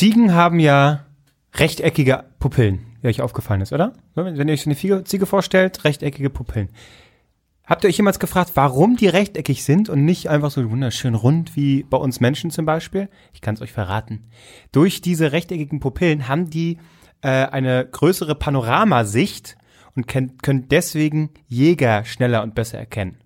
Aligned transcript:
Ziegen 0.00 0.32
haben 0.32 0.58
ja 0.60 1.04
rechteckige 1.52 2.24
Pupillen, 2.38 2.96
wie 3.02 3.08
euch 3.08 3.20
aufgefallen 3.20 3.60
ist, 3.60 3.74
oder? 3.74 3.92
Wenn 4.14 4.48
ihr 4.48 4.54
euch 4.54 4.62
so 4.62 4.70
eine 4.70 5.04
Ziege- 5.04 5.26
vorstellt, 5.26 5.84
rechteckige 5.84 6.30
Pupillen. 6.30 6.70
Habt 7.66 7.84
ihr 7.84 7.88
euch 7.88 7.98
jemals 7.98 8.18
gefragt, 8.18 8.52
warum 8.54 8.96
die 8.96 9.08
rechteckig 9.08 9.62
sind 9.62 9.90
und 9.90 10.06
nicht 10.06 10.30
einfach 10.30 10.50
so 10.50 10.70
wunderschön 10.70 11.14
rund 11.14 11.54
wie 11.54 11.82
bei 11.82 11.98
uns 11.98 12.18
Menschen 12.18 12.50
zum 12.50 12.64
Beispiel? 12.64 13.10
Ich 13.34 13.42
kann 13.42 13.56
es 13.56 13.60
euch 13.60 13.72
verraten. 13.72 14.30
Durch 14.72 15.02
diese 15.02 15.32
rechteckigen 15.32 15.80
Pupillen 15.80 16.28
haben 16.28 16.48
die 16.48 16.78
äh, 17.20 17.28
eine 17.28 17.86
größere 17.86 18.34
Panoramasicht 18.36 19.58
und 19.94 20.06
können 20.06 20.66
deswegen 20.70 21.28
Jäger 21.46 22.06
schneller 22.06 22.42
und 22.42 22.54
besser 22.54 22.78
erkennen. 22.78 23.18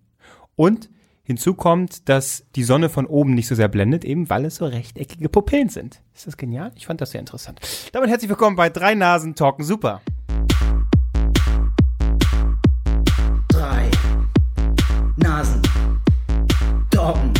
Und 0.56 0.90
hinzu 1.24 1.54
kommt, 1.54 2.08
dass 2.08 2.44
die 2.54 2.64
Sonne 2.64 2.88
von 2.88 3.06
oben 3.06 3.34
nicht 3.34 3.48
so 3.48 3.54
sehr 3.54 3.68
blendet, 3.68 4.04
eben 4.04 4.30
weil 4.30 4.44
es 4.44 4.56
so 4.56 4.66
rechteckige 4.66 5.28
Pupillen 5.28 5.70
sind. 5.70 6.00
Ist 6.14 6.26
das 6.26 6.36
genial? 6.36 6.70
Ich 6.76 6.86
fand 6.86 7.00
das 7.00 7.10
sehr 7.10 7.20
interessant. 7.20 7.60
Damit 7.92 8.10
herzlich 8.10 8.28
willkommen 8.28 8.56
bei 8.56 8.68
Drei 8.70 8.94
Nasen 8.94 9.34
Talken 9.34 9.64
Super. 9.64 10.00
drei 13.48 13.90
Nasen. 15.16 15.62
Doggen. 16.90 17.32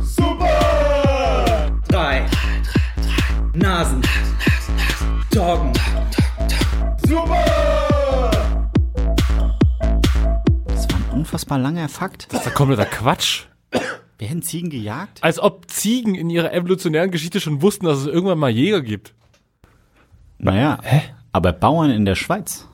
Super! 0.00 1.80
Drei 1.88 2.26
Nasen. 3.54 4.02
Unfassbar 11.28 11.58
langer 11.58 11.90
Fakt. 11.90 12.32
Das 12.32 12.46
ist 12.46 12.54
kompletter 12.54 12.86
Quatsch. 12.86 13.44
Werden 14.16 14.40
Ziegen 14.40 14.70
gejagt? 14.70 15.22
Als 15.22 15.38
ob 15.38 15.70
Ziegen 15.70 16.14
in 16.14 16.30
ihrer 16.30 16.54
evolutionären 16.54 17.10
Geschichte 17.10 17.38
schon 17.38 17.60
wussten, 17.60 17.84
dass 17.84 17.98
es 17.98 18.06
irgendwann 18.06 18.38
mal 18.38 18.50
Jäger 18.50 18.80
gibt. 18.80 19.14
Naja. 20.38 20.78
Hä? 20.82 21.02
Aber 21.30 21.52
Bauern 21.52 21.90
in 21.90 22.06
der 22.06 22.14
Schweiz. 22.14 22.66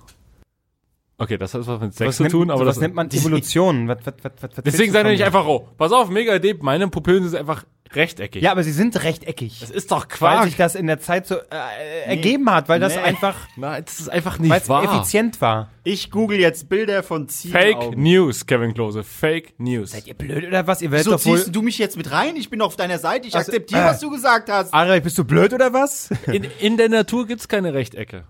Okay, 1.18 1.36
das 1.36 1.52
hat 1.52 1.66
was 1.66 1.80
mit 1.80 1.94
Sex 1.94 2.08
Was, 2.08 2.16
zu 2.16 2.22
nennt, 2.22 2.32
tun, 2.32 2.50
aber 2.50 2.60
was 2.60 2.76
das, 2.76 2.82
nennt 2.82 2.94
man 2.94 3.10
Evolution? 3.12 3.88
Was, 3.88 3.98
was, 4.06 4.14
was, 4.22 4.32
was, 4.40 4.56
was 4.56 4.64
deswegen 4.64 4.92
seid 4.92 5.06
ihr 5.06 5.12
nicht 5.12 5.24
einfach, 5.24 5.46
oh, 5.46 5.68
pass 5.76 5.90
auf, 5.90 6.08
mega 6.08 6.34
Idee, 6.36 6.54
meine 6.60 6.88
Pupillen 6.88 7.28
sind 7.28 7.38
einfach 7.38 7.64
rechteckig. 7.96 8.42
Ja, 8.42 8.52
aber 8.52 8.62
sie 8.64 8.72
sind 8.72 9.02
rechteckig. 9.02 9.58
das 9.60 9.70
ist 9.70 9.90
doch 9.90 10.06
weil 10.08 10.08
Quark. 10.08 10.44
sich 10.44 10.56
das 10.56 10.74
in 10.74 10.86
der 10.86 11.00
Zeit 11.00 11.26
so 11.26 11.36
äh, 11.36 12.02
ergeben 12.06 12.50
hat, 12.50 12.68
weil 12.68 12.80
das 12.80 12.94
Nee. 12.96 13.02
einfach, 13.02 13.36
Nein, 13.56 13.84
das 13.84 14.00
ist 14.00 14.08
einfach 14.08 14.38
weil 14.38 14.46
nicht 14.48 14.56
es 14.62 14.68
wahr. 14.68 14.84
effizient 14.84 15.40
war. 15.40 15.70
Ich 15.84 16.10
google 16.10 16.38
jetzt 16.38 16.68
Bilder 16.68 17.02
von 17.02 17.28
Ziegen. 17.28 17.52
Fake 17.52 17.96
News, 17.98 18.46
Kevin 18.46 18.74
Klose. 18.74 19.04
Fake 19.04 19.54
News. 19.58 19.90
Seid 19.92 20.06
ihr 20.06 20.14
blöd 20.14 20.46
oder 20.46 20.66
was? 20.66 20.80
Ihr 20.82 20.90
werdet 20.90 21.06
Wieso 21.06 21.16
doch 21.16 21.24
wohl... 21.26 21.38
ziehst 21.38 21.54
du 21.54 21.62
mich 21.62 21.78
jetzt 21.78 21.96
mit 21.96 22.10
rein? 22.10 22.36
Ich 22.36 22.50
bin 22.50 22.60
auf 22.62 22.76
deiner 22.76 22.98
Seite. 22.98 23.28
Ich 23.28 23.34
Also, 23.36 23.50
akzeptiere, 23.52 23.82
äh. 23.82 23.84
was 23.86 24.00
du 24.00 24.10
gesagt 24.10 24.48
hast. 24.50 24.72
Ari, 24.72 25.00
bist 25.00 25.18
du 25.18 25.24
blöd 25.24 25.52
oder 25.52 25.72
was? 25.72 26.10
In, 26.26 26.44
in 26.60 26.76
der 26.76 26.88
Natur 26.88 27.26
gibt's 27.26 27.48
keine 27.48 27.74
Rechtecke. 27.74 28.24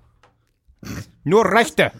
Nur 1.22 1.44
Rechte. 1.50 1.92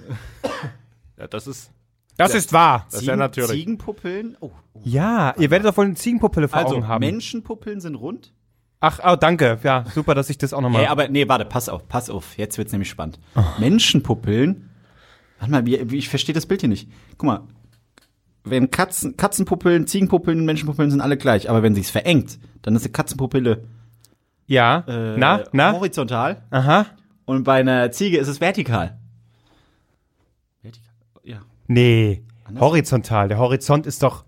Ja, 1.19 1.27
das 1.29 1.47
ist, 1.47 1.71
Das 2.17 2.35
ist 2.35 2.53
wahr. 2.53 2.87
das 2.91 3.01
ist 3.01 3.07
ja 3.07 3.17
natürlich. 3.17 3.51
Ziegenpupillen? 3.51 4.37
Oh. 4.41 4.51
Ja, 4.83 5.35
ihr 5.39 5.51
werdet 5.51 5.67
doch 5.67 5.77
wohl 5.77 5.87
eine 5.87 5.95
Ziegenpupille 5.95 6.49
vor 6.49 6.59
Also, 6.59 6.77
Augen 6.77 6.89
haben. 6.89 7.01
Menschenpupillen 7.01 7.81
sind 7.81 7.97
rund? 7.97 8.33
Ach, 8.81 9.01
oh, 9.05 9.17
danke. 9.17 9.59
Ja, 9.63 9.85
super, 9.95 10.15
dass 10.15 10.31
ich 10.31 10.39
das 10.39 10.53
auch 10.53 10.61
nochmal... 10.61 10.83
Hey, 10.83 10.89
aber 10.89 11.09
nee, 11.09 11.27
warte, 11.29 11.45
pass 11.45 11.69
auf, 11.69 11.89
pass 11.89 12.11
auf. 12.11 12.37
Jetzt 12.37 12.59
wird's 12.59 12.73
nämlich 12.73 12.91
spannend. 12.91 13.19
Menschenpupillen? 13.59 14.71
Warte 15.39 15.51
mal, 15.51 15.67
wie, 15.67 15.91
wie, 15.91 15.97
ich 15.97 16.09
verstehe 16.09 16.35
das 16.35 16.47
Bild 16.47 16.61
hier 16.61 16.69
nicht. 16.69 16.89
Guck 17.17 17.27
mal. 17.27 17.41
Wenn 18.45 18.71
Katzen, 18.71 19.17
Katzenpupillen, 19.17 19.87
Ziegenpupillen, 19.87 20.45
Menschenpupillen 20.45 20.91
sind 20.91 21.01
alle 21.01 21.17
gleich, 21.17 21.49
aber 21.49 21.63
wenn 21.63 21.75
sich's 21.75 21.91
verengt, 21.91 22.39
dann 22.61 22.77
ist 22.77 22.83
eine 22.83 22.93
Katzenpupille 22.93 23.65
ja, 24.47 24.85
äh, 24.87 25.17
na, 25.17 25.45
na, 25.53 25.73
horizontal 25.73 26.43
aha. 26.51 26.87
und 27.25 27.45
bei 27.45 27.61
einer 27.61 27.91
Ziege 27.93 28.19
ist 28.19 28.29
es. 28.29 28.41
Vertikal, 28.41 28.99
ja. 31.69 31.75
Nee, 31.75 32.23
horizontal. 32.59 33.29
Der 33.29 33.39
Horizont 33.39 33.87
ist 33.87 34.03
doch 34.03 34.25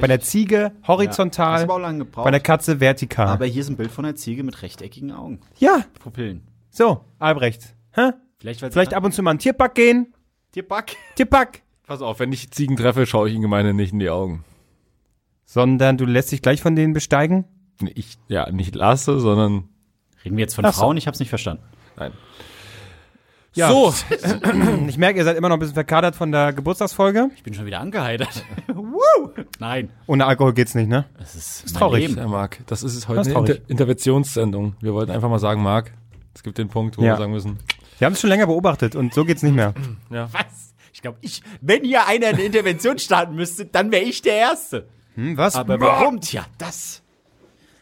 bei 0.00 0.06
der 0.06 0.20
Ziege 0.20 0.72
horizontal, 0.86 1.66
gebraucht. 1.66 2.24
bei 2.24 2.30
der 2.30 2.40
Katze 2.40 2.80
vertikal. 2.80 3.28
aber 3.28 3.46
hier 3.46 3.62
ist 3.62 3.68
ein 3.70 3.76
Bild 3.76 3.90
von 3.90 4.04
einer 4.04 4.14
Ziege 4.14 4.42
mit 4.44 4.62
rechteckigen 4.62 5.10
Augen. 5.12 5.40
ja, 5.58 5.84
Pupillen. 6.00 6.46
so, 6.70 7.04
Albrecht. 7.18 7.74
Hä? 7.92 8.10
Vielleicht, 8.38 8.60
Vielleicht 8.60 8.92
ab 8.94 9.04
und 9.04 9.12
zu 9.12 9.22
mal 9.22 9.30
einen 9.30 9.38
Tierpark 9.38 9.74
gehen. 9.74 10.12
Tierback. 10.52 10.96
Tierpark. 11.14 11.62
Pass 11.86 12.02
auf, 12.02 12.20
wenn 12.20 12.32
ich 12.32 12.50
Ziegen 12.50 12.76
treffe, 12.76 13.06
schaue 13.06 13.28
ich 13.28 13.34
ihnen 13.34 13.42
gemeine 13.42 13.72
nicht 13.74 13.92
in 13.92 13.98
die 13.98 14.10
Augen. 14.10 14.44
Sondern 15.44 15.96
du 15.96 16.04
lässt 16.04 16.32
dich 16.32 16.42
gleich 16.42 16.60
von 16.60 16.76
denen 16.76 16.92
besteigen. 16.92 17.44
Ich, 17.94 18.18
ja, 18.28 18.50
nicht 18.50 18.74
lasse, 18.74 19.20
sondern, 19.20 19.68
Reden 20.24 20.36
wir 20.36 20.42
jetzt 20.42 20.54
von 20.54 20.64
Ach 20.64 20.72
so. 20.74 20.80
Frauen? 20.82 20.96
Ich 20.96 21.06
hab's 21.06 21.20
nicht 21.20 21.28
verstanden. 21.28 21.62
nein. 21.96 22.12
Ja. 23.56 23.70
So, 23.70 23.92
Ich 24.88 24.98
merke, 24.98 25.18
ihr 25.18 25.24
seid 25.24 25.36
immer 25.36 25.48
noch 25.48 25.56
ein 25.56 25.60
bisschen 25.60 25.74
verkadert 25.74 26.14
von 26.14 26.30
der 26.30 26.52
Geburtstagsfolge. 26.52 27.30
Ich 27.36 27.42
bin 27.42 27.54
schon 27.54 27.64
wieder 27.66 27.80
angeheitert. 27.80 28.44
Nein. 29.58 29.90
Ohne 30.06 30.26
Alkohol 30.26 30.52
geht's 30.52 30.74
nicht, 30.74 30.88
ne? 30.88 31.06
Das 31.18 31.34
ist, 31.34 31.64
Ist 31.64 31.76
traurig. 31.76 32.06
Leben. 32.08 32.18
ja, 32.20 32.26
Marc, 32.28 32.58
das 32.66 32.82
ist 32.82 32.94
es 32.94 33.08
heute 33.08 33.16
Das 33.18 33.26
ist 33.28 33.34
eine 33.34 33.44
traurig. 33.46 33.60
Inter 33.62 33.70
Interventionssendung. 33.70 34.76
Wir 34.80 34.92
wollten 34.94 35.10
einfach 35.10 35.28
mal 35.30 35.38
sagen, 35.38 35.62
Marc, 35.62 35.92
es 36.34 36.42
gibt 36.42 36.58
den 36.58 36.68
Punkt, 36.68 36.98
wo 36.98 37.02
Ja. 37.02 37.12
wir 37.14 37.16
sagen 37.16 37.32
müssen, 37.32 37.58
Wir 37.98 38.06
haben 38.06 38.12
es 38.12 38.20
schon 38.20 38.28
länger 38.30 38.46
beobachtet 38.46 38.94
und 38.94 39.14
so 39.14 39.24
geht's 39.24 39.42
nicht 39.42 39.54
mehr. 39.54 39.72
ja. 40.10 40.28
Was? 40.32 40.74
Ich 40.92 41.00
glaube, 41.02 41.18
ich, 41.22 41.42
wenn 41.62 41.82
hier 41.84 42.06
einer 42.06 42.28
eine 42.28 42.42
Intervention 42.42 42.98
starten 42.98 43.34
müsste, 43.36 43.64
dann 43.66 43.90
wäre 43.90 44.02
ich 44.04 44.20
der 44.22 44.34
Erste. 44.34 44.86
Hm, 45.14 45.36
was? 45.38 45.56
Aber 45.56 45.80
warum? 45.80 46.20
Tja, 46.20 46.44
das 46.58 47.02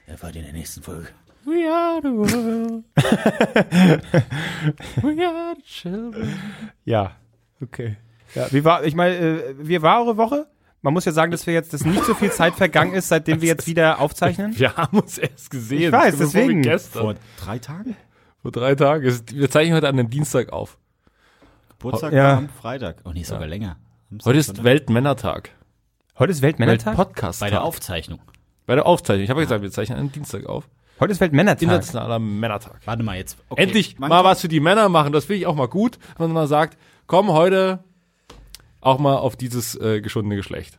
erfahrt 0.07 0.35
ihr 0.37 0.41
in 0.43 0.47
der 0.47 0.55
nächsten 0.55 0.83
Folge. 0.83 1.09
We 1.47 1.69
are 1.71 2.01
the 2.01 2.09
world. 2.09 2.85
We 5.03 5.27
are 5.27 5.55
the 5.57 5.63
children. 5.63 6.39
Ja, 6.85 7.13
okay. 7.63 7.97
Ja, 8.35 8.51
wie 8.53 8.65
war, 8.65 8.85
ich 8.85 8.95
meine, 8.95 9.17
äh, 9.17 9.55
wie 9.59 9.81
war 9.83 10.01
eure 10.01 10.17
Woche? 10.17 10.47
Man 10.83 10.93
muss 10.93 11.05
ja 11.05 11.13
sagen, 11.13 11.31
dass 11.33 11.47
wir 11.47 11.55
jetzt, 11.55 11.73
dass 11.73 11.85
nicht 11.85 12.05
so 12.05 12.15
viel 12.15 12.31
Zeit 12.31 12.55
vergangen 12.55 12.95
ist, 12.95 13.09
seitdem 13.09 13.41
wir 13.41 13.49
jetzt 13.49 13.67
wieder 13.67 14.01
aufzeichnen. 14.01 14.59
Wir 14.59 14.77
haben 14.77 14.99
uns 14.99 15.19
erst 15.19 15.51
gesehen. 15.51 15.83
Ich 15.87 15.93
weiß, 15.93 16.19
deswegen. 16.19 16.63
Gestern. 16.63 17.03
Vor 17.03 17.15
Vor, 17.15 17.21
drei 17.45 17.59
Tagen? 17.59 17.97
drei 18.45 18.75
Tagen. 18.75 19.21
Wir 19.33 19.51
zeichnen 19.51 19.77
heute 19.77 19.89
an 19.89 19.99
einem 19.99 20.11
Dienstag 20.11 20.53
auf. 20.53 20.77
Geburtstag 21.71 22.13
Ja. 22.13 22.25
war 22.25 22.39
am 22.39 22.49
Freitag. 22.49 22.97
Oh 23.05 23.11
nee, 23.13 23.23
sogar 23.23 23.47
länger. 23.47 23.77
Samstag, 24.11 24.29
Heute 24.29 24.39
ist 24.39 24.47
Sonntag. 24.47 24.65
Weltmännertag. 24.65 25.51
Heute 26.19 26.33
ist 26.33 26.43
Weltmännertag? 26.43 26.99
Weltpodcast. 26.99 27.41
bei 27.41 27.51
der 27.51 27.63
Aufzeichnung. 27.63 28.21
Bei 28.67 28.75
der 28.75 28.87
Aufzeichnung. 28.87 29.25
Ich 29.25 29.31
habe 29.31 29.41
ja 29.41 29.45
gesagt, 29.47 29.63
wir 29.63 29.71
zeichnen 29.71 29.97
an 29.99 30.05
einem 30.05 30.13
Dienstag 30.13 30.47
auf. 30.47 30.69
Heute 31.01 31.13
ist 31.13 31.21
Weltmännertag. 31.21 31.63
Internationaler 31.63 32.19
Männertag. 32.19 32.81
Warte 32.85 33.03
mal 33.03 33.17
jetzt. 33.17 33.37
Okay. 33.49 33.63
Endlich 33.63 33.99
Man 33.99 34.09
mal 34.09 34.25
was 34.25 34.41
für 34.41 34.49
die 34.49 34.61
Männer 34.61 34.89
machen. 34.89 35.13
Das 35.13 35.25
finde 35.25 35.41
ich 35.41 35.47
auch 35.47 35.55
mal 35.57 35.67
gut, 35.69 35.99
wenn 36.19 36.33
man 36.33 36.47
sagt, 36.47 36.79
komm 37.07 37.31
heute 37.33 37.83
auch 38.81 38.99
mal 38.99 39.17
auf 39.17 39.35
dieses 39.37 39.75
äh, 39.81 40.01
geschundene 40.01 40.37
Geschlecht. 40.37 40.79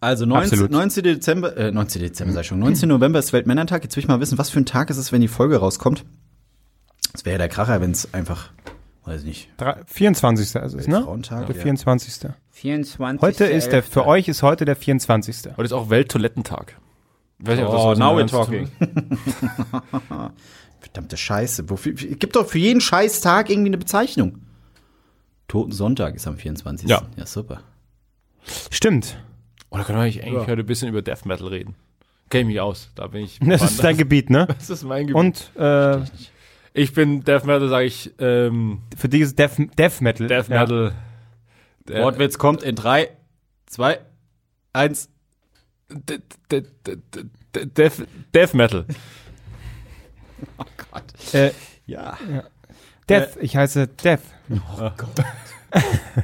Also 0.00 0.26
19, 0.26 0.50
Absolut. 0.52 0.70
19. 0.72 1.02
Dezember, 1.04 1.56
äh, 1.56 1.70
19. 1.70 2.02
Dezember 2.02 2.32
sag 2.32 2.40
ich 2.42 2.46
schon, 2.48 2.58
19. 2.58 2.88
November 2.88 3.18
ist 3.20 3.32
Weltmännertag. 3.32 3.84
Jetzt 3.84 3.94
will 3.96 4.02
ich 4.02 4.08
mal 4.08 4.20
wissen, 4.20 4.36
was 4.36 4.50
für 4.50 4.58
ein 4.60 4.66
Tag 4.66 4.90
ist 4.90 4.96
es, 4.96 5.12
wenn 5.12 5.20
die 5.20 5.28
Folge 5.28 5.58
rauskommt. 5.58 6.04
Das 7.12 7.24
wäre 7.24 7.34
ja 7.34 7.38
der 7.38 7.48
Kracher, 7.48 7.80
wenn 7.80 7.92
es 7.92 8.12
einfach, 8.12 8.50
weiß 9.04 9.20
ich 9.20 9.26
nicht, 9.26 9.48
Drei- 9.58 9.80
24. 9.86 10.54
ist 10.54 10.74
es, 10.74 10.88
ne? 10.88 11.02
Frauentag. 11.02 11.46
Der 11.46 11.56
ja. 11.56 11.62
24. 11.62 12.30
24. 12.50 13.22
Heute 13.22 13.44
ist 13.44 13.70
der, 13.70 13.82
für 13.82 14.06
euch 14.06 14.28
ist 14.28 14.42
heute 14.42 14.64
der 14.64 14.76
24. 14.76 15.52
Heute 15.56 15.62
ist 15.62 15.72
auch 15.72 15.88
Welttoilettentag. 15.88 16.76
Weiß 17.38 17.58
nicht, 17.58 17.68
oh, 17.68 17.94
now 17.94 18.16
we're 18.16 18.26
talking. 18.26 18.70
Verdammte 20.80 21.16
Scheiße. 21.16 21.68
Wofür, 21.68 21.92
gibt 21.92 22.36
doch 22.36 22.46
für 22.46 22.58
jeden 22.58 22.80
Scheißtag 22.80 23.50
irgendwie 23.50 23.70
eine 23.70 23.78
Bezeichnung. 23.78 24.38
Toten 25.48 25.72
Sonntag 25.72 26.14
ist 26.14 26.26
am 26.26 26.36
24. 26.36 26.88
Ja, 26.88 27.02
ja 27.16 27.26
super. 27.26 27.62
Stimmt. 28.70 29.18
Oder 29.70 29.84
können 29.84 29.98
wir 29.98 30.04
eigentlich 30.04 30.24
ja. 30.24 30.46
heute 30.46 30.62
ein 30.62 30.66
bisschen 30.66 30.88
über 30.88 31.02
Death 31.02 31.26
Metal 31.26 31.48
reden? 31.48 31.74
Kenne 32.30 32.42
ich 32.42 32.46
mich 32.46 32.60
aus. 32.60 32.90
Da 32.94 33.06
bin 33.08 33.24
ich. 33.24 33.38
Das 33.40 33.62
ist 33.62 33.84
dein 33.84 33.96
Gebiet, 33.96 34.30
ne? 34.30 34.46
Das 34.58 34.70
ist 34.70 34.84
mein 34.84 35.06
Gebiet. 35.06 35.16
Und 35.16 35.50
äh, 35.56 36.00
ich 36.72 36.92
bin 36.92 37.22
Death 37.22 37.44
Metal, 37.44 37.68
sage 37.68 37.86
ich. 37.86 38.12
Ähm, 38.18 38.80
Für 38.96 39.08
dich 39.08 39.20
ist 39.22 39.38
Death, 39.38 39.56
Death 39.78 40.00
Metal. 40.00 40.26
Death 40.26 40.48
Metal. 40.48 40.92
Ja. 41.88 42.02
Wortwitz 42.02 42.38
kommt 42.38 42.62
in 42.62 42.74
3, 42.74 43.10
2, 43.66 44.00
1. 44.72 45.08
Death, 45.88 48.06
Death 48.34 48.54
Metal. 48.54 48.84
Äh, 51.32 51.50
Ja. 51.86 52.18
Death, 53.08 53.36
ich 53.40 53.56
heiße 53.56 53.88
Death. 53.88 54.20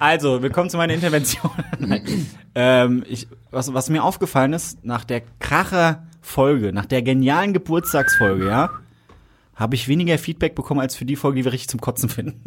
Also, 0.01 0.43
willkommen 0.43 0.71
zu 0.71 0.77
meiner 0.77 0.95
Intervention. 0.95 1.51
Ähm, 2.55 3.03
ich, 3.09 3.29
was, 3.51 3.73
was 3.73 3.89
mir 3.89 4.05
aufgefallen 4.05 4.53
ist, 4.53 4.85
nach 4.85 5.05
der 5.05 5.23
Kracher-Folge, 5.41 6.71
nach 6.75 6.85
der 6.85 7.01
genialen 7.01 7.55
Geburtstagsfolge, 7.55 8.47
ja, 8.47 8.69
habe 9.55 9.75
ich 9.75 9.89
weniger 9.89 10.19
Feedback 10.19 10.55
bekommen 10.55 10.81
als 10.81 10.95
für 10.95 11.07
die 11.07 11.17
Folge, 11.17 11.39
die 11.39 11.45
wir 11.47 11.53
richtig 11.53 11.71
zum 11.71 11.81
Kotzen 11.81 12.11
finden. 12.11 12.43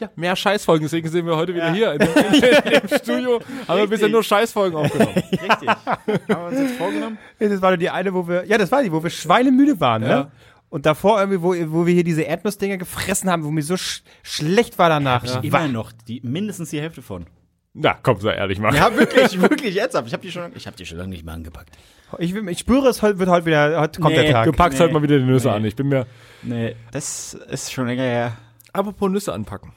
Ja, 0.00 0.08
mehr 0.14 0.36
Scheißfolgen, 0.36 0.84
deswegen 0.84 1.08
sind 1.08 1.26
wir 1.26 1.36
heute 1.36 1.54
wieder 1.54 1.72
hier 1.72 1.92
in 1.94 2.00
in, 2.00 2.08
im 2.92 2.98
Studio. 2.98 3.40
Haben 3.66 3.78
wir 3.80 3.86
bisher 3.88 4.08
nur 4.08 4.22
Scheißfolgen 4.22 4.78
aufgenommen. 4.78 5.14
Richtig. 5.32 5.68
Haben 5.68 6.18
wir 6.28 6.38
uns 6.46 6.58
jetzt 6.58 6.76
vorgenommen? 6.76 7.18
Das 7.38 7.60
war 7.62 7.72
doch 7.72 7.78
die 7.78 7.90
eine, 7.90 8.14
wo 8.14 8.26
wir, 8.28 8.44
ja, 8.46 8.58
das 8.58 8.70
war 8.70 8.82
die, 8.82 8.92
wo 8.92 9.02
wir 9.02 9.10
schweinemüde 9.10 9.80
waren, 9.80 10.02
Ja. 10.02 10.08
ne? 10.08 10.30
Und 10.70 10.84
davor 10.86 11.18
irgendwie, 11.18 11.40
wo, 11.42 11.54
wo 11.72 11.86
wir 11.86 11.94
hier 11.94 12.04
diese 12.04 12.22
Erdnussdinger 12.22 12.76
gefressen 12.76 13.30
haben, 13.30 13.42
wo 13.42 13.50
mir 13.50 13.62
so 13.62 13.76
sch 13.78 14.02
schlecht 14.22 14.78
war 14.78 14.90
danach. 14.90 15.24
Ich 15.24 15.32
war- 15.50 15.64
Immer 15.64 15.68
noch 15.72 15.92
die, 16.06 16.20
mindestens 16.22 16.68
die 16.70 16.80
Hälfte 16.80 17.00
von. 17.00 17.26
Na, 17.72 17.96
komm, 18.02 18.20
sei 18.20 18.34
ehrlich 18.34 18.58
mal. 18.58 18.74
Ja, 18.74 18.94
wirklich, 18.94 19.40
wirklich 19.40 19.76
ernsthaft. 19.78 20.06
Ich 20.08 20.12
habe 20.12 20.22
die 20.22 20.30
schon, 20.30 20.52
ich 20.54 20.66
habe 20.66 20.76
die 20.76 20.84
schon 20.84 20.98
lange 20.98 21.10
nicht 21.10 21.24
mehr 21.24 21.32
angepackt. 21.34 21.70
Ich, 22.18 22.34
ich 22.34 22.58
spüre, 22.58 22.86
es 22.88 23.00
heute- 23.02 23.18
wird 23.18 23.30
heute 23.30 23.46
wieder, 23.46 23.80
heute 23.80 24.00
kommt 24.00 24.14
Nee, 24.14 24.22
der 24.24 24.32
Tag. 24.32 24.44
Du 24.44 24.52
packst 24.52 24.78
Nee. 24.78 24.84
halt 24.84 24.92
mal 24.92 25.02
wieder 25.02 25.18
die 25.18 25.24
Nüsse 25.24 25.48
Nee. 25.48 25.54
an. 25.54 25.64
Ich 25.64 25.74
bin 25.74 25.88
mir. 25.88 26.06
Nee, 26.42 26.76
das 26.92 27.32
ist 27.34 27.72
schon 27.72 27.86
länger 27.86 28.02
her. 28.02 28.36
Apropos 28.74 29.10
Nüsse 29.10 29.32
anpacken. 29.32 29.72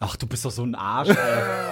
Ach, 0.00 0.14
du 0.16 0.28
bist 0.28 0.44
doch 0.44 0.52
so 0.52 0.62
ein 0.62 0.74
Arsch. 0.76 1.08
Ey. 1.08 1.16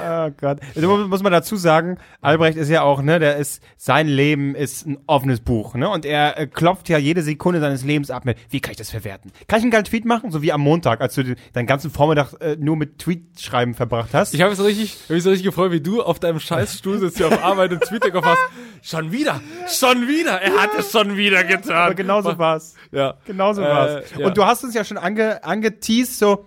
Oh 0.08 0.31
Gott. 0.40 0.61
Also 0.75 0.88
mu- 0.88 1.08
muss 1.08 1.23
man 1.23 1.32
dazu 1.32 1.56
sagen, 1.56 1.99
Albrecht 2.20 2.56
ist 2.56 2.69
ja 2.69 2.82
auch, 2.82 3.02
ne, 3.02 3.19
der 3.19 3.37
ist, 3.37 3.61
sein 3.76 4.06
Leben 4.08 4.55
ist 4.55 4.87
ein 4.87 4.99
offenes 5.06 5.40
Buch, 5.40 5.75
ne, 5.75 5.88
und 5.88 6.05
er 6.06 6.38
äh, 6.38 6.46
klopft 6.46 6.88
ja 6.88 6.96
jede 6.96 7.23
Sekunde 7.23 7.61
seines 7.61 7.84
Lebens 7.84 8.11
ab 8.11 8.25
mit, 8.25 8.38
wie 8.50 8.61
kann 8.61 8.70
ich 8.70 8.76
das 8.76 8.90
verwerten? 8.90 9.31
Kann 9.49 9.58
ich 9.58 9.64
einen 9.64 9.70
geilen 9.73 9.84
Tweet 9.84 10.05
machen? 10.05 10.31
So 10.31 10.43
wie 10.43 10.52
am 10.52 10.61
Montag, 10.61 11.00
als 11.00 11.14
du 11.17 11.23
den- 11.25 11.37
deinen 11.52 11.67
ganzen 11.67 11.90
Vormittag 11.90 12.34
äh, 12.40 12.56
nur 12.58 12.76
mit 12.76 12.99
Tweetschreiben 12.99 13.75
verbracht 13.75 14.11
hast. 14.14 14.32
Ich 14.34 14.40
habe 14.40 14.50
mich 14.50 14.58
so 14.58 14.64
richtig, 14.64 14.96
hab 15.05 15.11
mich 15.11 15.23
so 15.25 15.31
richtig 15.31 15.46
gefreut, 15.46 15.73
wie 15.73 15.81
du 15.81 16.02
auf 16.02 16.19
deinem 16.20 16.40
Scheißstuhl 16.40 16.99
sitzt 16.99 17.17
hier 17.19 17.26
auf 17.28 17.43
Arbeit 17.43 17.73
und 17.73 17.81
Twitter 17.82 18.12
hast. 18.23 18.38
Schon 18.82 19.12
wieder, 19.12 19.40
schon 19.69 20.06
wieder. 20.08 20.40
Er 20.40 20.62
hat 20.62 20.70
es 20.78 20.90
schon 20.93 21.17
wieder 21.17 21.43
getan. 21.44 21.73
Aber 21.76 21.94
genauso 21.94 22.38
war's. 22.38 22.75
Ja. 22.93 23.14
Genauso 23.26 23.62
Äh, 23.62 23.64
war's. 23.69 24.05
ja. 24.17 24.26
Und 24.26 24.37
du 24.37 24.44
hast 24.44 24.62
uns 24.64 24.75
ja 24.75 24.84
schon 24.84 24.99
ange, 24.99 25.43
angeteased, 25.44 26.19
so, 26.19 26.46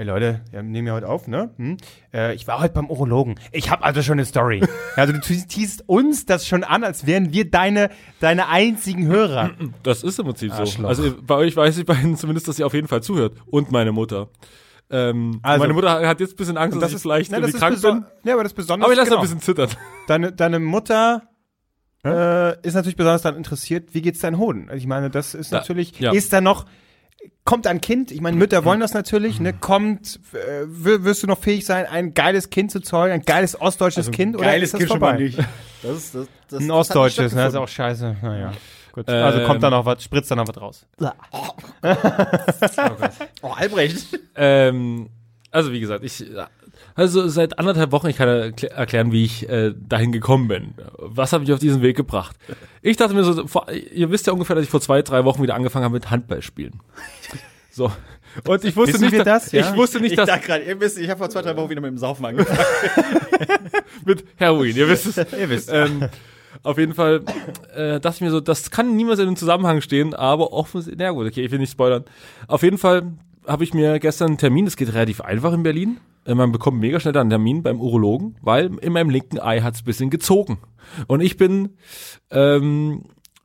hey 0.00 0.06
Leute, 0.06 0.40
wir 0.50 0.62
nehmen 0.62 0.86
ja 0.86 0.94
heute 0.94 1.06
auf, 1.06 1.28
ne? 1.28 1.50
Hm? 1.58 1.76
Äh, 2.14 2.34
ich 2.34 2.46
war 2.48 2.58
heute 2.58 2.72
beim 2.72 2.88
Urologen. 2.88 3.38
Ich 3.52 3.70
habe 3.70 3.84
also 3.84 4.00
schon 4.00 4.14
eine 4.14 4.24
Story. 4.24 4.62
also 4.96 5.12
du 5.12 5.20
teasst 5.20 5.84
uns 5.88 6.24
das 6.24 6.46
schon 6.46 6.64
an, 6.64 6.84
als 6.84 7.04
wären 7.06 7.34
wir 7.34 7.50
deine, 7.50 7.90
deine 8.18 8.48
einzigen 8.48 9.06
Hörer. 9.06 9.50
Das 9.82 10.02
ist 10.02 10.18
im 10.18 10.24
Prinzip 10.24 10.52
so. 10.52 10.60
Arschloch. 10.60 10.88
Also 10.88 11.14
bei 11.20 11.34
euch 11.34 11.54
weiß 11.54 11.76
ich 11.76 11.84
beiden 11.84 12.16
zumindest, 12.16 12.48
dass 12.48 12.58
ihr 12.58 12.64
auf 12.64 12.72
jeden 12.72 12.88
Fall 12.88 13.02
zuhört. 13.02 13.34
Und 13.50 13.72
meine 13.72 13.92
Mutter. 13.92 14.30
Ähm, 14.88 15.38
Also- 15.42 15.60
meine 15.60 15.74
Mutter 15.74 16.08
hat 16.08 16.18
jetzt 16.18 16.32
ein 16.32 16.36
bisschen 16.36 16.56
Angst, 16.56 16.80
dass 16.80 16.94
ich 16.94 17.02
vielleicht 17.02 17.30
ne, 17.30 17.36
irgendwie 17.36 17.58
krank 17.58 17.76
beso- 17.76 17.92
bin. 17.92 18.04
Ja, 18.24 18.32
aber 18.32 18.44
das 18.44 18.52
ist 18.52 18.56
besonders. 18.56 18.86
Aber 18.86 18.94
ich 18.94 18.98
lasse 18.98 19.10
genau. 19.10 19.20
ein 19.20 19.24
bisschen 19.24 19.40
zittern. 19.42 19.68
deine, 20.06 20.32
deine 20.32 20.60
Mutter 20.60 21.24
äh, 22.06 22.58
ist 22.66 22.72
natürlich 22.72 22.96
besonders 22.96 23.20
daran 23.20 23.36
interessiert, 23.36 23.92
wie 23.92 24.00
geht's 24.00 24.20
deinen 24.20 24.38
Hoden? 24.38 24.70
Also 24.70 24.78
ich 24.78 24.86
meine, 24.86 25.10
das 25.10 25.34
ist 25.34 25.52
natürlich, 25.52 26.00
ja. 26.00 26.12
ist 26.12 26.32
da 26.32 26.40
noch, 26.40 26.64
kommt 27.44 27.66
ein 27.66 27.80
Kind, 27.80 28.10
ich 28.12 28.20
meine, 28.20 28.36
Mütter 28.36 28.64
wollen 28.64 28.80
das 28.80 28.94
natürlich, 28.94 29.40
ne, 29.40 29.52
kommt, 29.52 30.20
äh, 30.32 30.66
wirst 30.66 31.22
du 31.22 31.26
noch 31.26 31.38
fähig 31.38 31.66
sein, 31.66 31.86
ein 31.86 32.14
geiles 32.14 32.50
Kind 32.50 32.70
zu 32.70 32.80
zeugen, 32.80 33.12
ein 33.12 33.22
geiles 33.22 33.60
ostdeutsches 33.60 34.10
Kind, 34.10 34.36
oder 34.36 34.56
ist 34.56 34.74
das 34.74 34.84
vorbei? 34.84 35.32
Das 35.82 35.96
ist, 35.96 36.14
das, 36.14 36.26
das, 36.48 36.60
Ein 36.60 36.70
ostdeutsches, 36.70 37.34
ne, 37.34 37.42
das 37.42 37.54
ist 37.54 37.58
auch 37.58 37.68
scheiße, 37.68 38.16
naja. 38.22 38.52
Gut. 38.92 39.08
Also 39.08 39.44
kommt 39.46 39.62
da 39.62 39.70
noch 39.70 39.84
was, 39.84 40.02
spritzt 40.02 40.30
da 40.30 40.36
noch 40.36 40.48
was 40.48 40.60
raus. 40.60 40.86
Oh, 43.42 43.52
Albrecht. 43.52 44.18
Ähm, 44.36 45.08
also 45.50 45.72
wie 45.72 45.80
gesagt, 45.80 46.04
ich 46.04 46.24
also 46.94 47.28
seit 47.28 47.58
anderthalb 47.58 47.92
Wochen, 47.92 48.08
ich 48.08 48.16
kann 48.16 48.28
erkl- 48.28 48.66
erklären, 48.68 49.12
wie 49.12 49.24
ich 49.24 49.48
äh, 49.48 49.72
dahin 49.88 50.12
gekommen 50.12 50.48
bin. 50.48 50.74
Was 50.98 51.32
hat 51.32 51.40
mich 51.40 51.52
auf 51.52 51.58
diesen 51.58 51.82
Weg 51.82 51.96
gebracht? 51.96 52.36
Ich 52.82 52.96
dachte 52.96 53.14
mir 53.14 53.24
so, 53.24 53.46
vor, 53.46 53.66
ihr 53.70 54.10
wisst 54.10 54.26
ja 54.26 54.32
ungefähr, 54.32 54.56
dass 54.56 54.64
ich 54.64 54.70
vor 54.70 54.80
zwei, 54.80 55.02
drei 55.02 55.24
Wochen 55.24 55.42
wieder 55.42 55.54
angefangen 55.54 55.84
habe 55.84 55.94
mit 55.94 56.10
Handballspielen. 56.10 56.74
So. 57.72 57.92
Und 58.48 58.64
ich 58.64 58.74
wusste 58.76 58.94
Wissen 58.94 59.04
nicht, 59.14 59.18
dass- 59.24 59.44
das, 59.44 59.52
ja? 59.52 59.70
ich 59.70 59.76
wusste 59.76 60.00
nicht, 60.00 60.10
Ich 60.12 60.16
dass 60.16 60.40
gerade, 60.42 60.64
ihr 60.64 60.80
wisst, 60.80 60.98
ich 60.98 61.08
habe 61.08 61.18
vor 61.18 61.30
zwei, 61.30 61.40
drei 61.40 61.56
Wochen 61.56 61.70
wieder 61.70 61.80
mit 61.80 61.90
dem 61.92 61.98
Saufen 61.98 62.26
angefangen. 62.26 62.58
mit 64.04 64.24
Heroin, 64.36 64.74
ihr 64.76 64.88
wisst 64.88 65.06
es. 65.16 65.32
Ihr 65.38 65.48
wisst. 65.48 65.70
ähm, 65.72 66.08
auf 66.64 66.78
jeden 66.78 66.94
Fall 66.94 67.22
äh, 67.74 68.00
dachte 68.00 68.16
ich 68.16 68.20
mir 68.22 68.30
so, 68.32 68.40
das 68.40 68.72
kann 68.72 68.96
niemals 68.96 69.20
in 69.20 69.28
einem 69.28 69.36
Zusammenhang 69.36 69.80
stehen, 69.82 70.14
aber 70.14 70.52
offensichtlich, 70.52 70.98
na 70.98 71.12
gut, 71.12 71.28
okay, 71.28 71.44
ich 71.44 71.50
will 71.52 71.60
nicht 71.60 71.70
spoilern. 71.72 72.04
Auf 72.48 72.62
jeden 72.64 72.76
Fall 72.78 73.12
habe 73.50 73.64
ich 73.64 73.74
mir 73.74 73.98
gestern 73.98 74.28
einen 74.28 74.38
Termin, 74.38 74.64
das 74.64 74.76
geht 74.76 74.92
relativ 74.92 75.20
einfach 75.20 75.52
in 75.52 75.62
Berlin. 75.62 75.98
Äh, 76.24 76.34
Man 76.34 76.52
bekommt 76.52 76.78
mega 76.80 77.00
schnell 77.00 77.16
einen 77.16 77.30
Termin 77.30 77.62
beim 77.62 77.80
Urologen, 77.80 78.36
weil 78.42 78.70
in 78.80 78.92
meinem 78.92 79.10
linken 79.10 79.40
Ei 79.40 79.60
hat's 79.60 79.80
ein 79.82 79.84
bisschen 79.84 80.10
gezogen. 80.10 80.58
Und 81.08 81.20
ich 81.20 81.36
bin 81.36 81.70
ähm, 82.30 83.04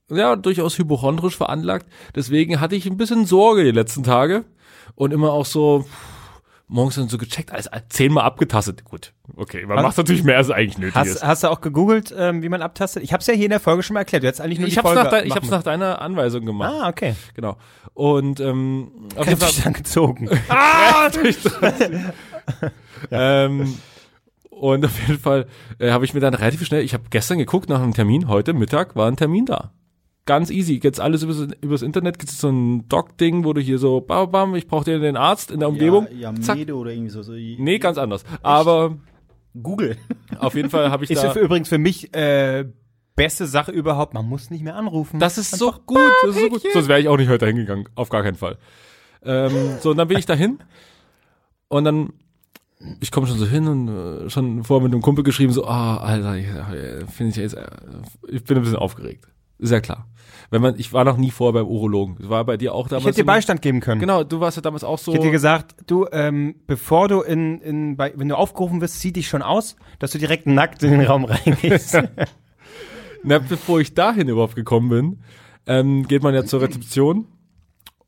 ja 0.09 0.35
durchaus 0.35 0.77
hypochondrisch 0.77 1.35
veranlagt. 1.35 1.87
Deswegen 2.13 2.59
hatte 2.59 2.75
ich 2.75 2.85
ein 2.85 2.97
bisschen 2.97 3.25
Sorge 3.25 3.63
die 3.63 3.71
letzten 3.71 4.03
Tage 4.03 4.45
und 4.93 5.11
immer 5.11 5.31
auch 5.33 5.45
so 5.45 5.85
morgens 6.67 6.95
dann 6.95 7.09
so 7.09 7.17
gecheckt, 7.17 7.51
alles 7.51 7.69
zehnmal 7.89 8.23
abgetastet. 8.23 8.83
Gut, 8.85 9.13
okay, 9.35 9.65
man 9.65 9.77
Hast- 9.77 9.83
macht 9.83 9.97
natürlich 9.97 10.23
mehr, 10.23 10.37
als 10.37 10.49
eigentlich 10.49 10.77
nötig 10.77 10.95
ist. 10.95 11.15
Hast, 11.15 11.23
hast 11.23 11.43
du 11.43 11.47
auch 11.49 11.61
gegoogelt, 11.61 12.13
ähm, 12.17 12.41
wie 12.41 12.49
man 12.49 12.61
abtastet? 12.61 13.03
Ich 13.03 13.13
hab's 13.13 13.27
ja 13.27 13.33
hier 13.33 13.45
in 13.45 13.51
der 13.51 13.59
Folge 13.59 13.83
schon 13.83 13.93
mal 13.93 14.01
erklärt. 14.01 14.23
Du 14.23 14.27
hättest 14.27 14.41
eigentlich 14.41 14.59
nur 14.59 14.67
Ich 14.67 14.73
die 14.73 14.79
hab's, 14.79 14.89
Folge 14.89 15.03
nach, 15.03 15.21
ich 15.21 15.29
machen 15.29 15.35
hab's 15.35 15.49
nach 15.49 15.63
deiner 15.63 16.01
Anweisung 16.01 16.45
gemacht. 16.45 16.73
Ah, 16.73 16.89
okay. 16.89 17.15
Genau. 17.33 17.57
Und 17.93 18.39
ähm, 18.39 18.91
auf 19.15 19.27
jeden 19.27 19.39
Fall, 19.39 19.51
dann 19.63 19.73
gezogen. 19.73 20.29
ah, 20.49 21.09
durch 21.09 21.37
ähm, 23.11 23.77
und 24.49 24.85
auf 24.85 24.99
jeden 25.07 25.19
Fall 25.19 25.47
äh, 25.79 25.91
habe 25.91 26.05
ich 26.05 26.13
mir 26.13 26.19
dann 26.19 26.33
relativ 26.33 26.65
schnell, 26.65 26.83
ich 26.83 26.93
habe 26.93 27.03
gestern 27.09 27.37
geguckt 27.37 27.69
nach 27.69 27.81
einem 27.81 27.93
Termin, 27.93 28.27
heute 28.27 28.53
Mittag 28.53 28.95
war 28.95 29.07
ein 29.07 29.17
Termin 29.17 29.45
da. 29.45 29.71
Ganz 30.25 30.49
easy, 30.49 30.79
jetzt 30.81 30.99
alles 30.99 31.21
übers, 31.21 31.47
übers 31.61 31.83
Internet, 31.83 32.17
gibt 32.17 32.31
es 32.31 32.39
so 32.39 32.49
ein 32.49 32.89
Doc-Ding, 32.89 33.43
wo 33.45 33.53
du 33.53 33.61
hier 33.61 33.77
so, 33.77 34.01
bam, 34.01 34.31
bam, 34.31 34.55
ich 34.55 34.67
brauche 34.67 34.85
dir 34.85 34.97
den 34.99 35.17
Arzt 35.17 35.51
in 35.51 35.59
der 35.59 35.69
Umgebung. 35.69 36.07
Ja, 36.17 36.33
Zack. 36.41 36.57
Mede 36.57 36.75
oder 36.75 36.91
irgendwie 36.91 37.11
so. 37.11 37.21
so 37.21 37.33
Nee, 37.33 37.77
ganz 37.77 37.99
anders. 37.99 38.23
Aber 38.41 38.97
Google. 39.61 39.97
auf 40.39 40.55
jeden 40.55 40.71
Fall 40.71 40.89
habe 40.89 41.03
ich 41.03 41.11
Ist 41.11 41.21
da... 41.21 41.27
ja 41.27 41.33
für, 41.33 41.39
übrigens 41.41 41.69
für 41.69 41.77
mich 41.77 42.11
äh, 42.15 42.65
beste 43.15 43.45
Sache 43.45 43.71
überhaupt. 43.71 44.13
Man 44.13 44.27
muss 44.27 44.49
nicht 44.49 44.63
mehr 44.63 44.75
anrufen. 44.75 45.19
Das 45.19 45.37
ist 45.37 45.55
so 45.57 45.71
gut, 45.85 45.99
das 46.23 46.35
ist 46.35 46.41
so 46.41 46.49
gut. 46.49 46.63
Sonst 46.73 46.87
wäre 46.87 46.99
ich 46.99 47.07
auch 47.07 47.17
nicht 47.17 47.29
heute 47.29 47.45
hingegangen, 47.45 47.87
auf 47.95 48.09
gar 48.09 48.23
keinen 48.23 48.35
Fall. 48.35 48.57
Ähm, 49.23 49.51
so, 49.79 49.91
und 49.91 49.97
dann 49.97 50.07
bin 50.07 50.17
ich 50.17 50.25
dahin 50.25 50.59
und 51.67 51.83
dann, 51.83 52.13
ich 52.99 53.11
komme 53.11 53.27
schon 53.27 53.37
so 53.37 53.45
hin 53.45 53.67
und 53.67 53.87
äh, 53.87 54.29
schon 54.29 54.63
vorher 54.63 54.83
mit 54.83 54.93
einem 54.93 55.01
Kumpel 55.01 55.23
geschrieben, 55.23 55.53
so, 55.53 55.65
ah, 55.65 55.97
Alter, 55.97 56.35
ich, 56.35 56.47
äh, 56.47 57.05
finde 57.07 57.31
ich 57.31 57.35
jetzt, 57.37 57.53
äh, 57.53 57.67
ich 58.27 58.43
bin 58.43 58.57
ein 58.57 58.63
bisschen 58.63 58.77
aufgeregt. 58.77 59.27
Ist 59.57 59.71
ja 59.71 59.79
klar. 59.79 60.07
Wenn 60.49 60.61
man, 60.61 60.75
ich 60.77 60.93
war 60.93 61.03
noch 61.03 61.17
nie 61.17 61.31
vorher 61.31 61.53
beim 61.53 61.67
Urologen. 61.67 62.17
Das 62.19 62.29
war 62.29 62.43
bei 62.45 62.57
dir 62.57 62.73
auch 62.73 62.87
damals. 62.87 63.03
ich 63.03 63.07
hätte 63.07 63.21
dir 63.21 63.25
Beistand 63.25 63.61
geben 63.61 63.79
können. 63.79 63.99
Genau, 63.99 64.23
du 64.23 64.39
warst 64.39 64.57
ja 64.57 64.61
damals 64.61 64.83
auch 64.83 64.99
so. 64.99 65.11
Ich 65.11 65.17
hätte 65.17 65.27
dir 65.27 65.31
gesagt, 65.31 65.75
du, 65.87 66.07
ähm, 66.11 66.55
bevor 66.67 67.07
du 67.07 67.21
in, 67.21 67.59
in 67.61 67.97
bei, 67.97 68.13
wenn 68.15 68.29
du 68.29 68.37
aufgerufen 68.37 68.81
wirst, 68.81 68.99
zieh 68.99 69.11
dich 69.11 69.27
schon 69.27 69.41
aus, 69.41 69.75
dass 69.99 70.11
du 70.11 70.17
direkt 70.17 70.47
nackt 70.47 70.83
in 70.83 70.91
den 70.91 71.01
Raum 71.01 71.25
reingehst. 71.25 71.97
Na, 73.23 73.39
bevor 73.39 73.79
ich 73.79 73.93
dahin 73.93 74.27
überhaupt 74.29 74.55
gekommen 74.55 74.89
bin, 74.89 75.19
ähm, 75.67 76.07
geht 76.07 76.21
man 76.21 76.33
ja 76.35 76.45
zur 76.45 76.61
Rezeption 76.61 77.27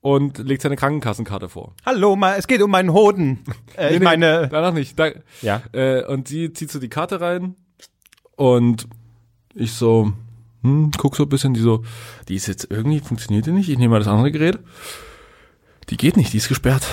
und 0.01 0.37
legt 0.37 0.61
seine 0.61 0.75
Krankenkassenkarte 0.75 1.49
vor. 1.49 1.73
Hallo, 1.85 2.17
es 2.37 2.47
geht 2.47 2.61
um 2.61 2.71
meinen 2.71 2.93
Hoden. 2.93 3.39
Äh, 3.77 3.87
ich 3.87 3.91
Nee, 3.93 3.99
nee, 3.99 4.05
meine, 4.05 4.47
danach 4.47 4.73
nicht. 4.73 4.97
Da, 4.97 5.09
ja. 5.43 5.61
Äh, 5.71 6.03
und 6.05 6.27
sie 6.27 6.51
zieht 6.51 6.71
so 6.71 6.79
die 6.79 6.89
Karte 6.89 7.21
rein 7.21 7.55
und 8.35 8.87
ich 9.53 9.73
so, 9.73 10.13
hm, 10.67 10.91
guck 10.97 11.15
so 11.15 11.23
ein 11.23 11.29
bisschen, 11.29 11.53
die 11.53 11.61
so, 11.61 11.83
die 12.27 12.35
ist 12.35 12.47
jetzt 12.47 12.67
irgendwie, 12.69 12.99
funktioniert 12.99 13.45
die 13.45 13.51
nicht, 13.51 13.69
ich 13.69 13.77
nehme 13.77 13.91
mal 13.91 13.99
das 13.99 14.07
andere 14.07 14.31
Gerät. 14.31 14.59
Die 15.89 15.97
geht 15.97 16.17
nicht, 16.17 16.33
die 16.33 16.37
ist 16.37 16.49
gesperrt. 16.49 16.85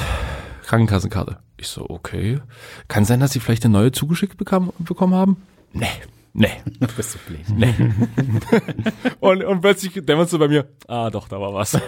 Krankenkassenkarte. 0.65 1.39
Ich 1.57 1.69
so, 1.69 1.89
okay. 1.89 2.41
Kann 2.89 3.05
sein, 3.05 3.21
dass 3.21 3.33
sie 3.33 3.41
vielleicht 3.41 3.65
eine 3.65 3.73
neue 3.73 3.93
zugeschickt 3.93 4.37
bekam, 4.37 4.73
bekommen 4.79 5.15
haben? 5.15 5.43
Nee, 5.73 5.87
nee, 6.33 6.53
Du 6.81 6.87
bist 6.97 7.13
so 7.13 7.19
blöd. 7.27 7.49
nee. 7.49 7.75
und, 9.21 9.45
und 9.45 9.61
plötzlich 9.61 9.93
dämmert 10.05 10.31
so 10.31 10.39
bei 10.39 10.49
mir, 10.49 10.69
ah 10.87 11.11
doch, 11.11 11.29
da 11.29 11.41
war 11.41 11.53
was. 11.53 11.79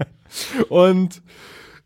und 0.68 1.22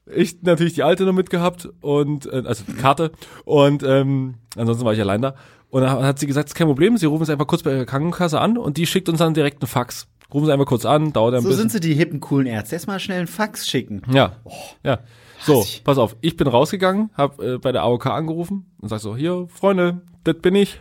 ich 0.06 0.42
natürlich 0.42 0.74
die 0.74 0.82
alte 0.82 1.04
noch 1.04 1.12
mitgehabt 1.12 1.68
und 1.80 2.26
äh, 2.26 2.42
also 2.44 2.64
die 2.66 2.74
Karte 2.74 3.12
und 3.44 3.82
ähm, 3.84 4.34
ansonsten 4.56 4.84
war 4.84 4.94
ich 4.94 5.00
allein 5.00 5.22
da 5.22 5.34
und 5.72 5.80
dann 5.80 6.02
hat 6.04 6.18
sie 6.18 6.26
gesagt, 6.26 6.50
ist 6.50 6.54
kein 6.54 6.66
Problem, 6.66 6.98
Sie 6.98 7.06
rufen 7.06 7.22
es 7.22 7.30
einfach 7.30 7.46
kurz 7.46 7.62
bei 7.62 7.72
Ihrer 7.72 7.86
Krankenkasse 7.86 8.38
an 8.38 8.58
und 8.58 8.76
die 8.76 8.86
schickt 8.86 9.08
uns 9.08 9.20
dann 9.20 9.32
direkt 9.32 9.62
einen 9.62 9.68
Fax. 9.68 10.06
Rufen 10.32 10.44
Sie 10.44 10.52
einfach 10.52 10.66
kurz 10.66 10.84
an, 10.84 11.14
dauert 11.14 11.34
ein 11.34 11.40
So 11.40 11.48
bisschen. 11.48 11.70
sind 11.70 11.72
sie 11.72 11.80
die 11.80 11.94
hippen, 11.94 12.20
coolen 12.20 12.46
Ärzte. 12.46 12.74
Erstmal 12.76 13.00
schnell 13.00 13.20
einen 13.20 13.26
Fax 13.26 13.66
schicken. 13.66 14.02
Ja, 14.12 14.36
ja. 14.84 14.98
So, 15.40 15.64
pass 15.82 15.96
auf, 15.96 16.14
ich 16.20 16.36
bin 16.36 16.46
rausgegangen, 16.46 17.08
hab 17.16 17.40
äh, 17.40 17.56
bei 17.56 17.72
der 17.72 17.82
AOK 17.84 18.06
angerufen 18.06 18.70
und 18.82 18.90
sag 18.90 19.00
so, 19.00 19.16
hier, 19.16 19.46
Freunde, 19.48 20.02
das 20.24 20.36
bin 20.42 20.54
ich. 20.54 20.78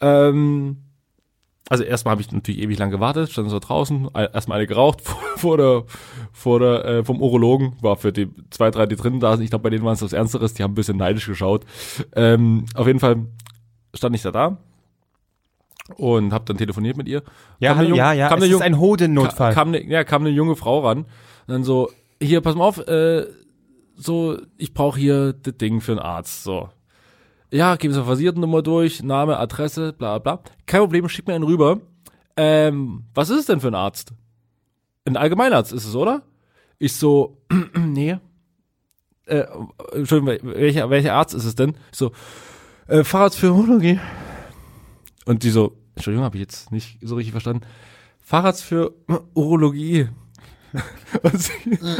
Ähm, 0.00 0.78
also 1.68 1.84
erstmal 1.84 2.12
habe 2.12 2.20
ich 2.20 2.30
natürlich 2.32 2.60
ewig 2.60 2.76
lang 2.78 2.90
gewartet, 2.90 3.30
stand 3.30 3.48
so 3.50 3.58
draußen, 3.60 4.08
erstmal 4.14 4.58
eine 4.58 4.66
geraucht 4.66 5.00
vor, 5.04 5.18
vor 5.36 5.56
der, 5.56 5.84
vor 6.32 6.58
der, 6.58 6.84
äh, 6.84 7.04
vom 7.04 7.22
Urologen, 7.22 7.76
war 7.80 7.94
für 7.96 8.12
die 8.12 8.28
zwei, 8.50 8.72
drei, 8.72 8.86
die 8.86 8.96
drinnen 8.96 9.20
da 9.20 9.36
sind, 9.36 9.44
ich 9.44 9.50
glaube, 9.50 9.62
bei 9.62 9.70
denen 9.70 9.84
waren 9.84 9.94
es 9.94 10.02
was 10.02 10.12
Ernsteres, 10.12 10.54
die 10.54 10.64
haben 10.64 10.72
ein 10.72 10.76
bisschen 10.76 10.96
neidisch 10.98 11.26
geschaut. 11.26 11.64
Ähm, 12.16 12.66
auf 12.74 12.86
jeden 12.88 13.00
Fall 13.00 13.26
stand 13.94 14.14
ich 14.16 14.22
da 14.22 14.30
da 14.30 14.56
und 15.96 16.32
habe 16.32 16.44
dann 16.46 16.56
telefoniert 16.56 16.96
mit 16.96 17.08
ihr. 17.08 17.22
Ja, 17.58 17.70
Kam 17.70 17.78
hallo, 17.78 17.88
Jung- 17.90 17.98
ja, 17.98 18.12
ja, 18.12 18.28
kam 18.28 18.42
es 18.42 18.48
ist 18.48 18.62
ein 18.62 18.78
Hodennotfall. 18.78 19.52
Ka- 19.52 19.60
Kam 19.60 19.70
ne, 19.70 19.84
ja, 19.84 20.04
kam 20.04 20.22
eine 20.22 20.30
junge 20.30 20.56
Frau 20.56 20.80
ran 20.80 20.98
und 21.00 21.06
dann 21.46 21.64
so, 21.64 21.90
hier, 22.22 22.40
pass 22.40 22.54
mal 22.54 22.64
auf, 22.64 22.78
äh, 22.86 23.26
so, 23.96 24.38
ich 24.56 24.72
brauche 24.74 24.98
hier 24.98 25.32
das 25.34 25.56
Ding 25.56 25.80
für 25.80 25.92
einen 25.92 26.00
Arzt, 26.00 26.42
so. 26.44 26.68
Ja, 27.50 27.76
geben 27.76 27.92
Sie 27.94 28.00
eine 28.00 28.06
Versiertennummer 28.06 28.62
durch, 28.62 29.02
Name, 29.02 29.38
Adresse, 29.38 29.92
bla 29.92 30.18
bla. 30.18 30.40
Kein 30.66 30.80
Problem, 30.80 31.08
schick 31.08 31.26
mir 31.28 31.34
einen 31.34 31.44
rüber. 31.44 31.80
Ähm, 32.36 33.04
was 33.14 33.30
ist 33.30 33.40
es 33.40 33.46
denn 33.46 33.60
für 33.60 33.68
ein 33.68 33.76
Arzt? 33.76 34.12
Ein 35.04 35.16
Allgemeinarzt 35.16 35.72
ist 35.72 35.84
es, 35.84 35.94
oder? 35.94 36.22
Ich 36.78 36.94
so, 36.96 37.36
nee. 37.78 38.16
Äh, 39.26 39.44
Entschuldigung, 39.92 40.52
welcher, 40.54 40.90
welcher 40.90 41.14
Arzt 41.14 41.34
ist 41.34 41.44
es 41.44 41.54
denn? 41.54 41.76
Ich 41.92 41.98
so, 41.98 42.10
äh, 42.88 43.04
Facharzt 43.04 43.38
für 43.38 43.52
Urologie. 43.52 43.98
Und 45.24 45.42
die 45.42 45.50
so, 45.50 45.76
Entschuldigung, 45.94 46.24
habe 46.24 46.36
ich 46.36 46.42
jetzt 46.42 46.72
nicht 46.72 46.98
so 47.02 47.16
richtig 47.16 47.32
verstanden. 47.32 47.64
Facharzt 48.22 48.64
für 48.64 48.94
Urologie. 49.34 50.08
und 51.22 51.40
sie, 51.40 51.52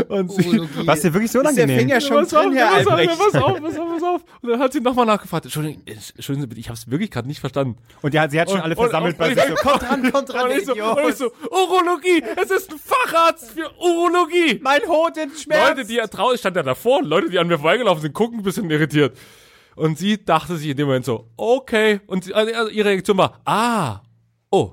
und 0.08 0.32
sie, 0.32 0.68
Was 0.84 1.00
dir 1.00 1.14
wirklich 1.14 1.30
so 1.30 1.38
unangenehm? 1.38 1.78
Finger 1.78 2.00
schon 2.00 2.24
pass 2.24 2.34
auf, 2.34 2.42
drin, 2.42 2.54
Herr 2.54 2.84
pass 2.84 2.86
auf, 2.88 2.96
pass 2.96 3.34
auf, 3.36 3.60
pass 3.60 3.78
auf, 3.78 3.88
pass 3.88 4.02
auf. 4.02 4.24
Und 4.42 4.50
dann 4.50 4.58
hat 4.58 4.72
sie 4.72 4.80
nochmal 4.80 5.06
nachgefragt. 5.06 5.44
Entschuldigung, 5.44 5.82
Entschuldigen 5.86 6.40
Sie 6.40 6.46
bitte, 6.48 6.60
ich 6.60 6.68
habe 6.68 6.76
es 6.76 6.90
wirklich 6.90 7.12
gerade 7.12 7.28
nicht 7.28 7.38
verstanden. 7.38 7.76
Und 8.02 8.14
ja, 8.14 8.28
sie 8.28 8.40
hat 8.40 8.50
schon 8.50 8.60
alle 8.60 8.74
versammelt 8.74 9.16
bei 9.16 9.28
und, 9.28 9.34
sich. 9.36 9.44
So, 9.44 9.54
Kommt 9.54 9.82
dran, 9.82 10.02
kommt 10.12 10.32
dran, 10.32 10.42
und 10.42 10.48
der 10.48 10.58
ich, 10.58 10.66
so, 10.66 10.72
und 10.72 11.08
ich 11.08 11.14
so, 11.14 11.30
Urologie, 11.50 12.22
es 12.42 12.50
ist 12.50 12.72
ein 12.72 12.78
Facharzt 12.78 13.52
für 13.52 13.70
Urologie. 13.78 14.58
mein 14.60 14.82
Hoden 14.88 15.30
schmerzt. 15.36 15.68
Leute, 15.68 15.84
die 15.86 15.94
ja 15.94 16.06
ich 16.32 16.40
stand 16.40 16.56
ja 16.56 16.64
davor, 16.64 16.98
und 16.98 17.06
Leute, 17.06 17.30
die 17.30 17.38
an 17.38 17.46
mir 17.46 17.58
vorbeigelaufen 17.58 18.02
sind, 18.02 18.12
gucken 18.12 18.40
ein 18.40 18.42
bisschen 18.42 18.68
irritiert. 18.68 19.16
Und 19.76 19.98
sie 19.98 20.24
dachte 20.24 20.56
sich 20.56 20.68
in 20.68 20.76
dem 20.76 20.86
Moment 20.86 21.04
so, 21.04 21.30
okay. 21.36 22.00
Und 22.06 22.24
sie, 22.24 22.34
also 22.34 22.70
ihre 22.70 22.88
Reaktion 22.88 23.18
war, 23.18 23.40
ah, 23.44 24.00
oh. 24.50 24.72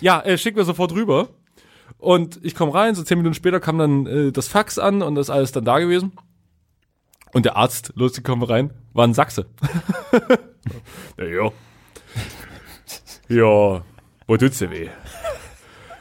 Ja, 0.00 0.20
äh, 0.22 0.38
schick 0.38 0.56
mir 0.56 0.64
sofort 0.64 0.92
rüber. 0.92 1.28
Und 1.98 2.38
ich 2.44 2.54
komme 2.54 2.74
rein, 2.74 2.94
so 2.94 3.02
zehn 3.02 3.18
Minuten 3.18 3.34
später 3.34 3.60
kam 3.60 3.78
dann 3.78 4.06
äh, 4.06 4.32
das 4.32 4.48
Fax 4.48 4.78
an 4.78 5.02
und 5.02 5.14
das 5.14 5.28
ist 5.28 5.34
alles 5.34 5.52
dann 5.52 5.64
da 5.64 5.78
gewesen. 5.78 6.12
Und 7.32 7.44
der 7.44 7.56
Arzt, 7.56 7.92
lustig, 7.96 8.24
kommen 8.24 8.42
rein, 8.42 8.72
war 8.92 9.06
ein 9.06 9.14
Sachse. 9.14 9.46
ja, 11.18 11.24
ja. 11.24 11.50
Ja, 13.28 13.82
wo 14.26 14.36
tut's 14.36 14.58
dir 14.58 14.70
weh? 14.70 14.88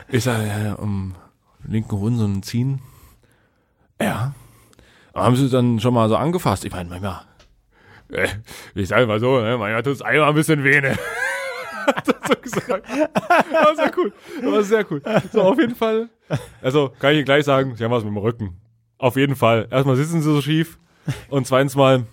Ich 0.10 0.24
sage, 0.24 0.48
ja, 0.48 0.74
um 0.74 1.16
linken 1.64 2.00
Hoden 2.00 2.18
so 2.18 2.26
ein 2.26 2.44
Ziehen. 2.44 2.82
Ja. 4.00 4.34
Haben 5.14 5.36
sie 5.36 5.50
dann 5.50 5.80
schon 5.80 5.94
mal 5.94 6.10
so 6.10 6.18
angefasst? 6.18 6.66
Ich 6.66 6.72
meine, 6.72 6.90
manchmal, 6.90 7.22
ich 8.76 8.88
sage 8.88 9.08
mal 9.08 9.20
so, 9.20 9.40
ne, 9.40 9.58
manchmal 9.58 9.84
tut's 9.84 10.02
einmal 10.02 10.30
ein 10.30 10.36
bisschen 10.36 10.64
weh, 10.64 10.82
ne? 10.82 10.96
Hat 11.88 12.08
er 12.08 12.16
so 12.28 12.42
gesagt. 12.42 12.90
War 12.90 13.76
sehr 13.76 13.92
cool. 13.98 14.14
War 14.42 14.64
sehr 14.64 14.92
cool. 14.92 15.02
So, 15.32 15.42
auf 15.44 15.60
jeden 15.60 15.76
Fall. 15.76 16.10
Also, 16.62 16.92
kann 17.00 17.12
ich 17.12 17.18
Ihnen 17.18 17.26
gleich 17.26 17.46
sagen, 17.46 17.76
Sie 17.76 17.84
haben 17.84 17.92
was 17.92 18.04
mit 18.04 18.12
dem 18.12 18.18
Rücken. 18.18 18.58
Auf 18.98 19.16
jeden 19.16 19.36
Fall. 19.36 19.68
Erstmal 19.70 19.96
sitzen 19.96 20.22
Sie 20.22 20.34
so 20.34 20.42
schief. 20.42 20.80
Und 21.30 21.46
zweitens 21.46 21.76
mal, 21.76 22.06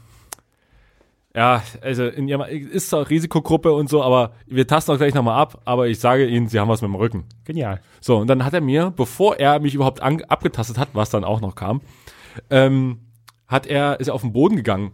ja, 1.35 1.63
also 1.81 2.07
in 2.07 2.29
ihrem, 2.29 2.43
ist 2.43 2.91
zwar 2.91 3.09
Risikogruppe 3.09 3.73
und 3.73 3.89
so, 3.89 4.03
aber 4.03 4.33
wir 4.47 4.67
tasten 4.67 4.93
auch 4.93 4.99
gleich 4.99 5.15
nochmal 5.15 5.41
ab, 5.41 5.63
aber 5.65 5.89
ich 5.89 5.99
sage 5.99 6.27
Ihnen, 6.27 6.49
Sie 6.49 6.61
haben 6.61 6.69
was 6.69 6.83
mit 6.83 6.91
dem 6.91 6.95
Rücken. 6.95 7.25
Genial. 7.45 7.81
So, 8.03 8.19
und 8.19 8.27
dann 8.27 8.45
hat 8.45 8.53
er 8.53 8.61
mir, 8.61 8.93
bevor 8.95 9.37
er 9.37 9.59
mich 9.61 9.75
überhaupt 9.75 10.03
an, 10.03 10.23
abgetastet 10.25 10.77
hat, 10.77 10.91
was 10.93 11.09
dann 11.09 11.25
auch 11.25 11.41
noch 11.41 11.55
kam, 11.55 11.81
ähm, 12.51 13.01
hat 13.49 13.67
er, 13.67 13.99
ist 14.01 14.09
er 14.09 14.15
auf 14.15 14.21
den 14.21 14.35
Boden 14.35 14.57
gegangen 14.57 14.93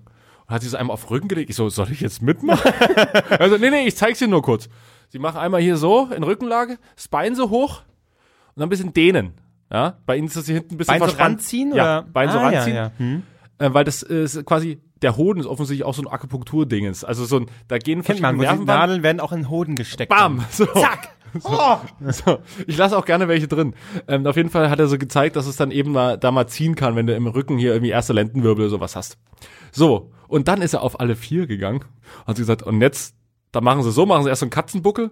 und 0.49 0.55
hat 0.55 0.62
sich 0.62 0.71
so 0.71 0.76
einmal 0.76 0.95
auf 0.95 1.05
den 1.05 1.09
Rücken 1.11 1.28
gelegt. 1.28 1.50
Ich 1.50 1.57
so, 1.57 1.69
soll 1.69 1.90
ich 1.93 2.00
jetzt 2.00 2.23
mitmachen? 2.23 2.73
also, 3.38 3.57
nee, 3.59 3.71
nee, 3.71 3.87
ich 3.87 3.97
zeig's 3.97 4.19
dir 4.19 4.28
nur 4.28 4.43
kurz. 4.43 4.69
Sie 5.11 5.19
machen 5.19 5.38
einmal 5.38 5.61
hier 5.61 5.76
so, 5.76 6.09
in 6.14 6.23
Rückenlage, 6.23 6.78
das 6.97 7.09
Bein 7.09 7.35
so 7.35 7.50
hoch 7.50 7.83
und 8.55 8.57
dann 8.61 8.67
ein 8.67 8.69
bisschen 8.71 8.93
dehnen. 8.93 9.35
Ja, 9.71 9.99
bei 10.07 10.17
Ihnen 10.17 10.26
ist 10.28 10.37
das 10.37 10.47
hier 10.47 10.55
hinten 10.57 10.75
ein 10.75 10.78
bisschen 10.78 10.93
Bein 10.93 11.00
so 11.00 11.05
verspannt. 11.07 11.35
ranziehen? 11.38 11.75
Ja, 11.75 12.00
oder? 12.00 12.09
Bein 12.11 12.31
so 12.31 12.38
Ah, 12.38 12.49
ranziehen. 12.49 12.76
Ja, 12.76 12.83
ja. 12.85 12.93
Hm. 12.97 13.23
Äh, 13.59 13.75
weil 13.75 13.85
das 13.85 14.02
ist 14.02 14.45
quasi, 14.47 14.81
der 15.02 15.17
Hoden 15.17 15.40
ist 15.40 15.47
offensichtlich 15.47 15.85
auch 15.85 15.93
so 15.95 16.02
ein 16.02 16.09
Akupunkturdingens. 16.09 17.05
Also 17.05 17.25
so 17.26 17.37
ein, 17.40 17.47
da 17.69 17.76
gehen 17.78 18.02
Kennt 18.02 18.21
man, 18.21 18.37
wo 18.38 18.43
die 18.43 18.47
Nervenbahnen- 18.49 18.64
Nadeln 18.67 19.02
werden 19.02 19.21
auch 19.21 19.33
in 19.33 19.40
den 19.40 19.50
Hoden 19.50 19.75
gesteckt. 19.75 20.09
Bam! 20.11 20.45
So. 20.50 20.64
Zack! 20.67 21.11
Oh. 21.44 21.76
So. 22.11 22.38
Ich 22.66 22.76
lasse 22.76 22.97
auch 22.97 23.04
gerne 23.04 23.28
welche 23.28 23.49
drin. 23.49 23.75
Ähm, 24.06 24.26
auf 24.26 24.37
jeden 24.37 24.50
Fall 24.50 24.70
hat 24.70 24.78
er 24.78 24.87
so 24.88 24.99
gezeigt, 24.99 25.37
dass 25.37 25.47
es 25.47 25.56
dann 25.56 25.70
eben 25.70 25.92
mal, 25.92 26.16
da 26.18 26.30
mal 26.30 26.47
ziehen 26.47 26.75
kann, 26.75 26.97
wenn 26.97 27.06
du 27.06 27.14
im 27.14 27.26
Rücken 27.26 27.58
hier 27.58 27.73
irgendwie 27.73 27.90
erste 27.90 28.12
Lendenwirbel 28.12 28.64
oder 28.64 28.70
sowas 28.70 28.97
hast. 28.97 29.18
So. 29.73 30.11
Und 30.28 30.49
dann 30.49 30.62
ist 30.62 30.75
er 30.75 30.82
auf 30.82 31.00
alle 31.00 31.16
vier 31.16 31.47
gegangen. 31.47 31.85
Hat 32.26 32.37
sie 32.37 32.42
gesagt, 32.42 32.62
und 32.62 32.80
jetzt, 32.80 33.14
da 33.52 33.61
machen 33.61 33.82
sie 33.82 33.92
so, 33.92 34.04
machen 34.06 34.25
sie 34.25 34.28
erst 34.30 34.40
so 34.40 34.44
einen 34.47 34.50
Katzenbuckel 34.50 35.11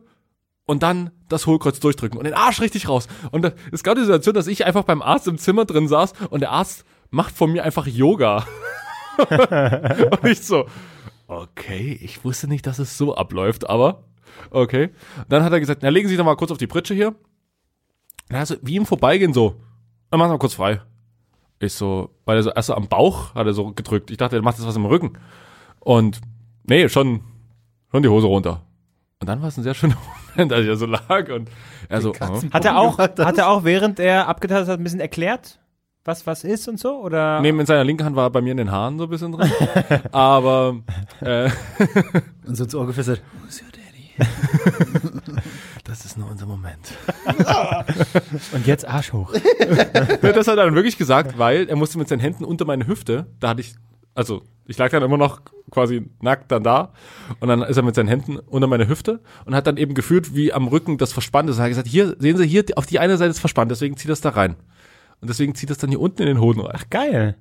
und 0.66 0.82
dann 0.82 1.10
das 1.28 1.46
Hohlkreuz 1.46 1.80
durchdrücken 1.80 2.18
und 2.18 2.24
den 2.24 2.34
Arsch 2.34 2.60
richtig 2.60 2.88
raus. 2.88 3.08
Und 3.30 3.42
da- 3.42 3.52
es 3.72 3.82
gab 3.82 3.94
die 3.94 4.02
Situation, 4.02 4.34
dass 4.34 4.46
ich 4.46 4.66
einfach 4.66 4.84
beim 4.84 5.00
Arzt 5.02 5.26
im 5.28 5.38
Zimmer 5.38 5.64
drin 5.64 5.88
saß 5.88 6.12
und 6.30 6.40
der 6.40 6.50
Arzt 6.50 6.84
macht 7.10 7.34
von 7.36 7.52
mir 7.52 7.62
einfach 7.64 7.86
Yoga. 7.86 8.46
und 9.18 10.24
ich 10.30 10.42
so, 10.42 10.66
okay, 11.28 11.98
ich 12.02 12.24
wusste 12.24 12.48
nicht, 12.48 12.66
dass 12.66 12.78
es 12.78 12.98
so 12.98 13.14
abläuft, 13.16 13.68
aber 13.70 14.04
okay. 14.50 14.90
Dann 15.28 15.42
hat 15.42 15.52
er 15.52 15.60
gesagt, 15.60 15.82
na, 15.82 15.88
legen 15.88 16.08
Sie 16.08 16.14
sich 16.14 16.18
doch 16.18 16.24
mal 16.24 16.36
kurz 16.36 16.50
auf 16.50 16.58
die 16.58 16.66
Pritsche 16.66 16.94
hier. 16.94 17.14
Dann 18.28 18.40
hat 18.40 18.50
er 18.50 18.56
so, 18.56 18.62
wie 18.62 18.76
im 18.76 18.86
Vorbeigehen 18.86 19.32
so, 19.32 19.56
dann 20.10 20.18
machen 20.18 20.30
Sie 20.30 20.34
mal 20.34 20.38
kurz 20.38 20.54
frei. 20.54 20.80
Ich 21.58 21.72
so, 21.72 22.10
weil 22.24 22.36
er 22.36 22.42
so 22.42 22.50
erst 22.50 22.66
so 22.66 22.74
am 22.74 22.88
Bauch 22.88 23.34
hat 23.34 23.46
er 23.46 23.54
so 23.54 23.72
gedrückt. 23.72 24.10
Ich 24.10 24.18
dachte, 24.18 24.36
er 24.36 24.42
macht 24.42 24.58
jetzt 24.58 24.66
was 24.66 24.76
im 24.76 24.84
Rücken. 24.84 25.18
Und 25.80 26.20
nee, 26.64 26.88
schon, 26.88 27.22
schon 27.90 28.02
die 28.02 28.08
Hose 28.08 28.26
runter. 28.26 28.62
Und 29.20 29.28
dann 29.28 29.40
war 29.40 29.48
es 29.48 29.56
ein 29.56 29.62
sehr 29.62 29.74
schöner 29.74 29.96
Moment, 30.36 30.52
als 30.52 30.62
ich 30.62 30.68
da 30.68 30.76
so 30.76 30.86
lag 30.86 31.30
und 31.30 31.50
er 31.88 32.00
so, 32.02 32.12
oh. 32.12 32.42
Hat 32.52 32.64
er 32.64 32.78
auch, 32.78 32.98
hat 32.98 33.18
er 33.38 33.48
auch, 33.48 33.64
während 33.64 33.98
er 33.98 34.28
abgetastet 34.28 34.68
hat, 34.68 34.80
ein 34.80 34.84
bisschen 34.84 35.00
erklärt, 35.00 35.58
was 36.04 36.26
was 36.26 36.44
ist 36.44 36.68
und 36.68 36.78
so? 36.78 37.00
Oder? 37.00 37.40
Neben 37.40 37.58
in 37.58 37.66
seiner 37.66 37.84
linken 37.84 38.04
Hand 38.04 38.16
war 38.16 38.26
er 38.26 38.30
bei 38.30 38.40
mir 38.40 38.52
in 38.52 38.58
den 38.58 38.70
Haaren 38.70 38.98
so 38.98 39.04
ein 39.04 39.10
bisschen 39.10 39.32
drin. 39.32 39.50
Aber 40.12 40.76
äh, 41.20 41.50
Und 42.46 42.54
so 42.54 42.64
ins 42.64 42.74
Ohr 42.74 42.86
geflüstert. 42.86 43.22
das 45.84 46.04
ist 46.04 46.18
nur 46.18 46.30
unser 46.30 46.46
Moment. 46.46 46.94
Und 48.52 48.66
jetzt 48.66 48.86
Arsch 48.86 49.12
hoch. 49.12 49.32
Das 50.22 50.48
hat 50.48 50.58
er 50.58 50.64
dann 50.66 50.74
wirklich 50.74 50.98
gesagt, 50.98 51.38
weil 51.38 51.68
er 51.68 51.76
musste 51.76 51.98
mit 51.98 52.08
seinen 52.08 52.20
Händen 52.20 52.44
unter 52.44 52.64
meine 52.64 52.86
Hüfte, 52.86 53.26
da 53.40 53.48
hatte 53.48 53.60
ich, 53.60 53.74
also 54.14 54.42
ich 54.66 54.76
lag 54.78 54.90
dann 54.90 55.02
immer 55.02 55.16
noch 55.16 55.40
quasi 55.70 56.08
nackt 56.20 56.50
dann 56.50 56.62
da 56.62 56.92
und 57.40 57.48
dann 57.48 57.62
ist 57.62 57.76
er 57.76 57.82
mit 57.82 57.94
seinen 57.94 58.08
Händen 58.08 58.38
unter 58.38 58.66
meine 58.66 58.88
Hüfte 58.88 59.20
und 59.44 59.54
hat 59.54 59.66
dann 59.66 59.76
eben 59.76 59.94
gefühlt, 59.94 60.34
wie 60.34 60.52
am 60.52 60.68
Rücken 60.68 60.98
das 60.98 61.12
verspannt 61.12 61.48
ist. 61.48 61.56
Und 61.56 61.62
er 61.62 61.64
hat 61.64 61.70
gesagt, 61.70 61.88
hier, 61.88 62.16
sehen 62.18 62.36
Sie, 62.36 62.46
hier 62.46 62.64
auf 62.76 62.86
die 62.86 62.98
eine 62.98 63.16
Seite 63.16 63.30
ist 63.30 63.40
verspannt, 63.40 63.70
deswegen 63.70 63.96
zieht 63.96 64.10
das 64.10 64.20
da 64.20 64.30
rein. 64.30 64.56
Und 65.20 65.28
deswegen 65.30 65.54
zieht 65.54 65.70
das 65.70 65.78
dann 65.78 65.90
hier 65.90 66.00
unten 66.00 66.22
in 66.22 66.28
den 66.28 66.40
Hoden 66.40 66.60
rein. 66.60 66.80
Geil. 66.90 67.36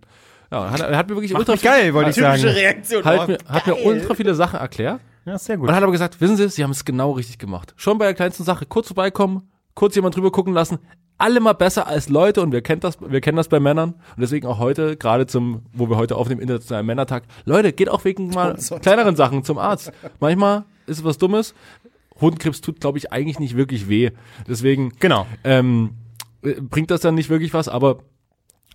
Ja, 0.51 0.71
hat, 0.71 0.79
er 0.79 0.97
hat 0.97 1.09
mir 1.09 1.15
wirklich 1.15 1.33
Macht 1.33 1.41
ultra 1.41 1.53
mich 1.53 1.63
geil, 1.63 1.93
wollte 1.93 2.11
ich 2.11 2.15
sagen. 2.15 2.41
Reaktion. 2.43 3.03
Hat 3.03 3.19
oh, 3.19 3.27
mir, 3.27 3.37
hat 3.47 3.67
mir 3.67 3.73
geil. 3.73 3.83
ultra 3.85 4.13
viele 4.13 4.35
Sachen 4.35 4.59
erklärt. 4.59 5.01
Ja, 5.25 5.37
sehr 5.37 5.57
gut. 5.57 5.67
Und 5.69 5.75
hat 5.75 5.83
aber 5.83 5.91
gesagt, 5.91 6.21
wissen 6.21 6.37
Sie, 6.37 6.47
Sie 6.49 6.63
haben 6.63 6.71
es 6.71 6.85
genau 6.85 7.11
richtig 7.11 7.37
gemacht. 7.39 7.73
Schon 7.77 7.97
bei 7.97 8.05
der 8.05 8.13
kleinsten 8.13 8.43
Sache, 8.43 8.65
kurz 8.65 8.87
vorbeikommen, 8.87 9.49
kurz 9.73 9.95
jemand 9.95 10.15
drüber 10.15 10.31
gucken 10.31 10.53
lassen. 10.53 10.79
Alle 11.17 11.39
mal 11.39 11.53
besser 11.53 11.87
als 11.87 12.09
Leute 12.09 12.41
und 12.41 12.51
wir 12.51 12.61
kennen 12.61 12.81
das, 12.81 12.97
wir 13.01 13.21
kennen 13.21 13.37
das 13.37 13.47
bei 13.47 13.59
Männern. 13.59 13.91
Und 13.93 14.21
deswegen 14.21 14.47
auch 14.47 14.59
heute, 14.59 14.97
gerade 14.97 15.25
zum, 15.27 15.61
wo 15.73 15.89
wir 15.89 15.95
heute 15.97 16.17
aufnehmen, 16.17 16.41
Internationalen 16.41 16.85
Männertag. 16.85 17.23
Leute, 17.45 17.71
geht 17.73 17.89
auch 17.89 18.03
wegen 18.03 18.29
mal 18.31 18.55
kleineren 18.81 19.15
Sachen 19.15 19.43
zum 19.43 19.57
Arzt. 19.57 19.91
Manchmal 20.19 20.65
ist 20.87 20.99
es 20.99 21.03
was 21.05 21.17
Dummes. 21.17 21.53
Hodenkrebs 22.21 22.61
tut, 22.61 22.79
glaube 22.81 22.97
ich, 22.97 23.11
eigentlich 23.13 23.39
nicht 23.39 23.55
wirklich 23.55 23.87
weh. 23.89 24.11
Deswegen, 24.47 24.91
Genau. 24.99 25.25
ähm, 25.43 25.91
äh, 26.43 26.59
bringt 26.61 26.91
das 26.91 27.01
dann 27.01 27.15
nicht 27.15 27.29
wirklich 27.29 27.53
was, 27.53 27.67
aber 27.69 27.99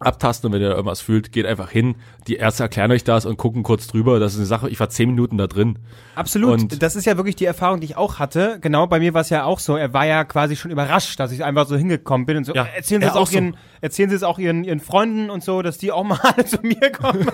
abtasten 0.00 0.48
und 0.48 0.52
wenn 0.54 0.62
ihr 0.62 0.70
irgendwas 0.70 1.00
fühlt, 1.00 1.30
geht 1.32 1.46
einfach 1.46 1.70
hin. 1.70 1.94
Die 2.26 2.36
Ärzte 2.36 2.62
erklären 2.62 2.90
euch 2.90 3.04
das 3.04 3.26
und 3.26 3.36
gucken 3.36 3.62
kurz 3.62 3.86
drüber. 3.86 4.18
Das 4.18 4.32
ist 4.32 4.38
eine 4.38 4.46
Sache, 4.46 4.68
ich 4.70 4.80
war 4.80 4.88
zehn 4.88 5.10
Minuten 5.10 5.36
da 5.38 5.46
drin. 5.46 5.78
Absolut. 6.14 6.60
Und- 6.60 6.82
das 6.82 6.96
ist 6.96 7.04
ja 7.04 7.16
wirklich 7.16 7.36
die 7.36 7.44
Erfahrung, 7.44 7.80
die 7.80 7.86
ich 7.86 7.96
auch 7.96 8.18
hatte. 8.18 8.58
Genau, 8.60 8.86
bei 8.86 8.98
mir 8.98 9.14
war 9.14 9.20
es 9.20 9.30
ja 9.30 9.44
auch 9.44 9.58
so. 9.58 9.76
Er 9.76 9.92
war 9.92 10.06
ja 10.06 10.24
quasi 10.24 10.56
schon 10.56 10.70
überrascht, 10.70 11.20
dass 11.20 11.32
ich 11.32 11.44
einfach 11.44 11.66
so 11.66 11.76
hingekommen 11.76 12.26
bin 12.26 12.38
und 12.38 12.44
so. 12.44 12.54
Ja, 12.54 12.64
erzählen 12.64 13.02
Sie 13.02 13.08
es 13.08 13.14
auch, 13.14 13.26
so. 13.26 13.34
ihren, 13.34 13.56
erzählen 13.80 14.10
Sie 14.10 14.16
es 14.16 14.22
auch 14.22 14.38
ihren, 14.38 14.64
ihren 14.64 14.80
Freunden 14.80 15.30
und 15.30 15.44
so, 15.44 15.62
dass 15.62 15.78
die 15.78 15.92
auch 15.92 16.04
mal 16.04 16.18
zu 16.46 16.58
mir 16.62 16.90
kommen. 16.92 17.26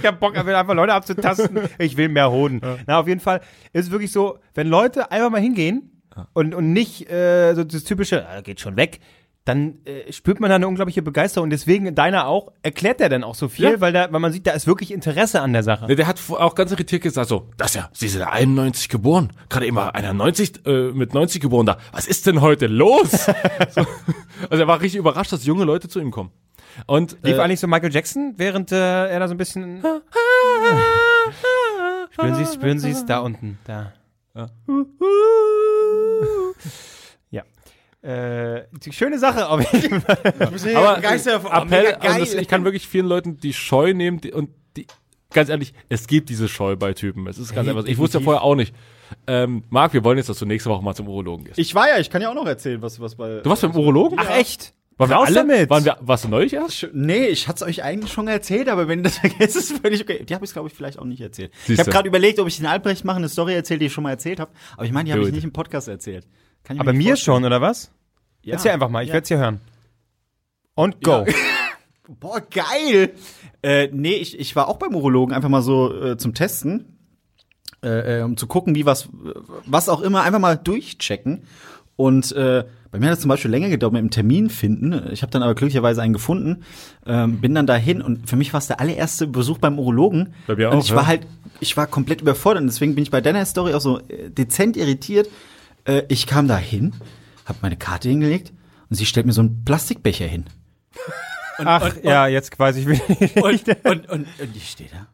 ich 0.00 0.06
hab 0.06 0.20
Bock, 0.20 0.36
einfach 0.36 0.74
Leute 0.74 0.94
abzutasten. 0.94 1.58
Ich 1.78 1.96
will 1.96 2.08
mehr 2.08 2.30
Hoden. 2.30 2.60
Na, 2.86 3.00
auf 3.00 3.08
jeden 3.08 3.20
Fall 3.20 3.40
ist 3.72 3.86
es 3.86 3.90
wirklich 3.90 4.12
so, 4.12 4.38
wenn 4.54 4.68
Leute 4.68 5.10
einfach 5.10 5.30
mal 5.30 5.40
hingehen 5.40 5.90
und, 6.34 6.54
und 6.54 6.72
nicht 6.72 7.10
äh, 7.10 7.54
so 7.54 7.64
das 7.64 7.84
typische, 7.84 8.26
ah, 8.28 8.40
geht 8.42 8.60
schon 8.60 8.76
weg, 8.76 9.00
dann 9.44 9.84
äh, 9.84 10.12
spürt 10.12 10.38
man 10.38 10.50
da 10.50 10.56
eine 10.56 10.68
unglaubliche 10.68 11.02
Begeisterung. 11.02 11.50
Deswegen, 11.50 11.94
deiner 11.96 12.26
auch, 12.28 12.52
erklärt 12.62 13.00
er 13.00 13.08
dann 13.08 13.24
auch 13.24 13.34
so 13.34 13.48
viel, 13.48 13.64
Ja. 13.64 13.80
weil, 13.80 13.92
da, 13.92 14.12
weil 14.12 14.20
man 14.20 14.32
sieht, 14.32 14.46
da 14.46 14.52
ist 14.52 14.66
wirklich 14.68 14.92
Interesse 14.92 15.40
an 15.40 15.52
der 15.52 15.64
Sache. 15.64 15.86
Der, 15.86 15.96
der 15.96 16.06
hat 16.06 16.20
auch 16.30 16.54
ganz 16.54 16.70
irritiert 16.70 17.02
gesagt, 17.02 17.28
so, 17.28 17.50
das 17.56 17.74
ja, 17.74 17.88
Sie 17.92 18.06
sind 18.08 18.20
ja 18.20 18.30
91 18.30 18.88
geboren. 18.88 19.32
Gerade 19.48 19.66
eben 19.66 19.74
war 19.76 19.94
einer 19.96 20.12
90, 20.12 20.64
äh, 20.66 20.92
mit 20.92 21.12
90 21.12 21.40
geboren 21.40 21.66
da. 21.66 21.78
Was 21.90 22.06
ist 22.06 22.26
denn 22.26 22.40
heute 22.40 22.68
los? 22.68 23.10
so, 23.70 23.84
also 24.48 24.62
er 24.62 24.66
war 24.68 24.80
richtig 24.80 25.00
überrascht, 25.00 25.32
dass 25.32 25.44
junge 25.44 25.64
Leute 25.64 25.88
zu 25.88 25.98
ihm 25.98 26.12
kommen. 26.12 26.30
Und 26.86 27.18
Lief 27.22 27.36
äh, 27.36 27.40
eigentlich 27.40 27.60
so 27.60 27.66
Michael 27.66 27.92
Jackson, 27.92 28.34
während 28.36 28.70
äh, 28.72 29.08
er 29.08 29.18
da 29.18 29.26
so 29.28 29.34
ein 29.34 29.38
bisschen. 29.38 29.82
spüren 32.10 32.34
Sie 32.36 32.42
es, 32.42 32.54
spüren 32.54 32.78
Sie 32.78 32.90
es 32.90 33.04
da 33.06 33.18
unten, 33.18 33.58
da. 33.64 33.92
Ja. 34.34 34.48
Äh, 38.02 38.64
die 38.84 38.92
schöne 38.92 39.18
Sache, 39.18 39.46
aber 39.48 39.62
begeistert 39.62 40.64
äh, 40.64 41.30
davon. 41.30 41.50
Oh, 41.52 41.62
Appell, 41.62 41.96
das, 42.02 42.34
ich 42.34 42.48
kann 42.48 42.64
wirklich 42.64 42.88
vielen 42.88 43.06
Leuten 43.06 43.36
die 43.36 43.52
Scheu 43.52 43.94
nehmen 43.94 44.20
die, 44.20 44.32
und 44.32 44.50
die, 44.76 44.86
ganz 45.32 45.48
ehrlich, 45.48 45.72
es 45.88 46.08
gibt 46.08 46.28
diese 46.28 46.48
Scheu 46.48 46.74
bei 46.74 46.94
Typen. 46.94 47.26
Es 47.28 47.38
ist 47.38 47.54
ganz 47.54 47.68
einfach. 47.68 47.84
Ich 47.84 47.98
wusste 47.98 48.18
ja 48.18 48.24
vorher 48.24 48.42
auch 48.42 48.56
nicht. 48.56 48.74
Ähm, 49.26 49.62
Marc, 49.70 49.92
wir 49.92 50.02
wollen 50.02 50.18
jetzt, 50.18 50.28
dass 50.28 50.38
du 50.38 50.46
nächste 50.46 50.70
Woche 50.70 50.82
mal 50.82 50.94
zum 50.94 51.06
Urologen 51.06 51.44
gehst. 51.44 51.58
Ich 51.58 51.74
war 51.74 51.88
ja, 51.88 51.98
ich 51.98 52.10
kann 52.10 52.22
ja 52.22 52.30
auch 52.30 52.34
noch 52.34 52.46
erzählen, 52.46 52.82
was, 52.82 52.98
was 52.98 53.14
bei. 53.14 53.40
du 53.40 53.50
warst 53.50 53.62
beim 53.62 53.76
Urologen? 53.76 54.18
Ach, 54.20 54.30
echt? 54.30 54.74
Waren 54.98 55.10
wir 55.10 55.16
Raus 55.16 55.28
alle? 55.28 55.36
damit! 55.36 55.70
Waren 55.70 55.84
wir, 55.84 55.96
warst 56.00 56.24
du 56.24 56.28
neulich 56.28 56.52
erst? 56.52 56.88
Nee, 56.92 57.26
ich 57.26 57.48
hatte 57.48 57.64
es 57.64 57.68
euch 57.68 57.82
eigentlich 57.82 58.12
schon 58.12 58.28
erzählt, 58.28 58.68
aber 58.68 58.88
wenn 58.88 59.00
ihr 59.00 59.04
das 59.04 59.18
vergesst, 59.18 59.56
ist 59.56 59.70
es 59.70 59.78
völlig 59.78 60.02
okay. 60.02 60.24
Die 60.24 60.34
habe 60.34 60.44
ich, 60.44 60.52
glaube 60.52 60.68
ich, 60.68 60.74
vielleicht 60.74 60.98
auch 60.98 61.04
nicht 61.04 61.20
erzählt. 61.20 61.50
ich 61.52 61.66
Siehste. 61.66 61.82
habe 61.82 61.90
gerade 61.92 62.08
überlegt, 62.08 62.38
ob 62.38 62.48
ich 62.48 62.56
den 62.56 62.66
Albrecht 62.66 63.04
mache, 63.04 63.16
eine 63.16 63.28
Story 63.28 63.54
erzählt, 63.54 63.80
die 63.80 63.86
ich 63.86 63.92
schon 63.92 64.04
mal 64.04 64.10
erzählt 64.10 64.40
habe. 64.40 64.52
Aber 64.74 64.84
ich 64.84 64.92
meine, 64.92 65.06
die 65.06 65.12
habe 65.12 65.22
ich 65.22 65.32
nicht 65.32 65.44
im 65.44 65.52
Podcast 65.52 65.88
erzählt. 65.88 66.26
Kann 66.64 66.76
ich 66.76 66.80
Aber 66.80 66.92
mir 66.92 67.08
vorstellen. 67.10 67.36
schon, 67.36 67.44
oder 67.44 67.60
was? 67.60 67.90
Ja. 68.42 68.54
Erzähl 68.54 68.72
einfach 68.72 68.88
mal, 68.88 69.02
ich 69.02 69.08
Ja. 69.08 69.14
werde 69.14 69.22
es 69.22 69.28
hier 69.28 69.38
hören. 69.38 69.60
Und 70.74 71.02
go. 71.02 71.24
Boah, 72.20 72.40
geil! 72.40 73.12
Äh, 73.62 73.88
nee, 73.92 74.14
ich, 74.14 74.38
ich 74.38 74.56
war 74.56 74.68
auch 74.68 74.76
beim 74.78 74.94
Urologen 74.94 75.34
einfach 75.34 75.48
mal 75.48 75.62
so 75.62 75.94
äh, 75.94 76.16
zum 76.16 76.34
Testen, 76.34 76.98
äh, 77.82 78.18
äh, 78.18 78.22
um 78.22 78.36
zu 78.36 78.46
gucken, 78.46 78.74
wie 78.74 78.86
was, 78.86 79.08
was 79.66 79.88
auch 79.88 80.00
immer, 80.00 80.22
einfach 80.22 80.40
mal 80.40 80.56
durchchecken. 80.56 81.44
Und 81.96 82.32
äh, 82.32 82.64
bei 82.90 82.98
mir 82.98 83.06
hat 83.06 83.14
es 83.14 83.20
zum 83.20 83.28
Beispiel 83.28 83.50
länger 83.50 83.68
gedauert 83.68 83.92
mit 83.92 84.02
dem 84.02 84.10
Termin 84.10 84.50
finden. 84.50 85.10
Ich 85.12 85.22
habe 85.22 85.30
dann 85.30 85.42
aber 85.42 85.54
glücklicherweise 85.54 86.02
einen 86.02 86.12
gefunden, 86.12 86.64
ähm, 87.06 87.38
bin 87.40 87.54
dann 87.54 87.66
dahin 87.66 88.02
und 88.02 88.28
für 88.28 88.36
mich 88.36 88.52
war 88.52 88.58
es 88.58 88.66
der 88.66 88.80
allererste 88.80 89.26
Besuch 89.26 89.58
beim 89.58 89.78
Urologen. 89.78 90.34
Bei 90.46 90.56
mir 90.56 90.70
und 90.70 90.78
auch, 90.78 90.82
ich 90.82 90.90
ja. 90.90 90.96
war 90.96 91.06
halt, 91.06 91.26
ich 91.60 91.76
war 91.76 91.86
komplett 91.86 92.20
überfordert 92.22 92.62
und 92.62 92.66
deswegen 92.66 92.94
bin 92.94 93.02
ich 93.02 93.10
bei 93.10 93.20
deiner 93.20 93.44
Story 93.46 93.74
auch 93.74 93.80
so 93.80 94.00
äh, 94.08 94.30
dezent 94.30 94.76
irritiert. 94.76 95.28
Äh, 95.84 96.02
ich 96.08 96.26
kam 96.26 96.48
da 96.48 96.56
hin, 96.56 96.94
habe 97.44 97.58
meine 97.62 97.76
Karte 97.76 98.08
hingelegt 98.08 98.52
und 98.88 98.96
sie 98.96 99.06
stellt 99.06 99.26
mir 99.26 99.32
so 99.32 99.40
einen 99.40 99.64
Plastikbecher 99.64 100.26
hin. 100.26 100.44
Ach, 101.58 101.94
ja, 102.02 102.26
jetzt 102.26 102.58
weiß 102.58 102.76
ich, 102.76 102.88
wie. 102.88 103.00
Und, 103.40 103.68
und, 103.84 104.08
und, 104.08 104.26
und 104.40 104.56
ich 104.56 104.70
stehe 104.70 104.90
da. 104.90 105.06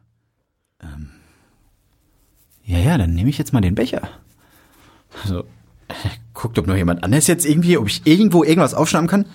Ähm, 0.87 1.09
ja, 2.63 2.77
ja, 2.77 2.97
dann 2.97 3.13
nehme 3.13 3.29
ich 3.29 3.37
jetzt 3.37 3.53
mal 3.53 3.61
den 3.61 3.75
Becher. 3.75 4.09
Also, 5.23 5.41
äh, 5.87 5.93
guckt, 6.33 6.57
ob 6.59 6.67
noch 6.67 6.75
jemand 6.75 7.03
anders 7.03 7.27
jetzt 7.27 7.45
irgendwie, 7.45 7.77
ob 7.77 7.87
ich 7.87 8.05
irgendwo 8.05 8.43
irgendwas 8.43 8.73
aufschnappen 8.73 9.07
kann. 9.07 9.25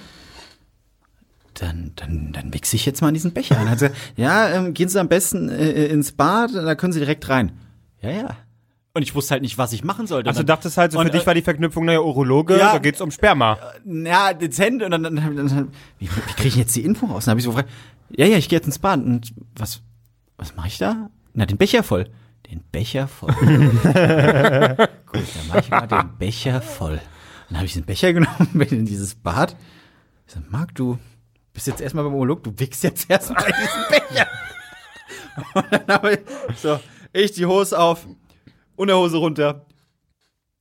Dann, 1.55 1.93
dann, 1.97 2.33
dann 2.33 2.53
wichse 2.53 2.77
ich 2.77 2.87
jetzt 2.87 3.01
mal 3.01 3.09
in 3.09 3.15
diesen 3.15 3.33
Becher. 3.33 3.57
Und 3.57 3.63
dann 3.63 3.71
hat 3.71 3.79
sie 3.79 3.89
gesagt, 3.89 4.13
ja, 4.17 4.49
ähm, 4.51 4.75
gehen 4.75 4.89
Sie 4.89 4.99
am 4.99 5.09
besten 5.09 5.49
äh, 5.49 5.87
ins 5.87 6.13
Bad, 6.13 6.55
da 6.55 6.75
können 6.75 6.93
Sie 6.93 6.99
direkt 6.99 7.29
rein. 7.29 7.53
Ja, 8.01 8.11
ja. 8.11 8.37
Und 8.97 9.03
ich 9.03 9.15
wusste 9.15 9.33
halt 9.33 9.43
nicht, 9.43 9.59
was 9.59 9.73
ich 9.73 9.83
machen 9.83 10.07
sollte. 10.07 10.29
Also 10.29 10.41
du 10.43 10.47
dachtest 10.47 10.77
halt 10.79 10.93
so, 10.93 10.99
für 11.01 11.05
Und, 11.05 11.13
dich 11.15 11.25
äh, 11.25 11.27
war 11.27 11.35
die 11.35 11.43
Verknüpfung, 11.43 11.85
naja, 11.85 11.99
Urologe, 12.01 12.57
Ja. 12.57 12.73
da 12.73 12.79
geht's 12.79 13.01
um 13.01 13.11
Sperma. 13.11 13.59
ja, 13.85 14.33
dezent 14.33 14.83
und 14.85 14.91
dann, 14.93 15.03
dann, 15.03 15.17
dann, 15.17 15.37
dann 15.37 15.69
wie, 15.99 16.07
wie 16.09 16.33
kriege 16.35 16.49
ich 16.49 16.57
jetzt 16.57 16.77
die 16.77 16.85
Info 16.85 17.07
raus? 17.07 17.25
Dann 17.25 17.33
habe 17.33 17.41
ich 17.41 17.45
so 17.45 17.51
gefragt, 17.51 17.71
ja, 18.11 18.27
ja, 18.27 18.37
ich 18.39 18.49
gehe 18.49 18.57
jetzt 18.57 18.67
ins 18.67 18.79
Bad 18.79 19.01
und 19.01 19.35
was, 19.57 19.83
was 20.37 20.55
mache 20.55 20.69
ich 20.69 20.79
da? 20.79 21.11
Na, 21.33 21.45
den 21.45 21.57
Becher 21.59 21.83
voll. 21.83 22.09
Den 22.49 22.63
Becher 22.71 23.09
voll. 23.09 23.35
Gut, 23.43 25.23
dann 25.35 25.49
mache 25.49 25.59
ich 25.61 25.71
mal 25.71 25.87
den 25.89 26.17
Becher 26.19 26.61
voll. 26.63 27.01
Dann 27.49 27.57
habe 27.59 27.67
ich 27.67 27.73
den 27.75 27.85
Becher 27.85 28.13
genommen, 28.13 28.49
bin 28.53 28.69
in 28.69 28.87
dieses 28.87 29.15
Bad. 29.17 29.57
Ich 30.27 30.35
sag, 30.35 30.51
Marc, 30.53 30.75
du 30.75 30.99
bist 31.53 31.67
jetzt 31.67 31.81
erstmal 31.81 32.05
beim 32.05 32.15
Urolog, 32.15 32.45
du 32.45 32.53
wickst 32.59 32.85
jetzt 32.85 33.11
erstmal 33.11 33.45
diesen 33.47 33.85
Becher. 33.91 34.27
Und 35.55 35.67
dann 35.73 35.87
habe 35.89 36.13
ich 36.13 36.59
so, 36.59 36.79
ich 37.13 37.33
die 37.33 37.47
Hose 37.47 37.77
auf, 37.79 38.07
Unterhose 38.77 39.17
runter, 39.17 39.67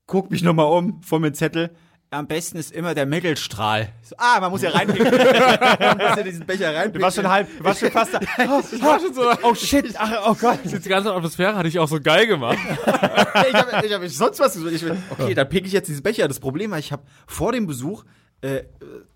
guck 0.05 0.31
mich 0.31 0.43
nochmal 0.43 0.67
um, 0.67 1.01
vor 1.01 1.19
mir 1.19 1.27
einen 1.27 1.35
Zettel. 1.35 1.75
Am 2.11 2.27
besten 2.27 2.59
ist 2.59 2.71
immer 2.71 2.93
der 2.93 3.07
Mittelstrahl. 3.07 3.89
So, 4.03 4.15
ah, 4.19 4.39
man 4.39 4.51
muss 4.51 4.61
ja 4.61 4.69
reinpicken. 4.69 5.11
man 5.79 5.97
muss 5.97 6.15
ja 6.15 6.21
diesen 6.21 6.45
Becher 6.45 6.67
reinpicken. 6.67 6.99
Du 6.99 7.01
warst 7.01 7.15
schon 7.15 7.27
halb, 7.27 7.47
du 7.57 7.63
warst 7.63 7.79
schon 7.79 7.89
fast 7.89 8.13
da. 8.13 8.19
Ich 8.39 8.83
war 8.83 8.99
schon 8.99 9.13
so, 9.15 9.23
Oh 9.41 9.55
shit, 9.55 9.95
ach, 9.97 10.11
oh 10.27 10.35
Gott. 10.35 10.59
die 10.63 10.89
ganze 10.89 11.11
Atmosphäre 11.11 11.55
hatte 11.55 11.67
ich 11.67 11.79
auch 11.79 11.87
so 11.87 11.99
geil 11.99 12.27
gemacht. 12.27 12.59
ich 12.77 13.53
habe 13.55 13.83
ich 13.83 13.93
hab 13.93 14.07
sonst 14.09 14.39
was 14.39 14.53
gesucht. 14.53 14.73
Ich 14.73 14.83
bin, 14.83 15.01
okay, 15.09 15.33
dann 15.33 15.49
pick 15.49 15.65
ich 15.65 15.71
jetzt 15.71 15.87
diesen 15.87 16.03
Becher. 16.03 16.27
Das 16.27 16.39
Problem 16.39 16.69
war, 16.69 16.77
ich 16.77 16.91
habe 16.91 17.01
vor 17.25 17.51
dem 17.51 17.65
Besuch 17.65 18.03
äh, 18.41 18.63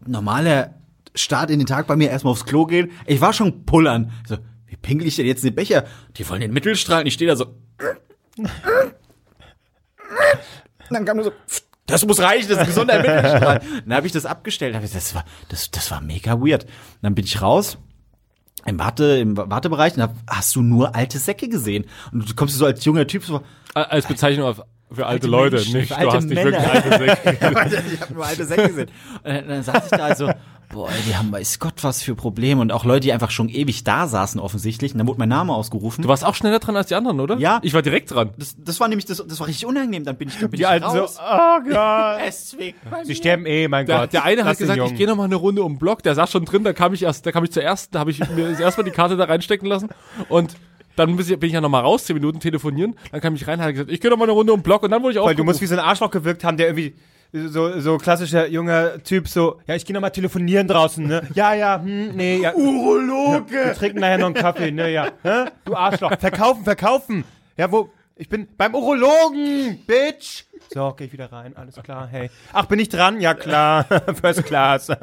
normaler 0.03 0.73
Start 1.13 1.51
in 1.51 1.59
den 1.59 1.67
Tag 1.67 1.85
bei 1.85 1.95
mir 1.95 2.09
erstmal 2.09 2.31
aufs 2.31 2.45
Klo 2.45 2.65
gehen. 2.65 2.91
Ich 3.05 3.21
war 3.21 3.31
schon 3.33 3.65
pullern. 3.65 4.11
So, 4.27 4.37
wie 4.65 4.75
pinkel 4.75 5.07
ich 5.07 5.15
denn 5.15 5.27
jetzt 5.27 5.43
den 5.43 5.53
Becher? 5.53 5.85
Die 6.15 6.27
wollen 6.27 6.41
den 6.41 6.51
Mittelstrahl. 6.51 7.01
Und 7.01 7.07
ich 7.07 7.13
stehe 7.13 7.29
da 7.29 7.35
so. 7.35 7.55
Und 8.37 8.49
dann 10.89 11.05
kam 11.05 11.17
nur 11.17 11.25
so. 11.25 11.31
Das 11.85 12.05
muss 12.05 12.19
reichen, 12.19 12.49
das 12.49 12.57
ist 12.57 12.59
ein 12.59 12.65
gesunder. 12.67 13.01
Dann 13.01 13.93
habe 13.93 14.07
ich 14.07 14.13
das 14.13 14.25
abgestellt. 14.25 14.75
Hab 14.75 14.83
ich, 14.83 14.91
das 14.91 15.15
war, 15.15 15.23
das, 15.49 15.71
das 15.71 15.89
war 15.89 16.01
mega 16.01 16.39
weird. 16.41 16.65
Und 16.65 16.71
dann 17.01 17.15
bin 17.15 17.23
ich 17.25 17.41
raus 17.41 17.77
im 18.65 18.77
Warte, 18.79 19.05
im 19.19 19.37
Wartebereich 19.37 19.95
und 19.95 20.01
hab, 20.01 20.13
hast 20.29 20.53
du 20.55 20.61
nur 20.61 20.95
alte 20.95 21.17
Säcke 21.19 21.47
gesehen. 21.47 21.85
Und 22.11 22.29
du 22.29 22.35
kommst 22.35 22.57
so 22.57 22.65
als 22.65 22.83
junger 22.83 23.07
Typ 23.07 23.23
so, 23.23 23.41
Als 23.73 24.05
Bezeichnung 24.05 24.47
auf, 24.47 24.57
für 24.91 25.05
alte, 25.05 25.07
Alte 25.07 25.27
Leute, 25.27 25.55
Menschen, 25.55 25.73
nicht. 25.77 25.87
für 25.87 25.93
Du 25.93 25.99
alte 26.01 26.17
hast 26.17 26.23
nicht 26.25 26.43
Männer. 26.43 26.51
wirklich 26.51 26.71
alte 26.71 26.89
Säcke. 27.69 27.87
ich 27.93 28.01
habe 28.01 28.13
nur 28.13 28.25
alte 28.25 28.45
Säcke 28.45 28.67
gesehen. 28.67 28.89
Und 29.23 29.33
dann, 29.33 29.47
dann 29.47 29.63
saß 29.63 29.83
ich 29.85 29.91
da 29.91 30.03
also, 30.05 30.31
boah, 30.69 30.89
die 31.07 31.15
haben 31.15 31.31
weiß 31.31 31.59
Gott 31.59 31.83
was 31.83 32.01
für 32.01 32.15
Probleme 32.15 32.61
und 32.61 32.71
auch 32.71 32.83
Leute, 32.85 33.01
die 33.01 33.13
einfach 33.13 33.31
schon 33.31 33.49
ewig 33.49 33.83
da 33.83 34.07
saßen 34.07 34.39
offensichtlich. 34.39 34.91
Und 34.93 34.97
dann 34.99 35.07
wurde 35.07 35.19
mein 35.19 35.29
Name 35.29 35.53
ausgerufen. 35.53 36.01
Du 36.01 36.07
warst 36.09 36.25
auch 36.25 36.35
schneller 36.35 36.59
dran 36.59 36.75
als 36.75 36.87
die 36.87 36.95
anderen, 36.95 37.19
oder? 37.19 37.37
Ja. 37.37 37.59
Ich 37.63 37.73
war 37.73 37.81
direkt 37.81 38.11
dran. 38.13 38.31
das, 38.37 38.55
das 38.57 38.79
war 38.79 38.87
nämlich 38.87 39.05
das, 39.05 39.23
das 39.25 39.39
war 39.39 39.47
richtig 39.47 39.65
unangenehm. 39.65 40.03
Dann 40.03 40.17
bin 40.17 40.27
ich, 40.27 40.35
dann 40.39 40.49
bin 40.49 40.57
Die 40.57 40.63
ich 40.63 40.67
Alten 40.67 40.89
so, 40.89 40.99
raus. 40.99 41.17
oh 41.19 41.59
Gott. 41.69 42.19
Es 42.27 42.49
zwickt 42.49 42.89
bei 42.89 43.03
Sie 43.03 43.09
mir. 43.09 43.15
sterben 43.15 43.45
eh, 43.45 43.67
mein 43.67 43.85
Der, 43.85 43.99
Gott. 43.99 44.13
der 44.13 44.23
eine 44.23 44.41
hat 44.41 44.47
Lass 44.47 44.57
den 44.57 44.67
gesagt, 44.67 44.91
ich 44.91 44.97
gehe 44.97 45.07
noch 45.07 45.15
mal 45.15 45.23
eine 45.25 45.35
Runde 45.35 45.63
um 45.63 45.73
den 45.73 45.79
Block. 45.79 46.03
Der 46.03 46.15
saß 46.15 46.29
schon 46.31 46.45
drin, 46.45 46.63
da 46.63 46.73
kam 46.73 46.93
ich 46.93 47.03
erst, 47.03 47.25
da 47.25 47.31
kam 47.31 47.43
ich 47.43 47.51
zuerst, 47.51 47.95
da 47.95 47.99
habe 47.99 48.11
ich 48.11 48.19
mir 48.29 48.59
erstmal 48.59 48.83
die 48.85 48.91
Karte 48.91 49.15
da 49.17 49.25
reinstecken 49.25 49.67
lassen 49.67 49.89
und 50.29 50.55
dann 50.95 51.15
bin 51.15 51.43
ich 51.43 51.51
ja 51.51 51.61
noch 51.61 51.69
mal 51.69 51.81
raus, 51.81 52.05
zehn 52.05 52.15
Minuten 52.15 52.39
telefonieren. 52.39 52.95
Dann 53.11 53.21
kam 53.21 53.35
ich 53.35 53.47
rein, 53.47 53.61
hat 53.61 53.71
gesagt, 53.71 53.91
ich 53.91 54.01
gehe 54.01 54.09
noch 54.09 54.17
mal 54.17 54.23
eine 54.23 54.31
Runde 54.33 54.51
um 54.51 54.59
den 54.59 54.63
Block 54.63 54.81
und 54.83 54.89
dann 54.89 55.03
wurde 55.03 55.13
ich 55.17 55.23
Weil 55.23 55.35
du 55.35 55.43
musst 55.43 55.61
wie 55.61 55.67
so 55.67 55.75
ein 55.75 55.79
Arschloch 55.79 56.09
gewirkt 56.09 56.43
haben, 56.43 56.57
der 56.57 56.67
irgendwie 56.67 56.95
so, 57.33 57.79
so 57.79 57.97
klassischer 57.97 58.47
junger 58.47 59.03
Typ, 59.03 59.27
so, 59.27 59.59
ja, 59.67 59.75
ich 59.75 59.85
gehe 59.85 59.93
nochmal 59.93 60.11
telefonieren 60.11 60.67
draußen, 60.67 61.05
ne? 61.05 61.27
Ja, 61.33 61.53
ja, 61.53 61.79
hm, 61.81 62.15
nee, 62.15 62.37
ja. 62.37 62.53
Urologe! 62.53 63.51
Wir 63.51 63.73
trinken 63.73 63.99
nachher 63.99 64.17
noch 64.17 64.27
einen 64.27 64.35
Kaffee, 64.35 64.71
ne, 64.71 64.91
ja. 64.91 65.07
Hä? 65.23 65.45
Du 65.65 65.75
Arschloch. 65.75 66.17
Verkaufen, 66.19 66.63
verkaufen! 66.63 67.23
Ja, 67.57 67.71
wo? 67.71 67.89
Ich 68.15 68.29
bin 68.29 68.47
beim 68.57 68.73
Urologen, 68.73 69.79
Bitch! 69.85 70.45
So, 70.73 70.93
geh 70.97 71.05
ich 71.05 71.13
wieder 71.13 71.31
rein, 71.31 71.55
alles 71.55 71.75
klar, 71.75 72.07
hey. 72.07 72.29
Ach, 72.51 72.65
bin 72.65 72.79
ich 72.79 72.89
dran? 72.89 73.21
Ja, 73.21 73.33
klar. 73.33 73.83
First 74.21 74.45
Class. 74.45 74.89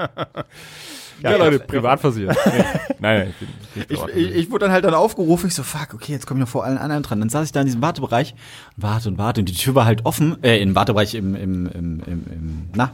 ja, 1.22 1.36
Leute, 1.36 1.58
privat 1.60 2.00
versichert. 2.00 2.36
Nee. 2.46 2.64
Nein, 3.00 3.18
nein, 3.18 3.34
ich 3.76 3.84
bin 3.84 3.84
Ich, 3.88 4.16
ich, 4.16 4.34
ich 4.36 4.50
wurde 4.50 4.66
dann 4.66 4.72
halt 4.72 4.84
dann 4.84 4.94
aufgerufen. 4.94 5.48
Ich 5.48 5.54
so, 5.54 5.62
fuck, 5.62 5.92
okay, 5.92 6.12
jetzt 6.12 6.26
komme 6.26 6.40
ich 6.40 6.46
noch 6.46 6.48
vor 6.48 6.64
allen 6.64 6.78
anderen 6.78 7.02
dran. 7.02 7.20
Dann 7.20 7.28
saß 7.28 7.44
ich 7.46 7.52
da 7.52 7.60
in 7.60 7.66
diesem 7.66 7.82
Wartebereich 7.82 8.34
und 8.76 8.82
warte 8.82 9.08
und 9.08 9.18
warte. 9.18 9.40
Und 9.40 9.48
die 9.48 9.54
Tür 9.54 9.74
war 9.74 9.84
halt 9.84 10.06
offen. 10.06 10.42
Äh, 10.42 10.60
im 10.62 10.74
Wartebereich 10.74 11.14
im, 11.14 11.34
im, 11.34 11.66
im, 11.66 12.00
im, 12.00 12.26
im 12.30 12.68
na, 12.74 12.92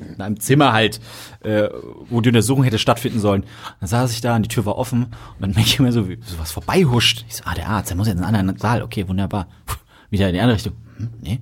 in 0.00 0.20
einem 0.20 0.40
Zimmer 0.40 0.72
halt, 0.72 1.00
äh, 1.40 1.68
wo 2.08 2.20
die 2.20 2.30
Untersuchung 2.30 2.64
hätte 2.64 2.78
stattfinden 2.78 3.20
sollen. 3.20 3.44
Dann 3.80 3.88
saß 3.88 4.12
ich 4.12 4.20
da 4.20 4.36
und 4.36 4.42
die 4.42 4.48
Tür 4.48 4.66
war 4.66 4.76
offen. 4.76 5.04
Und 5.04 5.40
dann 5.40 5.50
merke 5.50 5.68
ich 5.68 5.78
immer 5.78 5.92
so, 5.92 6.08
wie 6.08 6.18
so 6.24 6.38
was 6.38 6.52
vorbeihuscht. 6.52 7.24
Ich 7.28 7.36
so, 7.36 7.44
ah, 7.46 7.54
der 7.54 7.68
Arzt, 7.68 7.90
der 7.90 7.96
muss 7.96 8.06
jetzt 8.06 8.18
in 8.18 8.24
einen 8.24 8.36
anderen 8.36 8.58
Saal. 8.58 8.82
Okay, 8.82 9.08
wunderbar. 9.08 9.46
Puh, 9.66 9.76
wieder 10.10 10.28
in 10.28 10.34
die 10.34 10.40
andere 10.40 10.56
Richtung. 10.56 10.74
Hm, 10.96 11.10
nee, 11.20 11.40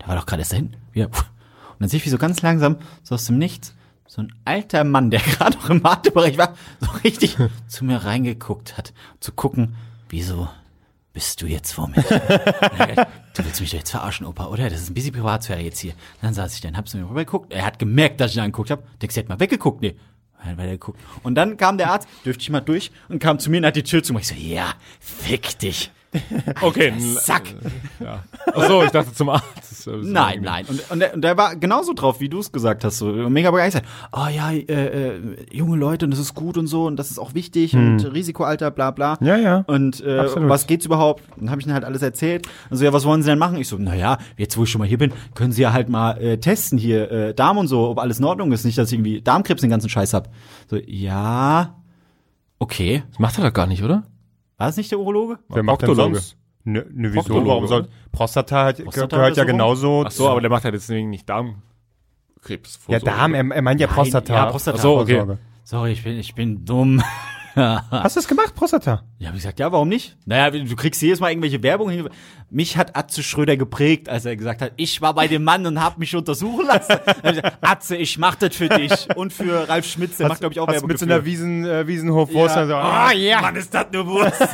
der 0.00 0.08
war 0.08 0.16
doch 0.16 0.26
gerade 0.26 0.42
erst 0.42 0.52
dahin. 0.52 0.76
Wieder. 0.92 1.08
Puh. 1.08 1.22
Und 1.72 1.80
dann 1.80 1.88
sehe 1.88 1.98
ich, 1.98 2.06
wie 2.06 2.10
so 2.10 2.18
ganz 2.18 2.42
langsam, 2.42 2.76
so 3.02 3.14
aus 3.14 3.24
dem 3.24 3.38
Nichts, 3.38 3.74
so 4.12 4.20
ein 4.20 4.32
alter 4.44 4.84
Mann, 4.84 5.10
der 5.10 5.20
gerade 5.38 5.56
noch 5.56 5.70
im 5.70 5.82
Wartebereich 5.82 6.36
war, 6.36 6.54
so 6.80 6.90
richtig 7.02 7.38
zu 7.66 7.84
mir 7.86 8.04
reingeguckt 8.04 8.76
hat, 8.76 8.92
zu 9.20 9.32
gucken, 9.32 9.74
wieso 10.10 10.48
bist 11.14 11.40
du 11.40 11.46
jetzt 11.46 11.72
vor 11.72 11.88
mir? 11.88 12.02
du 13.34 13.44
willst 13.44 13.62
mich 13.62 13.70
doch 13.70 13.78
jetzt 13.78 13.90
verarschen, 13.90 14.26
Opa, 14.26 14.48
oder? 14.48 14.68
Das 14.68 14.82
ist 14.82 14.90
ein 14.90 14.94
bisschen 14.94 15.14
Privatsphäre 15.14 15.60
jetzt 15.60 15.78
hier. 15.78 15.94
Dann 16.20 16.34
saß 16.34 16.54
ich 16.54 16.60
da 16.60 16.68
und 16.68 16.76
hab 16.76 16.88
zu 16.88 16.98
mir 16.98 17.08
rübergeguckt. 17.08 17.54
Er 17.54 17.64
hat 17.64 17.78
gemerkt, 17.78 18.20
dass 18.20 18.32
ich 18.32 18.36
ihn 18.36 18.42
angeguckt 18.42 18.70
habe. 18.70 18.82
Der 19.00 19.08
hat 19.08 19.28
mal 19.30 19.40
weggeguckt. 19.40 19.80
Nee. 19.80 19.96
Hat 20.38 20.58
weiter 20.58 20.72
geguckt. 20.72 21.00
Und 21.22 21.34
dann 21.36 21.56
kam 21.56 21.78
der 21.78 21.90
Arzt, 21.90 22.06
dürfte 22.26 22.42
ich 22.42 22.50
mal 22.50 22.60
durch, 22.60 22.90
und 23.08 23.18
kam 23.18 23.38
zu 23.38 23.50
mir 23.50 23.58
und 23.58 23.66
hat 23.66 23.76
die 23.76 23.82
Tür 23.82 24.02
zugemacht. 24.02 24.30
Ich 24.30 24.36
so, 24.36 24.42
ja, 24.44 24.74
fick 25.00 25.58
dich. 25.58 25.90
Okay, 26.60 26.88
n- 26.88 27.00
Sack. 27.00 27.42
ja. 28.00 28.22
Ach 28.54 28.66
so, 28.68 28.82
ich 28.84 28.90
dachte 28.90 29.12
zum 29.14 29.30
Arzt. 29.30 29.88
Nein, 30.02 30.42
nein. 30.42 30.64
Und, 30.68 30.90
und, 30.90 30.98
der, 31.00 31.14
und 31.14 31.22
der 31.22 31.36
war 31.36 31.56
genauso 31.56 31.92
drauf, 31.94 32.20
wie 32.20 32.28
du 32.28 32.38
es 32.40 32.52
gesagt 32.52 32.84
hast. 32.84 32.98
So 32.98 33.06
mega 33.06 33.50
begeistert. 33.50 33.84
Oh 34.12 34.26
ja, 34.32 34.52
äh, 34.52 34.62
äh, 34.62 35.20
junge 35.50 35.76
Leute 35.76 36.04
und 36.04 36.10
das 36.10 36.20
ist 36.20 36.34
gut 36.34 36.56
und 36.58 36.66
so 36.66 36.86
und 36.86 36.96
das 36.96 37.10
ist 37.10 37.18
auch 37.18 37.34
wichtig 37.34 37.74
und 37.74 37.98
Risikoalter, 38.12 38.70
bla 38.70 38.90
bla. 38.90 39.16
Ja, 39.20 39.36
ja. 39.36 39.64
Und 39.66 40.04
äh, 40.04 40.18
Absolut. 40.18 40.48
was 40.48 40.66
geht's 40.66 40.86
überhaupt? 40.86 41.22
Dann 41.36 41.50
habe 41.50 41.60
ich 41.60 41.66
ihnen 41.66 41.74
halt 41.74 41.84
alles 41.84 42.02
erzählt. 42.02 42.46
Und 42.70 42.76
so, 42.76 42.84
ja, 42.84 42.92
was 42.92 43.04
wollen 43.04 43.22
sie 43.22 43.30
denn 43.30 43.38
machen? 43.38 43.56
Ich 43.56 43.68
so, 43.68 43.76
naja, 43.78 44.18
jetzt 44.36 44.56
wo 44.58 44.64
ich 44.64 44.70
schon 44.70 44.78
mal 44.80 44.86
hier 44.88 44.98
bin, 44.98 45.12
können 45.34 45.52
sie 45.52 45.62
ja 45.62 45.72
halt 45.72 45.88
mal 45.88 46.12
äh, 46.20 46.38
testen 46.38 46.78
hier, 46.78 47.10
äh, 47.10 47.34
Darm 47.34 47.56
und 47.58 47.68
so, 47.68 47.88
ob 47.88 47.98
alles 47.98 48.18
in 48.18 48.24
Ordnung 48.24 48.52
ist. 48.52 48.64
Nicht, 48.64 48.76
dass 48.78 48.88
ich 48.88 48.94
irgendwie 48.98 49.20
Darmkrebs 49.22 49.62
den 49.62 49.70
ganzen 49.70 49.88
Scheiß 49.88 50.14
hab. 50.14 50.28
So, 50.70 50.76
ja, 50.76 51.74
okay. 52.58 53.02
Das 53.10 53.18
macht 53.18 53.38
er 53.38 53.44
doch 53.46 53.52
gar 53.54 53.66
nicht, 53.66 53.82
oder? 53.82 54.04
War 54.62 54.68
das 54.68 54.76
nicht 54.76 54.92
der 54.92 55.00
Urologe? 55.00 55.40
Wer 55.48 55.64
macht 55.64 55.82
denn 55.82 55.88
Proktologe. 55.88 56.14
sonst? 56.20 56.36
Ne, 56.62 56.86
ne, 56.88 57.08
wieso? 57.08 57.22
Proktologe, 57.22 57.48
Warum 57.48 57.66
soll? 57.66 57.88
Prostata 58.12 58.62
halt, 58.62 58.84
Prostata 58.84 59.16
gehört 59.16 59.36
ja 59.36 59.42
genauso. 59.42 60.04
Ach 60.06 60.10
so, 60.12 60.28
aber 60.28 60.40
der 60.40 60.50
macht 60.50 60.62
halt 60.62 60.72
deswegen 60.72 61.10
nicht 61.10 61.28
Darmkrebs. 61.28 62.78
ja, 62.86 63.00
Darm, 63.00 63.34
er, 63.34 63.44
er 63.50 63.62
meint 63.62 63.80
ja 63.80 63.88
Prostata. 63.88 64.32
Ja, 64.32 64.46
Prostata. 64.46 64.78
Ach 64.78 64.82
so, 64.82 65.00
okay. 65.00 65.36
Sorry, 65.64 65.90
ich 65.90 66.04
bin, 66.04 66.16
ich 66.16 66.36
bin 66.36 66.64
dumm. 66.64 67.02
Hast 67.90 68.16
du 68.16 68.20
es 68.20 68.28
gemacht, 68.28 68.54
Prostata? 68.54 69.02
Ja, 69.18 69.28
hab 69.28 69.34
ich 69.34 69.42
gesagt, 69.42 69.58
ja, 69.60 69.70
warum 69.72 69.88
nicht? 69.88 70.16
Naja, 70.26 70.50
du 70.50 70.74
kriegst 70.76 71.00
jedes 71.02 71.20
Mal 71.20 71.30
irgendwelche 71.30 71.62
Werbung. 71.62 71.90
hinge- 71.90 72.10
Mich 72.50 72.76
hat 72.76 72.96
Atze 72.96 73.22
Schröder 73.22 73.56
geprägt, 73.56 74.08
als 74.08 74.24
er 74.24 74.36
gesagt 74.36 74.62
hat, 74.62 74.72
ich 74.76 75.00
war 75.02 75.14
bei 75.14 75.28
dem 75.28 75.44
Mann 75.44 75.66
und 75.66 75.80
hab 75.82 75.98
mich 75.98 76.14
untersuchen 76.16 76.66
lassen. 76.66 76.96
Atze, 77.60 77.96
ich 77.96 78.18
mach 78.18 78.34
das 78.36 78.56
für 78.56 78.68
dich. 78.68 79.08
Und 79.16 79.32
für 79.32 79.68
Ralf 79.68 79.86
Schmitz, 79.86 80.16
der 80.16 80.28
macht, 80.28 80.40
glaube 80.40 80.52
ich, 80.54 80.60
auch 80.60 80.66
Hast 80.66 80.74
Werbung 80.76 80.88
mit 80.88 80.98
so 80.98 81.04
einer 81.06 81.24
Wiesen, 81.24 81.64
äh, 81.64 81.86
Wiesenhof-Wurst 81.86 82.54
so, 82.54 82.74
ah, 82.74 83.12
ja. 83.12 83.40
Mann, 83.40 83.56
ist 83.56 83.72
das 83.74 83.86
eine 83.92 84.06
Wurst. 84.06 84.40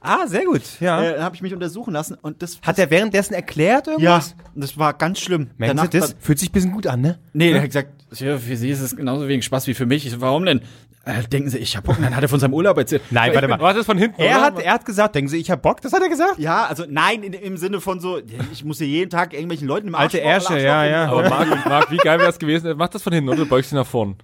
Ah, 0.00 0.26
sehr 0.26 0.44
gut, 0.44 0.62
ja. 0.80 1.02
äh, 1.02 1.20
habe 1.20 1.34
ich 1.34 1.42
mich 1.42 1.52
untersuchen 1.52 1.92
lassen 1.92 2.14
und 2.22 2.40
das 2.40 2.58
Hat 2.62 2.78
er 2.78 2.88
währenddessen 2.90 3.34
erklärt 3.34 3.88
ja, 3.88 3.92
irgendwas? 3.94 4.34
das 4.54 4.78
war 4.78 4.94
ganz 4.94 5.18
schlimm. 5.18 5.50
Merken 5.58 5.78
Sie 5.90 5.98
das? 5.98 6.14
Fühlt 6.20 6.38
sich 6.38 6.48
ein 6.50 6.52
bisschen 6.52 6.72
gut 6.72 6.86
an, 6.86 7.00
ne? 7.00 7.18
Nee, 7.32 7.50
der 7.52 7.60
hat 7.62 7.68
gesagt, 7.68 7.90
ja, 8.14 8.38
für 8.38 8.56
Sie 8.56 8.70
ist 8.70 8.80
es 8.80 8.96
genauso 8.96 9.26
wegen 9.28 9.42
Spaß 9.42 9.66
wie 9.66 9.74
für 9.74 9.86
mich. 9.86 10.06
Ich 10.06 10.12
so, 10.12 10.20
warum 10.20 10.46
denn? 10.46 10.62
Äh, 11.08 11.22
denken 11.26 11.48
Sie, 11.48 11.56
ich 11.56 11.74
hab 11.74 11.84
Bock. 11.84 11.96
Dann 11.98 12.14
hat 12.14 12.22
er 12.22 12.28
von 12.28 12.38
seinem 12.38 12.52
Urlaub 12.52 12.76
erzählt. 12.76 13.00
Nein, 13.10 13.32
warte 13.34 13.48
mal. 13.48 13.58
War 13.58 13.72
das 13.72 13.86
von 13.86 13.96
hinten? 13.96 14.20
Er 14.20 14.42
hat, 14.42 14.58
er 14.60 14.74
hat 14.74 14.84
gesagt, 14.84 15.14
denken 15.14 15.28
Sie, 15.30 15.38
ich 15.38 15.50
hab 15.50 15.62
Bock, 15.62 15.80
das 15.80 15.94
hat 15.94 16.02
er 16.02 16.10
gesagt? 16.10 16.38
Ja, 16.38 16.66
also 16.66 16.84
nein, 16.86 17.22
in, 17.22 17.32
im 17.32 17.56
Sinne 17.56 17.80
von 17.80 17.98
so, 17.98 18.20
ich 18.52 18.62
muss 18.62 18.76
hier 18.76 18.86
jeden 18.88 19.08
Tag 19.08 19.32
irgendwelchen 19.32 19.66
Leuten 19.66 19.88
im 19.88 19.94
Alte 19.94 20.18
Arsch- 20.18 20.50
Ärsche, 20.50 20.60
ja, 20.60 20.84
ja. 20.84 21.06
Aber 21.06 21.26
Marc, 21.26 21.66
Marc, 21.66 21.90
wie 21.90 21.96
geil 21.96 22.18
wäre 22.18 22.28
es 22.28 22.38
gewesen? 22.38 22.74
Mach 22.76 22.88
das 22.88 23.02
von 23.02 23.14
hinten 23.14 23.30
oder 23.30 23.38
du 23.38 23.46
beugst 23.46 23.70
dich 23.70 23.76
nach 23.76 23.86
vorn. 23.86 24.16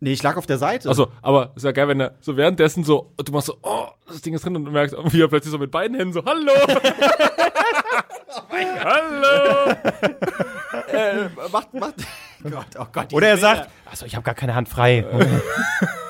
Nee, 0.00 0.14
ich 0.14 0.22
lag 0.24 0.36
auf 0.36 0.46
der 0.46 0.58
Seite. 0.58 0.88
Also, 0.88 1.12
aber 1.22 1.52
ist 1.54 1.64
ja 1.64 1.70
geil, 1.70 1.86
wenn 1.86 2.00
er 2.00 2.16
so 2.20 2.36
währenddessen 2.36 2.82
so, 2.82 3.12
du 3.24 3.30
machst 3.30 3.46
so, 3.46 3.56
oh, 3.62 3.86
das 4.08 4.20
Ding 4.20 4.34
ist 4.34 4.44
drin 4.44 4.56
und 4.56 4.64
du 4.64 4.72
merkst, 4.72 4.96
wie 5.12 5.20
er 5.22 5.28
plötzlich 5.28 5.52
so 5.52 5.58
mit 5.58 5.70
beiden 5.70 5.96
Händen 5.96 6.12
so, 6.12 6.24
hallo! 6.24 6.50
hallo! 8.84 9.74
Äh, 10.92 11.28
macht, 11.50 11.74
macht. 11.74 11.94
Gott, 12.42 12.66
oh 12.78 12.86
Gott. 12.92 13.12
Oder 13.12 13.28
er 13.28 13.38
sagt, 13.38 13.70
also 13.88 14.04
ich 14.04 14.14
habe 14.14 14.24
gar 14.24 14.34
keine 14.34 14.54
Hand 14.54 14.68
frei. 14.68 15.04
Ja. 15.10 15.26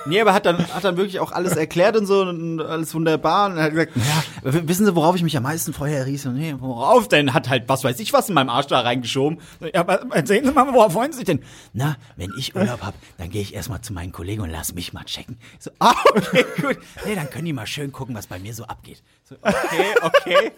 Nee, 0.05 0.21
aber 0.21 0.35
hat 0.35 0.47
dann, 0.47 0.59
hat 0.59 0.85
dann 0.85 0.97
wirklich 0.97 1.21
auch 1.21 1.33
alles 1.33 1.57
erklärt 1.57 1.97
und 1.97 2.07
so 2.07 2.23
und 2.23 2.61
alles 2.61 2.95
wunderbar. 2.95 3.51
Und 3.51 3.57
er 3.57 3.64
hat 3.64 3.71
gesagt, 3.71 3.92
ja, 3.97 4.23
wissen 4.66 4.85
Sie, 4.85 4.97
worauf 4.97 5.14
ich 5.16 5.23
mich 5.23 5.37
am 5.37 5.45
meisten 5.45 5.73
freue, 5.73 5.92
Herr 5.92 6.07
Ries? 6.07 6.27
Und 6.27 6.35
nee, 6.35 6.55
worauf 6.59 7.09
denn? 7.09 7.35
Hat 7.35 7.49
halt, 7.49 7.68
was 7.68 7.85
weiß 7.85 8.01
ich, 8.01 8.12
was 8.12 8.29
in 8.29 8.35
meinem 8.35 8.49
Arsch 8.49 8.66
da 8.66 8.81
reingeschoben. 8.81 9.40
Ja, 9.61 9.81
aber 9.81 10.01
erzählen 10.14 10.45
Sie 10.45 10.53
mal, 10.53 10.73
worauf 10.73 10.92
freuen 10.92 11.12
Sie 11.12 11.18
sich 11.18 11.27
denn? 11.27 11.45
Na, 11.73 11.97
wenn 12.16 12.31
ich 12.38 12.57
Urlaub 12.57 12.83
hab, 12.83 12.95
dann 13.18 13.31
gehe 13.31 13.42
ich 13.42 13.55
erstmal 13.55 13.81
zu 13.81 13.92
meinen 13.92 14.12
Kollegen 14.12 14.42
und 14.42 14.51
lass 14.51 14.75
mich 14.75 14.92
mal 14.92 15.05
checken. 15.05 15.38
So, 15.59 15.71
ah, 15.79 15.95
okay, 16.14 16.45
gut. 16.61 16.79
Nee, 17.05 17.14
dann 17.14 17.31
können 17.31 17.45
die 17.45 17.53
mal 17.53 17.66
schön 17.66 17.92
gucken, 17.92 18.14
was 18.14 18.27
bei 18.27 18.38
mir 18.38 18.55
so 18.55 18.64
abgeht. 18.64 19.03
So, 19.25 19.37
okay, 19.42 19.95
okay. 20.03 20.53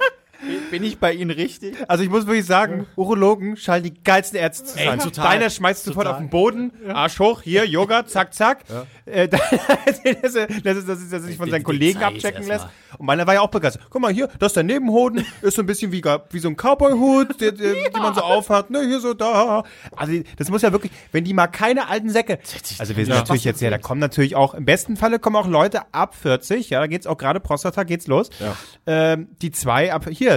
Bin 0.70 0.82
ich 0.84 0.98
bei 0.98 1.12
Ihnen 1.12 1.30
richtig? 1.30 1.76
Also 1.88 2.04
ich 2.04 2.10
muss 2.10 2.26
wirklich 2.26 2.46
sagen, 2.46 2.86
Urologen 2.96 3.56
scheinen 3.56 3.84
die 3.84 3.94
geilsten 4.02 4.38
Ärzte 4.38 4.64
zu 4.64 4.78
sein. 4.78 4.98
total. 4.98 5.24
Deiner 5.38 5.50
schmeißt 5.50 5.84
sofort 5.84 6.06
auf 6.06 6.18
den 6.18 6.28
Boden, 6.30 6.72
Arsch 6.92 7.18
hoch, 7.18 7.42
hier, 7.42 7.64
Yoga, 7.66 8.06
zack, 8.06 8.34
zack. 8.34 8.64
Äh, 9.06 9.28
das, 9.28 9.40
das 10.22 10.76
ist, 10.76 10.88
dass 10.88 11.12
er 11.12 11.20
sich 11.20 11.36
von 11.36 11.50
seinen 11.50 11.62
Kollegen 11.64 12.02
abchecken 12.02 12.46
lässt. 12.46 12.66
Und 12.98 13.06
meiner 13.06 13.26
war 13.26 13.34
ja 13.34 13.40
auch 13.40 13.50
begeistert. 13.50 13.86
Guck 13.90 14.00
mal 14.02 14.12
hier, 14.12 14.28
das 14.38 14.48
ist 14.52 14.56
der 14.56 14.62
Nebenhoden, 14.62 15.24
ist 15.42 15.56
so 15.56 15.62
ein 15.62 15.66
bisschen 15.66 15.92
wie, 15.92 16.02
wie 16.30 16.38
so 16.38 16.48
ein 16.48 16.56
Cowboy-Hut, 16.56 17.40
der, 17.40 17.52
die 17.52 18.00
man 18.00 18.14
so 18.14 18.20
aufhat. 18.20 18.70
Ne, 18.70 18.82
hier 18.86 19.00
so 19.00 19.14
da. 19.14 19.64
Also 19.96 20.12
das 20.36 20.50
muss 20.50 20.62
ja 20.62 20.72
wirklich, 20.72 20.92
wenn 21.12 21.24
die 21.24 21.34
mal 21.34 21.46
keine 21.48 21.88
alten 21.88 22.10
Säcke. 22.10 22.38
Also 22.78 22.96
wir 22.96 23.04
sind 23.04 23.14
Ja. 23.14 23.20
natürlich 23.20 23.44
jetzt 23.44 23.60
ja, 23.60 23.70
da 23.70 23.78
kommen 23.78 24.00
natürlich 24.00 24.36
auch, 24.36 24.54
im 24.54 24.64
besten 24.64 24.96
Falle 24.96 25.18
kommen 25.18 25.36
auch 25.36 25.46
Leute 25.48 25.82
ab 25.92 26.14
40, 26.14 26.70
ja, 26.70 26.80
da 26.80 26.86
geht's 26.86 27.06
auch 27.06 27.18
gerade 27.18 27.40
Prostata 27.40 27.82
geht's 27.84 28.06
los. 28.06 28.30
Ähm, 28.86 29.28
die 29.42 29.50
zwei 29.50 29.92
ab, 29.92 30.06
hier, 30.10 30.33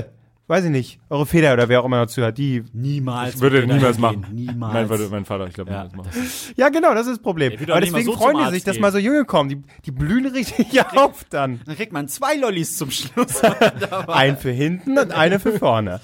weiß 0.47 0.65
ich 0.65 0.71
nicht, 0.71 0.99
eure 1.09 1.25
Feder 1.25 1.53
oder 1.53 1.67
wer 1.69 1.81
auch 1.81 1.85
immer 1.85 1.97
dazu 1.97 2.23
hat, 2.23 2.37
die 2.37 2.63
Niemals. 2.73 3.35
Ich 3.35 3.41
würde 3.41 3.65
niemals 3.67 3.97
machen. 3.97 4.25
Niemals. 4.31 4.73
Mein, 4.73 4.87
Vater- 4.87 5.09
mein 5.09 5.25
Vater, 5.25 5.47
ich 5.47 5.53
glaube, 5.53 5.71
Ja, 5.71 5.83
niemals 5.85 5.95
machen. 6.15 6.29
Ja, 6.55 6.69
genau, 6.69 6.93
das 6.93 7.07
ist 7.07 7.17
das 7.17 7.19
Problem. 7.21 7.53
Doch 7.65 7.69
Aber 7.75 7.81
deswegen 7.81 8.05
so 8.05 8.13
freuen 8.13 8.37
die 8.45 8.51
sich, 8.51 8.63
dass 8.63 8.79
mal 8.79 8.91
so 8.91 8.97
Junge 8.97 9.25
kommen. 9.25 9.49
Die, 9.49 9.61
die 9.85 9.91
blühen 9.91 10.25
richtig 10.27 10.81
auf 10.95 11.25
dann. 11.29 11.59
Dann 11.65 11.75
kriegt 11.75 11.91
man 11.93 12.07
zwei 12.07 12.35
Lollis 12.35 12.77
zum 12.77 12.91
Schluss. 12.91 13.41
Ein 14.07 14.37
für 14.37 14.51
hinten 14.51 14.97
und 14.97 15.11
eine 15.11 15.39
für 15.39 15.57
vorne. 15.59 15.99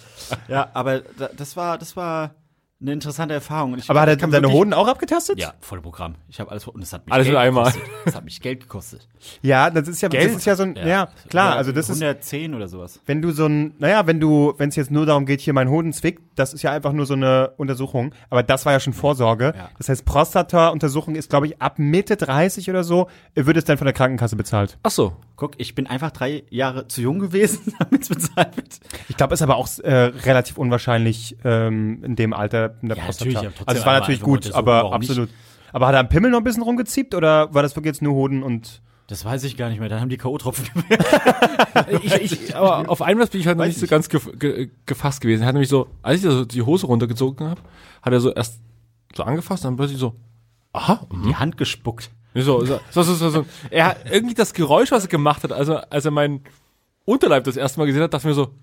ja, 0.47 0.69
aber 0.73 0.99
da, 1.17 1.29
das 1.35 1.55
war, 1.55 1.77
das 1.77 1.95
war 1.95 2.35
eine 2.83 2.93
interessante 2.93 3.33
Erfahrung. 3.33 3.75
Ich 3.77 3.89
Aber 3.89 4.01
hat 4.01 4.09
er 4.09 4.17
deine 4.17 4.31
wirklich- 4.33 4.51
Hoden 4.53 4.73
auch 4.73 4.87
abgetastet? 4.87 5.39
Ja, 5.39 5.53
volle 5.61 5.81
Programm. 5.81 6.15
Ich 6.29 6.39
habe 6.39 6.51
alles 6.51 6.67
und 6.67 6.81
es 6.83 6.93
hat 6.93 7.05
mich 7.05 7.13
Alles 7.13 7.25
Geld 7.27 7.37
einmal. 7.37 7.71
gekostet. 7.71 7.89
Das 8.05 8.15
hat 8.15 8.23
mich 8.25 8.41
Geld 8.41 8.59
gekostet. 8.59 9.07
Ja, 9.41 9.69
das 9.69 9.87
ist 9.87 10.01
ja, 10.01 10.09
das 10.09 10.25
ist 10.25 10.45
ja 10.45 10.55
so 10.55 10.63
ein, 10.63 10.75
ja, 10.75 11.07
klar, 11.29 11.55
also 11.55 11.71
das 11.71 11.89
ist, 11.89 12.01
110 12.01 12.53
oder 12.53 12.67
sowas. 12.67 12.99
wenn 13.05 13.21
du 13.21 13.31
so 13.31 13.45
ein, 13.45 13.73
naja, 13.79 14.05
wenn 14.05 14.19
du, 14.19 14.53
wenn 14.57 14.67
es 14.67 14.75
jetzt 14.75 14.91
nur 14.91 15.05
darum 15.05 15.25
geht, 15.25 15.39
hier 15.39 15.53
mein 15.53 15.69
Hoden 15.69 15.93
zwickt, 15.93 16.21
das 16.35 16.53
ist 16.53 16.61
ja 16.61 16.71
einfach 16.71 16.91
nur 16.91 17.05
so 17.05 17.13
eine 17.13 17.51
Untersuchung. 17.57 18.13
Aber 18.29 18.43
das 18.43 18.65
war 18.65 18.73
ja 18.73 18.79
schon 18.81 18.91
Vorsorge. 18.93 19.53
Ja. 19.55 19.69
Das 19.77 19.87
heißt, 19.87 20.03
Prostata-Untersuchung 20.05 21.15
ist, 21.15 21.29
glaube 21.29 21.47
ich, 21.47 21.61
ab 21.61 21.79
Mitte 21.79 22.17
30 22.17 22.69
oder 22.69 22.83
so, 22.83 23.07
wird 23.33 23.55
es 23.55 23.63
dann 23.65 23.77
von 23.77 23.85
der 23.85 23.93
Krankenkasse 23.93 24.35
bezahlt. 24.35 24.77
Ach 24.83 24.91
so. 24.91 25.13
Guck, 25.35 25.53
ich 25.57 25.73
bin 25.73 25.87
einfach 25.87 26.11
drei 26.11 26.43
Jahre 26.49 26.87
zu 26.87 27.01
jung 27.01 27.19
gewesen, 27.19 27.73
damit 27.79 28.03
es 28.03 28.09
bezahlt 28.09 28.55
wird. 28.57 28.79
Ich 29.09 29.15
glaube, 29.17 29.33
ist 29.33 29.41
aber 29.41 29.55
auch 29.55 29.67
äh, 29.79 29.93
relativ 29.93 30.57
unwahrscheinlich 30.57 31.37
ähm, 31.45 32.03
in 32.03 32.15
dem 32.15 32.33
Alter 32.33 32.72
in 32.81 32.89
der 32.89 32.97
Ja, 32.97 33.03
Prostata. 33.03 33.25
natürlich, 33.29 33.37
aber 33.47 33.55
trotzdem 33.55 33.67
also 33.67 33.79
es 33.79 33.85
war 33.85 33.99
natürlich 33.99 34.21
mal 34.21 34.25
gut, 34.25 34.37
untersuchen, 34.37 34.57
aber 34.57 34.71
warum 34.83 34.99
nicht? 34.99 35.09
absolut. 35.09 35.29
Aber 35.71 35.87
hat 35.87 35.93
er 35.95 35.99
am 36.01 36.09
Pimmel 36.09 36.31
noch 36.31 36.37
ein 36.39 36.43
bisschen 36.43 36.63
rumgeziebt 36.63 37.15
oder 37.15 37.53
war 37.53 37.63
das 37.63 37.75
wirklich 37.75 37.89
jetzt 37.93 38.01
nur 38.01 38.13
Hoden 38.13 38.43
und 38.43 38.81
Das 39.07 39.25
weiß 39.25 39.43
ich 39.43 39.57
gar 39.57 39.69
nicht 39.69 39.79
mehr. 39.79 39.89
Dann 39.89 40.01
haben 40.01 40.09
die 40.09 40.17
K.O.-Tropfen 40.17 40.67
gewählt. 41.77 42.55
aber 42.55 42.89
auf 42.89 43.01
einmal 43.01 43.27
bin 43.27 43.41
ich 43.41 43.47
halt 43.47 43.57
noch 43.57 43.65
nicht 43.65 43.79
so 43.79 43.87
ganz 43.87 44.09
gef 44.09 44.29
ge 44.37 44.69
gefasst 44.85 45.21
gewesen. 45.21 45.41
Er 45.41 45.47
hat 45.47 45.53
nämlich 45.55 45.69
so, 45.69 45.87
als 46.01 46.17
ich 46.23 46.29
so 46.29 46.45
die 46.45 46.61
Hose 46.61 46.85
runtergezogen 46.87 47.47
habe, 47.47 47.61
hat 48.01 48.13
er 48.13 48.19
so 48.19 48.31
erst 48.33 48.59
so 49.15 49.23
angefasst, 49.23 49.65
dann 49.65 49.75
plötzlich 49.75 49.99
so, 49.99 50.15
aha, 50.73 51.05
mhm. 51.11 51.27
Die 51.27 51.35
Hand 51.35 51.57
gespuckt. 51.57 52.09
so, 52.35 52.65
so, 52.65 52.79
so, 52.91 53.03
so, 53.03 53.13
so, 53.13 53.29
so. 53.29 53.45
Er 53.69 53.85
hat 53.87 53.97
irgendwie 54.11 54.33
das 54.33 54.53
Geräusch, 54.53 54.91
was 54.91 55.03
er 55.03 55.09
gemacht 55.09 55.43
hat, 55.43 55.51
also 55.51 55.75
als 55.77 56.05
er 56.05 56.11
meinen 56.11 56.41
Unterleib 57.05 57.43
das 57.43 57.57
erste 57.57 57.79
Mal 57.79 57.85
gesehen 57.85 58.01
hat, 58.03 58.13
dachte 58.13 58.23
ich 58.27 58.35
mir 58.35 58.41
so, 58.43 58.53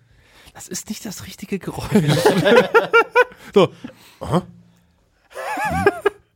das 0.55 0.69
ist 0.69 0.89
nicht 0.89 1.05
das 1.05 1.27
richtige 1.27 1.59
Geräusch. 1.59 1.89
so, 3.55 3.73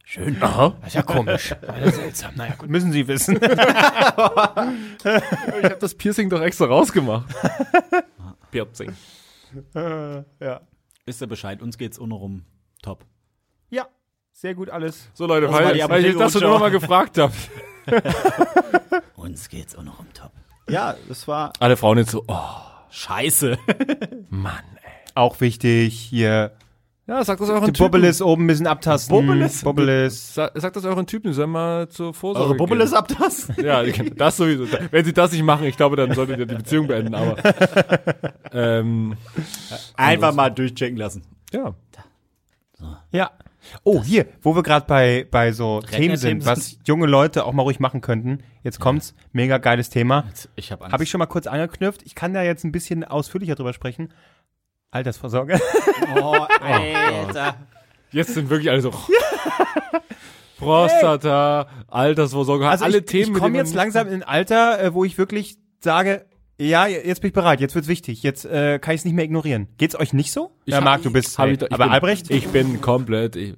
Schön. 0.04 0.40
aha. 0.42 0.76
Das 0.80 0.88
ist 0.88 0.94
ja 0.94 1.02
komisch. 1.02 1.54
Das 1.60 1.86
ist 1.86 1.96
seltsam. 1.96 2.32
Naja, 2.36 2.54
gut, 2.56 2.68
müssen 2.70 2.92
Sie 2.92 3.06
wissen. 3.08 3.38
Ich 5.04 5.70
habe 5.70 5.76
das 5.80 5.94
Piercing 5.94 6.30
doch 6.30 6.40
extra 6.40 6.66
rausgemacht. 6.66 7.26
Piercing. 8.50 8.94
ja. 9.74 10.60
Wisst 11.04 11.20
ihr 11.20 11.26
Bescheid? 11.26 11.60
Uns 11.62 11.76
geht's 11.78 11.98
ohne 11.98 12.14
rum. 12.14 12.44
Top. 12.82 13.04
ja, 13.70 13.86
sehr 14.32 14.54
gut 14.54 14.70
alles. 14.70 15.08
So 15.14 15.26
Leute, 15.26 15.46
Das 15.46 15.54
weil, 15.54 15.88
weil 15.88 16.04
ich 16.04 16.16
das 16.16 16.32
schon 16.32 16.42
Apotheke 16.42 16.46
immer 16.46 16.58
mal 16.58 16.70
gefragt 16.70 17.18
habe. 17.18 17.34
Uns 19.16 19.48
geht's 19.48 19.76
ohne 19.76 19.90
rum. 19.90 20.06
Top. 20.14 20.32
Ja, 20.68 20.94
das 21.08 21.26
war 21.28 21.52
Alle 21.60 21.76
Frauen 21.76 21.98
jetzt 21.98 22.10
so, 22.10 22.24
oh, 22.28 22.48
scheiße. 22.94 23.58
Mann. 24.30 24.62
Auch 25.14 25.40
wichtig, 25.40 25.94
hier 25.94 26.52
Ja, 27.06 27.22
sagt 27.24 27.40
das 27.40 27.48
euren 27.50 27.66
die 27.66 27.72
Typen. 27.72 27.84
Bubbelis 27.92 28.22
oben 28.22 28.44
ein 28.44 28.46
bisschen 28.46 28.66
abtasten. 28.66 29.14
Bubbelis? 29.14 29.62
Bubbelis. 29.62 30.34
Sa 30.34 30.50
sagt 30.54 30.76
das 30.76 30.84
euren 30.84 31.06
Typen, 31.06 31.28
die 31.28 31.34
sollen 31.34 31.50
mal 31.50 31.88
zur 31.88 32.14
Vorsorge 32.14 32.48
Eure 32.48 32.56
Bubbel 32.56 32.78
gehen. 32.78 32.86
ist 32.86 32.92
ab 32.94 33.08
das. 33.18 33.48
Ja, 33.62 33.82
das 33.84 34.36
sowieso. 34.38 34.66
Wenn 34.90 35.04
sie 35.04 35.12
das 35.12 35.32
nicht 35.32 35.42
machen, 35.44 35.66
ich 35.66 35.76
glaube, 35.76 35.96
dann 35.96 36.12
solltet 36.14 36.38
ihr 36.38 36.46
die 36.46 36.54
Beziehung 36.54 36.86
beenden, 36.86 37.14
aber 37.14 37.36
ähm, 38.52 39.16
Einfach 39.96 40.32
mal 40.34 40.50
durchchecken 40.50 40.96
lassen. 40.98 41.22
ja. 41.52 41.74
Ja. 43.12 43.30
Oh, 43.82 44.02
hier, 44.02 44.26
wo 44.42 44.54
wir 44.54 44.62
gerade 44.62 44.86
bei, 44.86 45.26
bei 45.30 45.52
so 45.52 45.80
Themen 45.80 46.16
sind, 46.16 46.44
was 46.46 46.78
junge 46.84 47.06
Leute 47.06 47.44
auch 47.44 47.52
mal 47.52 47.62
ruhig 47.62 47.80
machen 47.80 48.00
könnten. 48.00 48.38
Jetzt 48.62 48.80
kommt's, 48.80 49.14
mega 49.32 49.58
geiles 49.58 49.90
Thema. 49.90 50.24
Ich 50.56 50.72
habe. 50.72 50.88
Habe 50.88 51.02
ich 51.02 51.10
schon 51.10 51.18
mal 51.18 51.26
kurz 51.26 51.46
angeknüpft. 51.46 52.02
Ich 52.04 52.14
kann 52.14 52.34
da 52.34 52.42
jetzt 52.42 52.64
ein 52.64 52.72
bisschen 52.72 53.04
ausführlicher 53.04 53.54
drüber 53.54 53.72
sprechen. 53.72 54.12
Altersvorsorge. 54.90 55.60
Oh, 56.16 56.34
Alter. 56.60 57.56
Jetzt 58.12 58.34
sind 58.34 58.48
wirklich 58.48 58.70
alle 58.70 58.80
so 58.80 58.92
Prostata, 60.58 61.66
Altersvorsorge, 61.88 62.68
Also 62.68 62.84
alle 62.84 62.98
ich, 62.98 63.04
Themen. 63.06 63.34
ich 63.34 63.40
komme 63.42 63.56
jetzt 63.56 63.74
langsam 63.74 64.06
in 64.08 64.14
ein 64.14 64.22
Alter, 64.22 64.80
äh, 64.80 64.94
wo 64.94 65.04
ich 65.04 65.18
wirklich 65.18 65.56
sage, 65.80 66.26
ja, 66.58 66.86
jetzt 66.86 67.20
bin 67.20 67.28
ich 67.28 67.34
bereit, 67.34 67.60
jetzt 67.60 67.74
wird's 67.74 67.88
wichtig, 67.88 68.22
jetzt 68.22 68.44
äh, 68.44 68.78
kann 68.78 68.94
ich 68.94 69.00
es 69.00 69.04
nicht 69.04 69.14
mehr 69.14 69.24
ignorieren. 69.24 69.68
Geht's 69.78 69.98
euch 69.98 70.12
nicht 70.12 70.32
so? 70.32 70.52
Ich 70.64 70.72
ja, 70.74 70.80
Marc, 70.80 71.02
du 71.02 71.12
bist, 71.12 71.38
ich 71.38 71.58
doch- 71.58 71.68
aber 71.70 71.84
bin, 71.84 71.92
Albrecht, 71.92 72.30
Ich 72.30 72.48
bin 72.48 72.80
komplett. 72.80 73.36
Ich, 73.36 73.54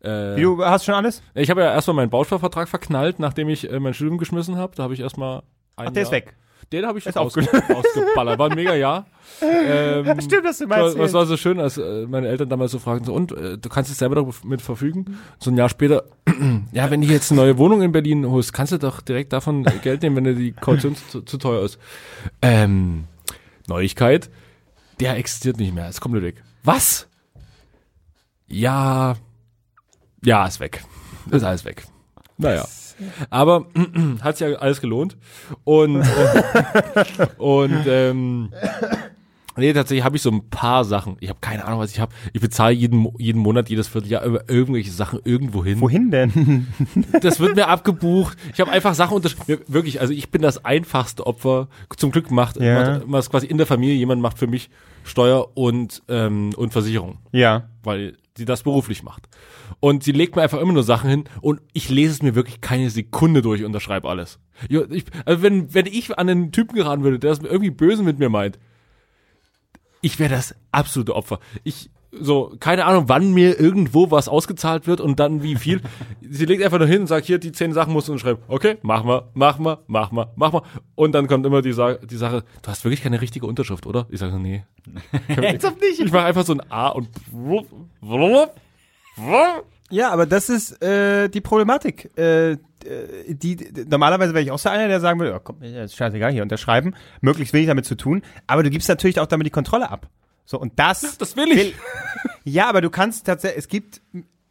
äh, 0.00 0.36
du 0.36 0.64
hast 0.64 0.84
schon 0.84 0.94
alles? 0.94 1.22
ich 1.34 1.48
habe 1.50 1.62
ja 1.62 1.72
erstmal 1.72 1.94
meinen 1.96 2.10
Bausparvertrag 2.10 2.68
verknallt, 2.68 3.18
nachdem 3.18 3.48
ich 3.48 3.70
äh, 3.70 3.78
mein 3.80 3.94
Studium 3.94 4.18
geschmissen 4.18 4.56
habe. 4.56 4.74
Da 4.76 4.82
habe 4.84 4.94
ich 4.94 5.00
erstmal. 5.00 5.42
Ach, 5.76 5.90
der 5.90 6.02
ist 6.04 6.12
weg. 6.12 6.34
Den 6.72 6.86
habe 6.86 6.98
ich 6.98 7.06
Ist 7.06 7.16
raus, 7.16 7.36
rausgeballert. 7.36 8.38
War 8.38 8.50
ein 8.50 8.56
mega 8.56 8.74
Jahr. 8.74 9.06
Ähm, 9.42 10.20
Stimmt, 10.20 10.44
dass 10.44 10.58
du 10.58 10.66
mal 10.66 10.96
Was, 10.96 11.12
war 11.12 11.26
so 11.26 11.36
schön, 11.36 11.58
als 11.58 11.76
äh, 11.76 12.06
meine 12.06 12.28
Eltern 12.28 12.48
damals 12.48 12.70
so 12.70 12.78
fragten, 12.78 13.06
so, 13.06 13.14
und, 13.14 13.32
äh, 13.32 13.58
du 13.58 13.68
kannst 13.68 13.90
jetzt 13.90 13.98
selber 13.98 14.14
damit 14.14 14.62
verfügen? 14.62 15.18
So 15.40 15.50
ein 15.50 15.56
Jahr 15.56 15.68
später, 15.68 16.04
ja, 16.72 16.90
wenn 16.90 17.00
du 17.00 17.08
jetzt 17.08 17.32
eine 17.32 17.40
neue 17.40 17.58
Wohnung 17.58 17.82
in 17.82 17.90
Berlin 17.90 18.26
holst, 18.30 18.52
kannst 18.52 18.72
du 18.72 18.78
doch 18.78 19.00
direkt 19.00 19.32
davon 19.32 19.64
Geld 19.82 20.02
nehmen, 20.02 20.16
wenn 20.16 20.24
dir 20.24 20.34
die 20.34 20.52
Kaution 20.52 20.94
zu, 21.10 21.22
zu 21.22 21.38
teuer 21.38 21.64
ist. 21.64 21.78
Ähm, 22.42 23.04
Neuigkeit, 23.66 24.30
der 25.00 25.16
existiert 25.16 25.58
nicht 25.58 25.74
mehr, 25.74 25.88
ist 25.88 26.00
komplett 26.00 26.22
weg. 26.22 26.44
Was? 26.62 27.08
Ja, 28.46 29.16
ja, 30.22 30.46
ist 30.46 30.60
weg. 30.60 30.84
Ist 31.30 31.42
alles 31.42 31.64
weg. 31.64 31.86
Naja. 32.38 32.66
Aber 33.30 33.66
hat 34.22 34.36
sich 34.38 34.48
ja 34.48 34.56
alles 34.56 34.80
gelohnt. 34.80 35.16
Und, 35.64 36.02
äh, 36.02 37.26
und 37.38 37.84
ähm, 37.86 38.50
nee, 39.56 39.72
tatsächlich 39.72 40.04
habe 40.04 40.16
ich 40.16 40.22
so 40.22 40.30
ein 40.30 40.48
paar 40.50 40.84
Sachen. 40.84 41.16
Ich 41.20 41.28
habe 41.28 41.38
keine 41.40 41.64
Ahnung, 41.64 41.80
was 41.80 41.90
ich 41.92 42.00
habe. 42.00 42.12
Ich 42.32 42.40
bezahle 42.40 42.74
jeden, 42.74 43.08
jeden 43.18 43.40
Monat, 43.40 43.68
jedes 43.68 43.88
Vierteljahr 43.88 44.24
über 44.24 44.48
irgendwelche 44.48 44.90
Sachen 44.90 45.20
irgendwo 45.24 45.64
hin. 45.64 45.80
Wohin 45.80 46.10
denn? 46.10 46.66
Das 47.20 47.40
wird 47.40 47.56
mir 47.56 47.68
abgebucht. 47.68 48.36
Ich 48.52 48.60
habe 48.60 48.70
einfach 48.70 48.94
Sachen 48.94 49.16
unterschrieben. 49.16 49.62
Wirklich, 49.68 50.00
also 50.00 50.12
ich 50.12 50.30
bin 50.30 50.42
das 50.42 50.64
einfachste 50.64 51.26
Opfer. 51.26 51.68
Zum 51.96 52.10
Glück 52.10 52.30
macht 52.30 52.56
Ja. 52.60 52.98
macht- 52.98 53.06
macht 53.08 53.30
quasi 53.30 53.46
in 53.46 53.58
der 53.58 53.66
Familie 53.66 53.94
jemand 53.96 54.20
macht 54.20 54.38
für 54.38 54.46
mich 54.46 54.70
Steuer 55.04 55.56
und 55.56 56.02
ähm, 56.08 56.50
und 56.56 56.72
Versicherung, 56.72 57.18
ja. 57.32 57.68
weil 57.82 58.16
sie 58.36 58.44
das 58.44 58.62
beruflich 58.62 59.02
macht. 59.02 59.28
Und 59.80 60.02
sie 60.02 60.12
legt 60.12 60.36
mir 60.36 60.42
einfach 60.42 60.60
immer 60.60 60.72
nur 60.72 60.82
Sachen 60.82 61.08
hin 61.08 61.24
und 61.40 61.60
ich 61.72 61.88
lese 61.88 62.12
es 62.12 62.22
mir 62.22 62.34
wirklich 62.34 62.60
keine 62.60 62.90
Sekunde 62.90 63.42
durch 63.42 63.60
und 63.60 63.66
unterschreibe 63.66 64.08
alles. 64.08 64.38
Ich, 64.68 65.04
also 65.24 65.42
wenn 65.42 65.72
wenn 65.74 65.86
ich 65.86 66.18
an 66.18 66.28
einen 66.28 66.52
Typen 66.52 66.76
geraten 66.76 67.04
würde, 67.04 67.18
der 67.18 67.32
es 67.32 67.38
irgendwie 67.40 67.70
böse 67.70 68.02
mit 68.02 68.18
mir 68.18 68.28
meint, 68.28 68.58
ich 70.00 70.18
wäre 70.18 70.34
das 70.34 70.54
absolute 70.70 71.14
Opfer. 71.16 71.38
Ich 71.62 71.90
so, 72.20 72.54
keine 72.60 72.84
Ahnung, 72.84 73.04
wann 73.08 73.32
mir 73.32 73.58
irgendwo 73.58 74.10
was 74.10 74.28
ausgezahlt 74.28 74.86
wird 74.86 75.00
und 75.00 75.20
dann 75.20 75.42
wie 75.42 75.56
viel. 75.56 75.80
Sie 76.20 76.46
legt 76.46 76.62
einfach 76.62 76.78
nur 76.78 76.88
hin 76.88 77.02
und 77.02 77.06
sagt, 77.06 77.26
hier, 77.26 77.38
die 77.38 77.52
zehn 77.52 77.72
Sachen 77.72 77.92
musst 77.92 78.08
du 78.08 78.12
unterschreiben. 78.12 78.42
Okay, 78.48 78.78
mach 78.82 79.04
mal, 79.04 79.28
mach 79.34 79.58
mal, 79.58 79.78
mach 79.86 80.10
mal, 80.12 80.32
mach 80.36 80.52
mal. 80.52 80.62
Und 80.94 81.12
dann 81.12 81.26
kommt 81.26 81.46
immer 81.46 81.62
die, 81.62 81.72
Sa 81.72 81.94
die 81.94 82.16
Sache, 82.16 82.44
du 82.62 82.70
hast 82.70 82.84
wirklich 82.84 83.02
keine 83.02 83.20
richtige 83.20 83.46
Unterschrift, 83.46 83.86
oder? 83.86 84.06
Ich 84.10 84.20
sage 84.20 84.32
so, 84.32 84.38
nee. 84.38 84.64
Ernsthaft 85.28 85.80
nicht? 85.80 86.00
Ich 86.00 86.12
mache 86.12 86.24
einfach 86.24 86.44
so 86.44 86.54
ein 86.54 86.62
A 86.70 86.88
und 86.88 87.08
Ja, 89.90 90.10
aber 90.10 90.26
das 90.26 90.48
ist 90.48 90.82
äh, 90.82 91.28
die 91.28 91.40
Problematik. 91.40 92.10
Äh, 92.16 92.52
äh, 92.52 92.56
die, 93.28 93.56
die, 93.56 93.84
normalerweise 93.88 94.34
wäre 94.34 94.42
ich 94.42 94.50
auch 94.50 94.58
so 94.58 94.68
einer, 94.68 94.88
der 94.88 95.00
sagen 95.00 95.20
würde, 95.20 95.34
oh, 95.34 95.40
komm, 95.42 95.62
ist 95.62 95.96
scheißegal, 95.96 96.32
hier 96.32 96.42
unterschreiben, 96.42 96.94
möglichst 97.20 97.54
wenig 97.54 97.68
damit 97.68 97.84
zu 97.84 97.94
tun. 97.94 98.22
Aber 98.46 98.62
du 98.62 98.70
gibst 98.70 98.88
natürlich 98.88 99.20
auch 99.20 99.26
damit 99.26 99.46
die 99.46 99.50
Kontrolle 99.50 99.90
ab. 99.90 100.08
So, 100.44 100.58
und 100.58 100.78
das. 100.78 101.18
Das 101.18 101.36
will 101.36 101.50
ich. 101.52 101.74
Ja, 102.44 102.68
aber 102.68 102.80
du 102.80 102.90
kannst 102.90 103.26
tatsächlich, 103.26 103.58
es 103.58 103.68
gibt, 103.68 104.02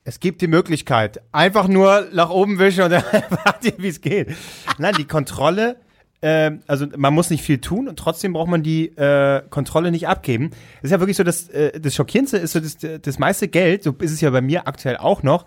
es 0.04 0.20
gibt 0.20 0.42
die 0.42 0.48
Möglichkeit, 0.48 1.22
einfach 1.32 1.68
nur 1.68 2.08
nach 2.12 2.30
oben 2.30 2.60
wischen 2.60 2.84
und 2.84 2.90
dann 2.90 3.04
warten, 3.04 3.74
wie 3.78 3.88
es 3.88 4.02
geht. 4.02 4.36
Nein, 4.80 4.96
die 4.98 5.06
Kontrolle, 5.06 5.78
äh, 6.22 6.52
also 6.68 6.88
man 6.98 7.14
muss 7.14 7.30
nicht 7.30 7.44
viel 7.44 7.60
tun 7.60 7.88
und 7.88 7.98
trotzdem 7.98 8.34
braucht 8.34 8.50
man 8.50 8.64
die 8.64 8.88
äh, 8.98 9.44
Kontrolle 9.50 9.92
nicht 9.92 10.08
abgeben. 10.08 10.50
Das 10.50 10.86
ist 10.86 10.92
ja 10.92 11.00
wirklich 11.00 11.18
so, 11.18 11.24
das, 11.24 11.50
äh, 11.50 11.80
das 11.80 11.94
Schockierendste 11.94 12.38
ist 12.38 12.54
so, 12.54 12.60
das, 12.60 12.78
das 12.78 13.20
meiste 13.20 13.48
Geld, 13.48 13.84
so 13.84 13.94
ist 14.00 14.12
es 14.12 14.22
ja 14.22 14.30
bei 14.32 14.42
mir 14.42 14.68
aktuell 14.68 14.98
auch 14.98 15.22
noch, 15.22 15.46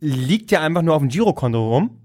liegt 0.00 0.50
ja 0.50 0.60
einfach 0.60 0.82
nur 0.82 0.94
auf 0.94 1.02
dem 1.02 1.08
Girokonto 1.08 1.68
rum. 1.68 1.98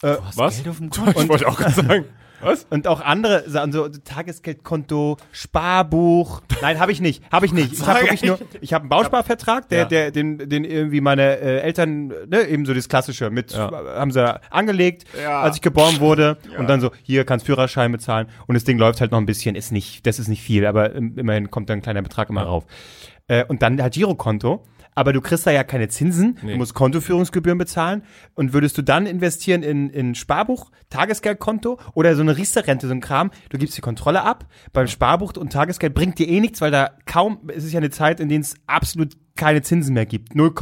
Was? 0.00 0.56
Geld 0.56 0.68
auf 0.68 0.78
dem 0.78 0.90
Ich 1.16 1.28
wollte 1.28 1.48
auch 1.48 1.56
gerade 1.56 1.74
sagen. 1.74 2.04
Was? 2.42 2.66
Und 2.68 2.86
auch 2.86 3.00
andere 3.00 3.48
Sachen, 3.48 3.72
so 3.72 3.88
Tagesgeldkonto, 3.88 5.16
Sparbuch. 5.32 6.42
Nein, 6.60 6.78
habe 6.78 6.92
ich 6.92 7.00
nicht. 7.00 7.22
Habe 7.32 7.46
ich 7.46 7.52
nicht. 7.52 7.72
Ich 7.72 7.86
habe 7.86 8.00
wirklich 8.00 8.22
nur, 8.22 8.38
ich 8.60 8.72
habe 8.74 8.82
einen 8.82 8.88
Bausparvertrag, 8.90 9.68
der, 9.68 9.78
Ja. 9.78 9.84
der, 9.86 10.10
den, 10.10 10.38
den 10.48 10.64
irgendwie 10.64 11.00
meine 11.00 11.38
äh, 11.38 11.60
Eltern, 11.60 12.08
ne, 12.28 12.42
eben 12.48 12.66
so 12.66 12.74
das 12.74 12.88
Klassische 12.88 13.30
mit, 13.30 13.52
Ja. 13.52 13.70
haben 13.96 14.10
sie 14.10 14.40
angelegt, 14.52 15.04
Ja. 15.22 15.40
als 15.42 15.56
ich 15.56 15.62
geboren 15.62 16.00
wurde. 16.00 16.36
Und 16.58 16.68
dann 16.68 16.80
so, 16.80 16.90
hier 17.02 17.24
kannst 17.24 17.46
Führerschein 17.46 17.92
bezahlen. 17.92 18.28
Und 18.46 18.54
das 18.54 18.64
Ding 18.64 18.78
läuft 18.78 19.00
halt 19.00 19.10
noch 19.12 19.18
ein 19.18 19.26
bisschen, 19.26 19.54
ist 19.56 19.72
nicht, 19.72 20.06
das 20.06 20.18
ist 20.18 20.28
nicht 20.28 20.42
viel, 20.42 20.66
aber 20.66 20.92
im- 20.92 21.16
immerhin 21.18 21.50
kommt 21.50 21.70
dann 21.70 21.78
ein 21.78 21.82
kleiner 21.82 22.02
Betrag 22.02 22.28
immer 22.30 22.42
rauf. 22.42 22.64
Äh, 23.26 23.44
und 23.44 23.62
dann 23.62 23.80
halt 23.80 23.94
Girokonto. 23.94 24.64
Aber 24.94 25.12
du 25.12 25.20
kriegst 25.20 25.46
da 25.46 25.50
ja 25.50 25.64
keine 25.64 25.88
Zinsen, 25.88 26.38
Nee. 26.42 26.52
du 26.52 26.58
musst 26.58 26.74
Kontoführungsgebühren 26.74 27.58
bezahlen. 27.58 28.02
Und 28.34 28.52
würdest 28.52 28.78
du 28.78 28.82
dann 28.82 29.06
investieren 29.06 29.62
in, 29.62 29.90
in 29.90 30.14
Sparbuch, 30.14 30.70
Tagesgeldkonto 30.90 31.78
oder 31.94 32.14
so 32.14 32.22
eine 32.22 32.36
Riester-Rente, 32.36 32.86
so 32.86 32.92
ein 32.94 33.00
Kram, 33.00 33.30
du 33.50 33.58
gibst 33.58 33.76
die 33.76 33.80
Kontrolle 33.80 34.22
ab. 34.22 34.46
Beim 34.72 34.86
Sparbuch 34.86 35.32
und 35.36 35.52
Tagesgeld 35.52 35.94
bringt 35.94 36.18
dir 36.18 36.28
eh 36.28 36.40
nichts, 36.40 36.60
weil 36.60 36.70
da 36.70 36.90
kaum, 37.06 37.38
es 37.48 37.64
ist 37.64 37.72
ja 37.72 37.78
eine 37.78 37.90
Zeit, 37.90 38.20
in 38.20 38.28
der 38.28 38.38
es 38.40 38.54
absolut 38.66 39.14
keine 39.36 39.62
Zinsen 39.62 39.94
mehr 39.94 40.06
gibt. 40.06 40.34
0, 40.34 40.52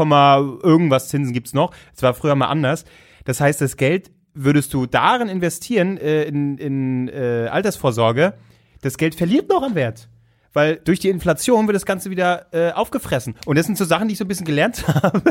irgendwas 0.62 1.08
Zinsen 1.08 1.32
gibt's 1.32 1.52
noch. 1.52 1.74
Es 1.94 2.02
war 2.02 2.14
früher 2.14 2.34
mal 2.34 2.46
anders. 2.46 2.84
Das 3.24 3.40
heißt, 3.40 3.60
das 3.60 3.76
Geld 3.76 4.10
würdest 4.34 4.72
du 4.72 4.86
darin 4.86 5.28
investieren, 5.28 5.98
äh, 5.98 6.24
in, 6.24 6.56
in 6.56 7.08
äh, 7.08 7.48
Altersvorsorge, 7.50 8.34
das 8.80 8.96
Geld 8.96 9.14
verliert 9.14 9.48
noch 9.48 9.62
an 9.62 9.74
Wert. 9.74 10.08
Weil 10.54 10.76
durch 10.76 10.98
die 11.00 11.08
Inflation 11.08 11.66
wird 11.66 11.74
das 11.76 11.86
Ganze 11.86 12.10
wieder 12.10 12.46
äh, 12.52 12.72
aufgefressen. 12.72 13.34
Und 13.46 13.56
das 13.56 13.66
sind 13.66 13.78
so 13.78 13.84
Sachen, 13.84 14.08
die 14.08 14.12
ich 14.12 14.18
so 14.18 14.24
ein 14.24 14.28
bisschen 14.28 14.44
gelernt 14.46 14.86
habe. 15.02 15.22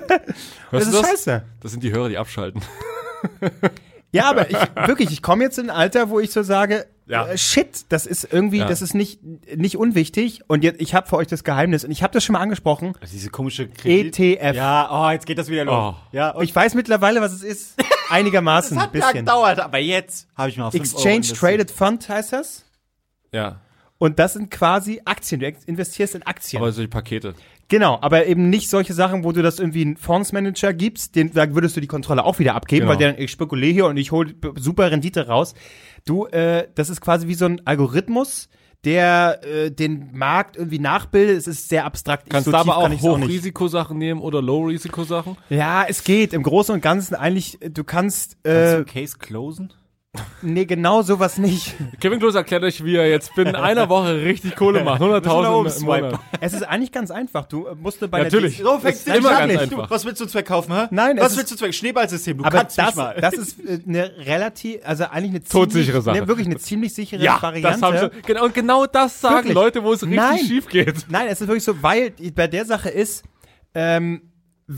Das 0.72 0.86
ist 0.88 0.94
das? 0.94 1.08
scheiße. 1.08 1.44
Das 1.60 1.72
sind 1.72 1.84
die 1.84 1.92
Hörer, 1.92 2.10
die 2.10 2.18
abschalten. 2.18 2.62
Ja, 4.14 4.30
aber 4.30 4.50
ich 4.50 4.58
wirklich, 4.88 5.10
ich 5.12 5.22
komme 5.22 5.42
jetzt 5.46 5.58
in 5.58 5.70
ein 5.70 5.76
Alter, 5.78 6.10
wo 6.10 6.20
ich 6.20 6.32
so 6.34 6.44
sage, 6.44 6.86
Ja. 7.08 7.28
äh, 7.28 7.38
shit, 7.38 7.86
das 7.88 8.06
ist 8.06 8.28
irgendwie, 8.30 8.58
Ja. 8.58 8.68
das 8.68 8.82
ist 8.82 8.94
nicht 8.94 9.22
nicht 9.56 9.78
unwichtig. 9.78 10.42
Und 10.48 10.66
jetzt, 10.66 10.82
ich 10.82 10.94
habe 10.94 11.08
für 11.08 11.16
euch 11.16 11.28
das 11.28 11.46
Geheimnis 11.46 11.86
und 11.86 11.92
ich 11.92 12.04
habe 12.04 12.12
das 12.14 12.22
schon 12.26 12.34
mal 12.34 12.42
angesprochen. 12.42 12.94
Also 13.00 13.14
diese 13.14 13.30
komische 13.30 13.70
Kredit. 13.70 14.20
ETF. 14.20 14.54
Ja, 14.58 14.90
oh, 14.92 15.10
jetzt 15.12 15.26
geht 15.26 15.38
das 15.38 15.48
wieder 15.48 15.64
los. 15.64 15.94
Oh. 15.96 15.96
Ja, 16.12 16.38
Ich 16.42 16.54
weiß 16.54 16.74
mittlerweile, 16.74 17.22
was 17.22 17.32
es 17.32 17.42
ist. 17.42 17.76
Einigermaßen, 18.10 18.78
ein 18.78 18.84
hat 18.84 18.92
bisschen. 18.92 19.14
gedauert, 19.14 19.62
aber 19.62 19.78
jetzt 19.78 20.28
habe 20.36 20.50
ich 20.50 20.58
mal 20.58 20.66
Euro 20.66 20.76
Exchange. 20.76 21.22
Traded 21.28 21.72
Fund 21.72 22.10
heißt 22.10 22.34
das. 22.34 22.66
Ja. 23.32 23.62
Und 24.02 24.18
das 24.18 24.34
sind 24.34 24.50
quasi 24.50 25.00
Aktien. 25.06 25.42
Du 25.42 25.52
investierst 25.68 26.16
in 26.16 26.24
Aktien. 26.24 26.60
Aber 26.60 26.72
solche 26.72 26.88
Pakete. 26.90 27.36
Genau, 27.68 28.00
aber 28.02 28.26
eben 28.26 28.50
nicht 28.50 28.68
solche 28.68 28.96
Sachen, 28.96 29.24
wo 29.24 29.32
du 29.32 29.44
das 29.44 29.60
irgendwie 29.60 29.84
einen 29.84 29.96
Fondsmanager 29.96 30.74
gibst, 30.74 31.16
den, 31.16 31.32
da 31.32 31.54
würdest 31.54 31.78
du 31.78 31.82
die 31.82 31.88
Kontrolle 31.88 32.26
auch 32.26 32.40
wieder 32.40 32.56
abgeben, 32.56 32.80
Genau. 32.82 32.90
weil 32.94 32.98
der 32.98 33.14
dann, 33.14 33.22
ich 33.22 33.30
spekuliere 33.30 33.72
hier 33.74 33.86
und 33.86 33.98
ich 33.98 34.12
hole 34.12 34.34
super 34.56 34.90
Rendite 34.90 35.28
raus. 35.28 35.54
Du, 36.06 36.26
äh, 36.26 36.68
das 36.74 36.90
ist 36.90 37.00
quasi 37.00 37.28
wie 37.28 37.36
so 37.36 37.46
ein 37.46 37.62
Algorithmus, 37.68 38.50
der 38.86 39.40
äh, 39.46 39.70
den 39.70 40.10
Markt 40.14 40.58
irgendwie 40.58 40.80
nachbildet. 40.80 41.38
Es 41.38 41.46
ist 41.46 41.70
sehr 41.70 41.86
abstrakt. 41.86 42.24
Ich- 42.26 42.32
Kannst 42.32 42.46
so 42.46 42.52
du 42.52 42.58
aber 42.58 42.78
auch. 42.78 42.90
Hochrisikosachen 42.90 44.00
nehmen 44.00 44.20
oder 44.20 44.42
Low-Risikosachen? 44.42 45.38
Ja, 45.52 45.86
es 45.88 46.04
geht. 46.04 46.34
Im 46.34 46.42
Großen 46.42 46.74
und 46.74 46.82
Ganzen 46.82 47.14
eigentlich, 47.14 47.62
äh, 47.62 47.70
du 47.70 47.84
kannst, 47.84 48.38
Kannst 48.44 48.74
du 48.74 48.80
äh, 48.80 48.84
Case 48.84 49.18
closen? 49.20 49.72
Nee, 50.42 50.66
genau 50.66 51.02
sowas 51.04 51.38
nicht. 51.38 51.74
Kevin 52.02 52.20
Klose 52.20 52.40
erklärt 52.40 52.64
euch, 52.64 52.84
wie 52.84 52.96
er 52.98 53.08
jetzt 53.10 53.34
binnen 53.36 53.56
einer 53.56 53.88
Woche 53.88 54.22
richtig 54.22 54.56
Kohle 54.58 54.84
macht. 54.84 55.02
100.000 55.02 55.80
im 55.80 55.86
Monat. 55.86 56.20
es 56.42 56.54
ist 56.54 56.64
eigentlich 56.64 56.92
ganz 56.92 57.12
einfach. 57.12 57.46
Du 57.46 57.68
äh, 57.68 57.76
musst 57.76 58.00
bei 58.12 58.24
Natürlich. 58.24 58.58
der 58.58 58.66
So 58.66 58.80
fängst 58.80 59.08
du 59.08 59.14
Immer 59.14 59.38
an. 59.38 59.50
ganz 59.50 59.70
Du, 59.70 59.78
was 59.88 60.04
willst 60.04 60.20
du 60.20 60.26
Zweck 60.26 60.48
kaufen, 60.48 60.74
hä? 60.74 60.88
Nein, 60.92 61.18
Was 61.18 61.38
willst 61.38 61.52
du 61.52 61.56
Zweck? 61.56 61.74
Schneeballsystem, 61.74 62.40
du 62.40 62.44
Aber 62.44 62.58
kannst 62.58 62.78
das, 62.78 62.88
nicht 62.88 62.96
mal. 62.98 63.16
das 63.22 63.34
ist 63.36 63.60
äh, 63.60 63.80
eine 63.88 64.12
relativ, 64.26 64.82
also 64.84 65.06
eigentlich 65.06 65.30
eine 65.32 65.44
Todsichere 65.44 65.86
ziemlich, 65.86 66.04
Sache. 66.04 66.20
Ne, 66.20 66.28
wirklich 66.28 66.48
eine 66.48 66.58
ziemlich 66.58 66.94
sichere 66.94 67.24
Ja, 67.24 67.42
Variante. 67.42 67.70
das 67.70 67.82
haben 67.82 67.98
sie, 67.98 68.22
genau, 68.26 68.46
und 68.46 68.54
genau 68.54 68.86
das 68.88 69.22
sagen 69.22 69.36
Wirklich? 69.36 69.54
Leute, 69.54 69.84
wo 69.84 69.94
es 69.94 70.02
richtig 70.02 70.18
Nein. 70.18 70.40
schief 70.40 70.68
geht. 70.68 71.06
Nein, 71.10 71.28
es 71.30 71.40
ist 71.40 71.48
wirklich 71.48 71.64
so, 71.64 71.82
weil 71.82 72.12
bei 72.36 72.48
der 72.48 72.66
Sache 72.66 72.90
ist, 72.90 73.24
ähm, 73.74 74.24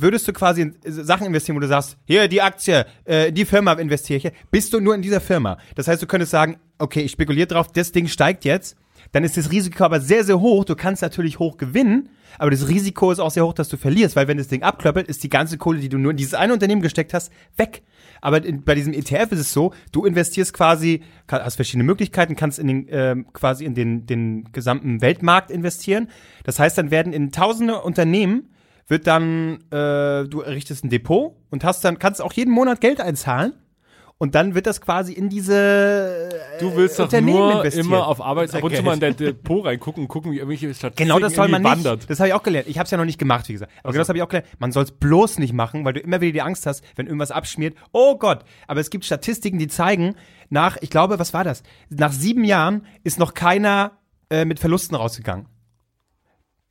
würdest 0.01 0.27
du 0.27 0.33
quasi 0.33 0.61
in 0.61 0.75
Sachen 0.85 1.27
investieren, 1.27 1.55
wo 1.55 1.59
du 1.59 1.67
sagst, 1.67 1.97
hier, 2.05 2.27
die 2.27 2.41
Aktie, 2.41 2.85
äh, 3.05 3.31
die 3.31 3.45
Firma 3.45 3.73
investiere 3.73 4.17
ich, 4.17 4.33
bist 4.51 4.73
du 4.73 4.79
nur 4.79 4.95
in 4.95 5.01
dieser 5.01 5.21
Firma. 5.21 5.57
Das 5.75 5.87
heißt, 5.87 6.01
du 6.01 6.07
könntest 6.07 6.31
sagen, 6.31 6.57
okay, 6.79 7.01
ich 7.01 7.11
spekuliere 7.11 7.47
drauf, 7.47 7.67
das 7.71 7.91
Ding 7.91 8.07
steigt 8.07 8.45
jetzt, 8.45 8.75
dann 9.11 9.23
ist 9.23 9.37
das 9.37 9.51
Risiko 9.51 9.83
aber 9.83 9.99
sehr, 9.99 10.23
sehr 10.23 10.39
hoch. 10.39 10.65
Du 10.65 10.75
kannst 10.75 11.01
natürlich 11.01 11.37
hoch 11.37 11.57
gewinnen, 11.57 12.09
aber 12.39 12.49
das 12.49 12.67
Risiko 12.67 13.11
ist 13.11 13.19
auch 13.19 13.29
sehr 13.29 13.45
hoch, 13.45 13.53
dass 13.53 13.69
du 13.69 13.77
verlierst, 13.77 14.15
weil 14.15 14.27
wenn 14.27 14.37
das 14.37 14.47
Ding 14.47 14.63
abklöppelt, 14.63 15.07
ist 15.07 15.23
die 15.23 15.29
ganze 15.29 15.57
Kohle, 15.57 15.79
die 15.79 15.89
du 15.89 15.97
nur 15.97 16.11
in 16.11 16.17
dieses 16.17 16.33
eine 16.33 16.53
Unternehmen 16.53 16.81
gesteckt 16.81 17.13
hast, 17.13 17.31
weg. 17.57 17.83
Aber 18.21 18.43
in, 18.43 18.63
bei 18.63 18.73
diesem 18.73 18.93
ETF 18.93 19.33
ist 19.33 19.39
es 19.39 19.53
so, 19.53 19.73
du 19.91 20.05
investierst 20.05 20.53
quasi, 20.53 21.03
hast 21.29 21.55
verschiedene 21.55 21.83
Möglichkeiten, 21.83 22.35
kannst 22.35 22.57
in 22.57 22.67
den, 22.67 22.87
ähm, 22.89 23.27
quasi 23.33 23.65
in 23.65 23.75
den, 23.75 24.05
den 24.05 24.51
gesamten 24.51 25.01
Weltmarkt 25.01 25.51
investieren. 25.51 26.07
Das 26.43 26.57
heißt, 26.57 26.77
dann 26.77 26.89
werden 26.89 27.13
in 27.13 27.31
tausende 27.31 27.81
Unternehmen 27.81 28.52
wird 28.87 29.07
dann, 29.07 29.59
äh, 29.71 30.25
du 30.27 30.41
errichtest 30.41 30.83
ein 30.83 30.89
Depot 30.89 31.35
und 31.49 31.63
hast 31.63 31.83
dann, 31.85 31.99
kannst 31.99 32.21
auch 32.21 32.33
jeden 32.33 32.51
Monat 32.51 32.81
Geld 32.81 32.99
einzahlen. 33.01 33.53
Und 34.19 34.35
dann 34.35 34.55
wird 34.55 34.67
das 34.67 34.79
quasi 34.79 35.11
in 35.11 35.27
diese 35.27 36.29
äh, 36.31 36.59
Du 36.59 36.75
willst 36.77 36.97
doch 36.97 37.11
nur 37.11 37.53
investieren. 37.55 37.87
immer 37.87 38.07
auf 38.07 38.21
Arbeit 38.21 38.53
ab 38.55 38.63
und 38.63 38.73
zu 38.73 38.81
mal 38.83 38.93
in 38.93 38.99
dein 39.01 39.17
Depot 39.17 39.65
reingucken 39.65 40.03
und 40.03 40.07
gucken, 40.07 40.31
wie 40.31 40.37
irgendwelche 40.37 40.67
Statistiken 40.73 41.09
Genau 41.09 41.19
das 41.19 41.33
soll 41.33 41.49
man 41.49 41.61
nicht. 41.61 41.69
wandert. 41.71 42.09
Das 42.09 42.19
habe 42.19 42.29
ich 42.29 42.33
auch 42.33 42.43
gelernt. 42.43 42.67
Ich 42.69 42.77
habe 42.77 42.85
es 42.85 42.91
ja 42.91 42.97
noch 42.97 43.03
nicht 43.05 43.17
gemacht, 43.19 43.49
wie 43.49 43.53
gesagt. 43.53 43.71
Aber 43.83 43.91
genau 43.91 44.01
das 44.01 44.07
habe 44.09 44.19
ich 44.19 44.23
auch 44.23 44.29
gelernt. 44.29 44.47
Man 44.59 44.71
soll 44.71 44.83
es 44.83 44.91
bloß 44.91 45.39
nicht 45.39 45.51
machen, 45.51 45.83
weil 45.83 45.93
du 45.93 45.99
immer 45.99 46.21
wieder 46.21 46.31
die 46.31 46.41
Angst 46.41 46.65
hast, 46.67 46.85
wenn 46.95 47.07
irgendwas 47.07 47.31
abschmiert. 47.31 47.75
Oh 47.91 48.17
Gott. 48.17 48.45
Aber 48.67 48.79
es 48.79 48.91
gibt 48.91 49.03
Statistiken, 49.03 49.57
die 49.57 49.67
zeigen, 49.67 50.15
nach, 50.49 50.77
ich 50.79 50.89
glaube, 50.91 51.19
was 51.19 51.33
war 51.33 51.43
das? 51.43 51.63
Nach 51.89 52.11
sieben 52.13 52.45
Jahren 52.45 52.85
ist 53.03 53.19
noch 53.19 53.33
keiner 53.33 53.93
äh, 54.29 54.45
mit 54.45 54.59
Verlusten 54.59 54.95
rausgegangen. 54.95 55.47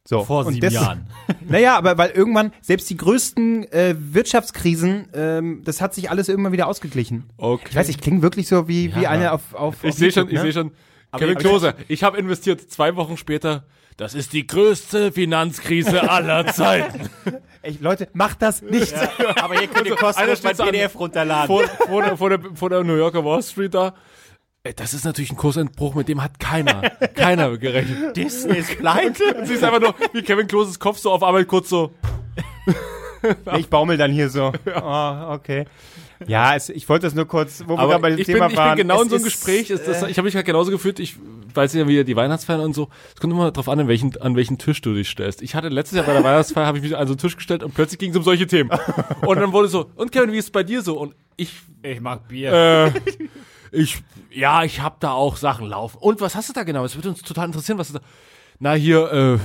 So. 0.04 0.24
Vor 0.24 0.46
und 0.46 0.54
sieben 0.54 0.64
das- 0.64 0.74
Jahren. 0.74 1.06
Naja, 1.48 1.76
aber 1.76 1.96
weil 1.98 2.10
irgendwann, 2.10 2.52
selbst 2.60 2.88
die 2.90 2.96
größten 2.96 3.70
äh, 3.72 3.94
Wirtschaftskrisen, 3.98 5.08
ähm, 5.14 5.62
das 5.64 5.80
hat 5.80 5.94
sich 5.94 6.10
alles 6.10 6.28
irgendwann 6.28 6.52
wieder 6.52 6.66
ausgeglichen. 6.66 7.24
Okay. 7.36 7.66
Ich 7.70 7.76
weiß, 7.76 7.88
ich 7.88 8.00
klinge 8.00 8.22
wirklich 8.22 8.48
so 8.48 8.66
wie, 8.68 8.94
wie 8.96 9.02
Ja, 9.02 9.10
eine 9.10 9.30
aber- 9.30 9.34
auf, 9.36 9.54
auf 9.54 9.84
Ich 9.84 9.94
sehe 9.94 10.10
schon, 10.10 10.22
YouTube, 10.24 10.32
ich 10.32 10.38
ne? 10.38 10.42
sehe 10.42 10.52
schon, 10.52 10.72
Kevin 11.16 11.36
Klose, 11.38 11.74
ich 11.88 12.02
habe 12.02 12.16
investiert 12.18 12.60
zwei 12.70 12.96
Wochen 12.96 13.16
später. 13.16 13.64
Das 13.98 14.14
ist 14.14 14.32
die 14.32 14.46
größte 14.46 15.12
Finanzkrise 15.12 16.08
aller 16.10 16.46
Zeiten. 16.46 17.10
Ey, 17.60 17.76
Leute, 17.80 18.08
macht 18.14 18.40
das 18.40 18.62
nicht. 18.62 18.94
Aber 19.36 19.58
hier 19.58 19.68
könnt 19.68 19.86
ihr 19.86 19.96
kostenlos 19.96 20.42
mein 20.42 20.56
PDF 20.56 20.98
runterladen. 20.98 21.46
vor, 21.46 21.64
vor, 21.86 22.02
der, 22.02 22.16
vor, 22.16 22.30
der, 22.30 22.40
vor 22.54 22.70
der 22.70 22.82
New 22.84 22.96
Yorker 22.96 23.22
Wall 23.24 23.42
Street 23.42 23.74
da. 23.74 23.94
Ey, 24.64 24.72
das 24.74 24.94
ist 24.94 25.04
natürlich 25.04 25.32
ein 25.32 25.36
Kursentbruch, 25.36 25.96
mit 25.96 26.06
dem 26.08 26.22
hat 26.22 26.38
keiner, 26.38 26.82
keiner 27.16 27.56
gerechnet. 27.58 28.16
Disney 28.16 28.58
ist 28.58 28.78
pleite. 28.78 29.34
Du 29.40 29.44
siehst 29.46 29.64
einfach 29.64 29.80
nur, 29.80 29.94
wie 30.12 30.22
Kevin 30.22 30.46
Kloses 30.46 30.78
Kopf 30.78 30.98
so 30.98 31.10
auf 31.10 31.22
Arbeit 31.22 31.48
kurz 31.48 31.68
so. 31.68 31.90
Ich 33.56 33.68
baumel 33.68 33.96
dann 33.96 34.10
hier 34.10 34.28
so. 34.28 34.52
Oh, 34.82 35.32
okay. 35.32 35.64
Ja, 36.26 36.56
es, 36.56 36.68
ich 36.68 36.88
wollte 36.88 37.06
das 37.06 37.14
nur 37.14 37.24
kurz, 37.26 37.62
wo 37.68 37.74
wir 37.74 37.78
Aber 37.78 37.90
gerade 37.90 38.02
bei 38.02 38.10
dem 38.10 38.18
ich, 38.18 38.26
Thema 38.26 38.46
bin, 38.46 38.50
ich 38.50 38.56
waren. 38.56 38.76
bin 38.76 38.88
genau 38.88 39.00
in 39.00 39.08
so 39.08 39.14
einem 39.14 39.24
ist, 39.24 39.32
Gespräch. 39.34 39.70
Ist 39.70 39.86
das, 39.86 40.02
äh, 40.02 40.10
ich 40.10 40.18
habe 40.18 40.26
mich 40.26 40.34
halt 40.34 40.44
genauso 40.44 40.72
gefühlt. 40.72 40.98
Ich 40.98 41.14
weiß 41.54 41.72
ja 41.74 41.86
wieder 41.86 42.02
die 42.02 42.16
Weihnachtsfeiern 42.16 42.60
und 42.62 42.74
so. 42.74 42.88
Es 43.14 43.20
kommt 43.20 43.32
immer 43.32 43.52
darauf 43.52 43.68
an, 43.68 43.78
an 43.78 43.86
welchen, 43.86 44.20
an 44.20 44.34
welchen 44.34 44.58
Tisch 44.58 44.80
du 44.80 44.92
dich 44.92 45.08
stellst. 45.08 45.40
Ich 45.40 45.54
hatte 45.54 45.68
letztes 45.68 45.98
Jahr 45.98 46.04
bei 46.06 46.14
der 46.14 46.24
Weihnachtsfeier, 46.24 46.66
habe 46.66 46.78
ich 46.78 46.82
mich 46.82 46.96
an 46.96 47.06
so 47.06 47.12
einen 47.12 47.18
Tisch 47.18 47.36
gestellt 47.36 47.62
und 47.62 47.74
plötzlich 47.76 48.00
ging 48.00 48.10
es 48.10 48.16
um 48.16 48.24
solche 48.24 48.48
Themen. 48.48 48.70
Und 49.24 49.38
dann 49.40 49.52
wurde 49.52 49.68
so, 49.68 49.88
und 49.94 50.10
Kevin, 50.10 50.32
wie 50.32 50.38
ist 50.38 50.46
es 50.46 50.50
bei 50.50 50.64
dir 50.64 50.82
so? 50.82 50.98
Und 50.98 51.14
ich, 51.36 51.52
Ich 51.84 52.00
mag 52.00 52.26
Bier. 52.26 52.52
äh, 52.52 52.90
ich, 53.72 54.02
ja, 54.30 54.64
ich 54.64 54.80
habe 54.80 54.96
da 55.00 55.12
auch 55.12 55.36
Sachen 55.36 55.66
laufen. 55.66 55.98
Und 55.98 56.20
was 56.20 56.34
hast 56.34 56.48
du 56.48 56.52
da 56.52 56.62
genau? 56.62 56.84
Es 56.84 56.94
würde 56.94 57.08
uns 57.08 57.22
total 57.22 57.46
interessieren, 57.46 57.78
was 57.78 57.88
du 57.88 57.94
da. 57.94 58.00
Na, 58.58 58.74
hier, 58.74 59.12
äh, 59.12 59.38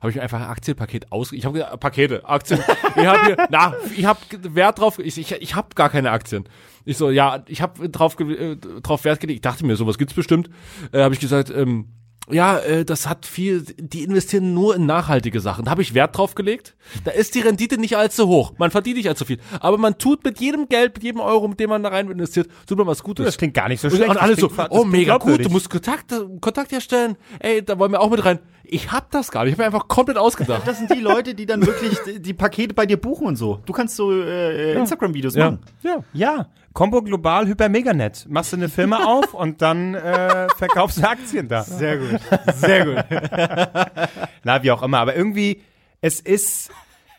habe 0.00 0.10
ich 0.10 0.16
mir 0.16 0.22
einfach 0.22 0.40
ein 0.40 0.46
Aktienpaket 0.46 1.12
aus. 1.12 1.32
Ich 1.32 1.44
habe 1.44 1.58
gesagt, 1.58 1.78
Pakete, 1.78 2.24
Aktien. 2.28 2.60
ich 2.96 3.06
habe 3.06 3.24
hier, 3.24 3.36
na, 3.50 3.74
ich 3.96 4.04
habe 4.04 4.20
Wert 4.54 4.78
drauf. 4.78 4.98
Ich, 4.98 5.18
ich, 5.18 5.32
ich 5.32 5.54
habe 5.54 5.74
gar 5.74 5.90
keine 5.90 6.10
Aktien. 6.10 6.48
Ich 6.84 6.96
so, 6.96 7.10
ja, 7.10 7.44
ich 7.46 7.60
habe 7.62 7.88
drauf, 7.90 8.18
äh, 8.18 8.56
drauf 8.56 9.04
Wert 9.04 9.20
gelegt. 9.20 9.36
Ich 9.36 9.42
dachte 9.42 9.64
mir, 9.66 9.76
sowas 9.76 9.98
gibt's 9.98 10.14
bestimmt. 10.14 10.50
Äh, 10.92 11.02
habe 11.02 11.14
ich 11.14 11.20
gesagt, 11.20 11.50
ähm, 11.50 11.88
ja, 12.32 12.58
äh, 12.58 12.84
das 12.84 13.08
hat 13.08 13.26
viel, 13.26 13.62
die 13.78 14.02
investieren 14.02 14.54
nur 14.54 14.74
in 14.76 14.86
nachhaltige 14.86 15.40
Sachen. 15.40 15.64
Da 15.64 15.70
habe 15.70 15.82
ich 15.82 15.94
Wert 15.94 16.16
drauf 16.16 16.34
gelegt. 16.34 16.74
Da 17.04 17.10
ist 17.10 17.34
die 17.34 17.40
Rendite 17.40 17.78
nicht 17.78 17.96
allzu 17.96 18.26
hoch. 18.28 18.52
Man 18.58 18.70
verdient 18.70 18.96
nicht 18.96 19.08
allzu 19.08 19.24
viel. 19.24 19.38
Aber 19.60 19.78
man 19.78 19.98
tut 19.98 20.24
mit 20.24 20.40
jedem 20.40 20.68
Geld, 20.68 20.94
mit 20.94 21.04
jedem 21.04 21.20
Euro, 21.20 21.48
mit 21.48 21.60
dem 21.60 21.70
man 21.70 21.82
da 21.82 21.90
rein 21.90 22.10
investiert, 22.10 22.48
tut 22.66 22.78
man 22.78 22.86
was 22.86 23.02
Gutes. 23.02 23.26
Das 23.26 23.38
klingt 23.38 23.54
gar 23.54 23.68
nicht 23.68 23.80
so 23.80 23.90
schlecht. 23.90 24.08
und 24.08 24.16
alle 24.16 24.36
so, 24.36 24.50
oh 24.70 24.84
mega 24.84 25.18
gut, 25.18 25.44
du 25.44 25.50
musst 25.50 25.70
Kontakt, 25.70 26.14
Kontakt 26.40 26.72
herstellen. 26.72 27.16
Ey, 27.38 27.64
da 27.64 27.78
wollen 27.78 27.92
wir 27.92 28.00
auch 28.00 28.10
mit 28.10 28.24
rein. 28.24 28.40
Ich 28.72 28.92
hab 28.92 29.10
das 29.10 29.30
gar 29.32 29.44
nicht. 29.44 29.52
Ich 29.52 29.58
hab 29.58 29.70
mir 29.70 29.76
einfach 29.76 29.88
komplett 29.88 30.16
ausgedacht. 30.16 30.62
Das 30.64 30.78
sind 30.78 30.90
die 30.92 31.00
Leute, 31.00 31.34
die 31.34 31.44
dann 31.44 31.66
wirklich 31.66 31.98
die, 32.06 32.20
die 32.22 32.34
Pakete 32.34 32.72
bei 32.72 32.86
dir 32.86 32.96
buchen 32.98 33.26
und 33.26 33.34
so. 33.36 33.60
Du 33.66 33.72
kannst 33.72 33.96
so 33.96 34.12
äh, 34.12 34.72
äh, 34.74 34.78
Instagram-Videos 34.78 35.34
Ja. 35.34 35.46
machen. 35.46 35.58
Ja, 35.82 36.04
ja. 36.12 36.46
Combo 36.72 37.02
Global 37.02 37.48
Hyper 37.48 37.68
Meganet. 37.68 38.26
Machst 38.28 38.52
du 38.52 38.56
eine 38.56 38.68
Firma 38.68 39.04
auf 39.04 39.34
und 39.34 39.60
dann 39.60 39.94
äh, 39.96 40.46
verkaufst 40.56 40.98
du 40.98 41.08
Aktien 41.08 41.48
da. 41.48 41.62
Sehr 41.64 41.98
gut. 41.98 42.20
Sehr 42.54 42.84
gut. 42.86 43.04
Na, 44.44 44.62
wie 44.62 44.70
auch 44.70 44.82
immer. 44.84 45.00
Aber 45.00 45.16
irgendwie, 45.16 45.62
es 46.00 46.20
ist, 46.20 46.70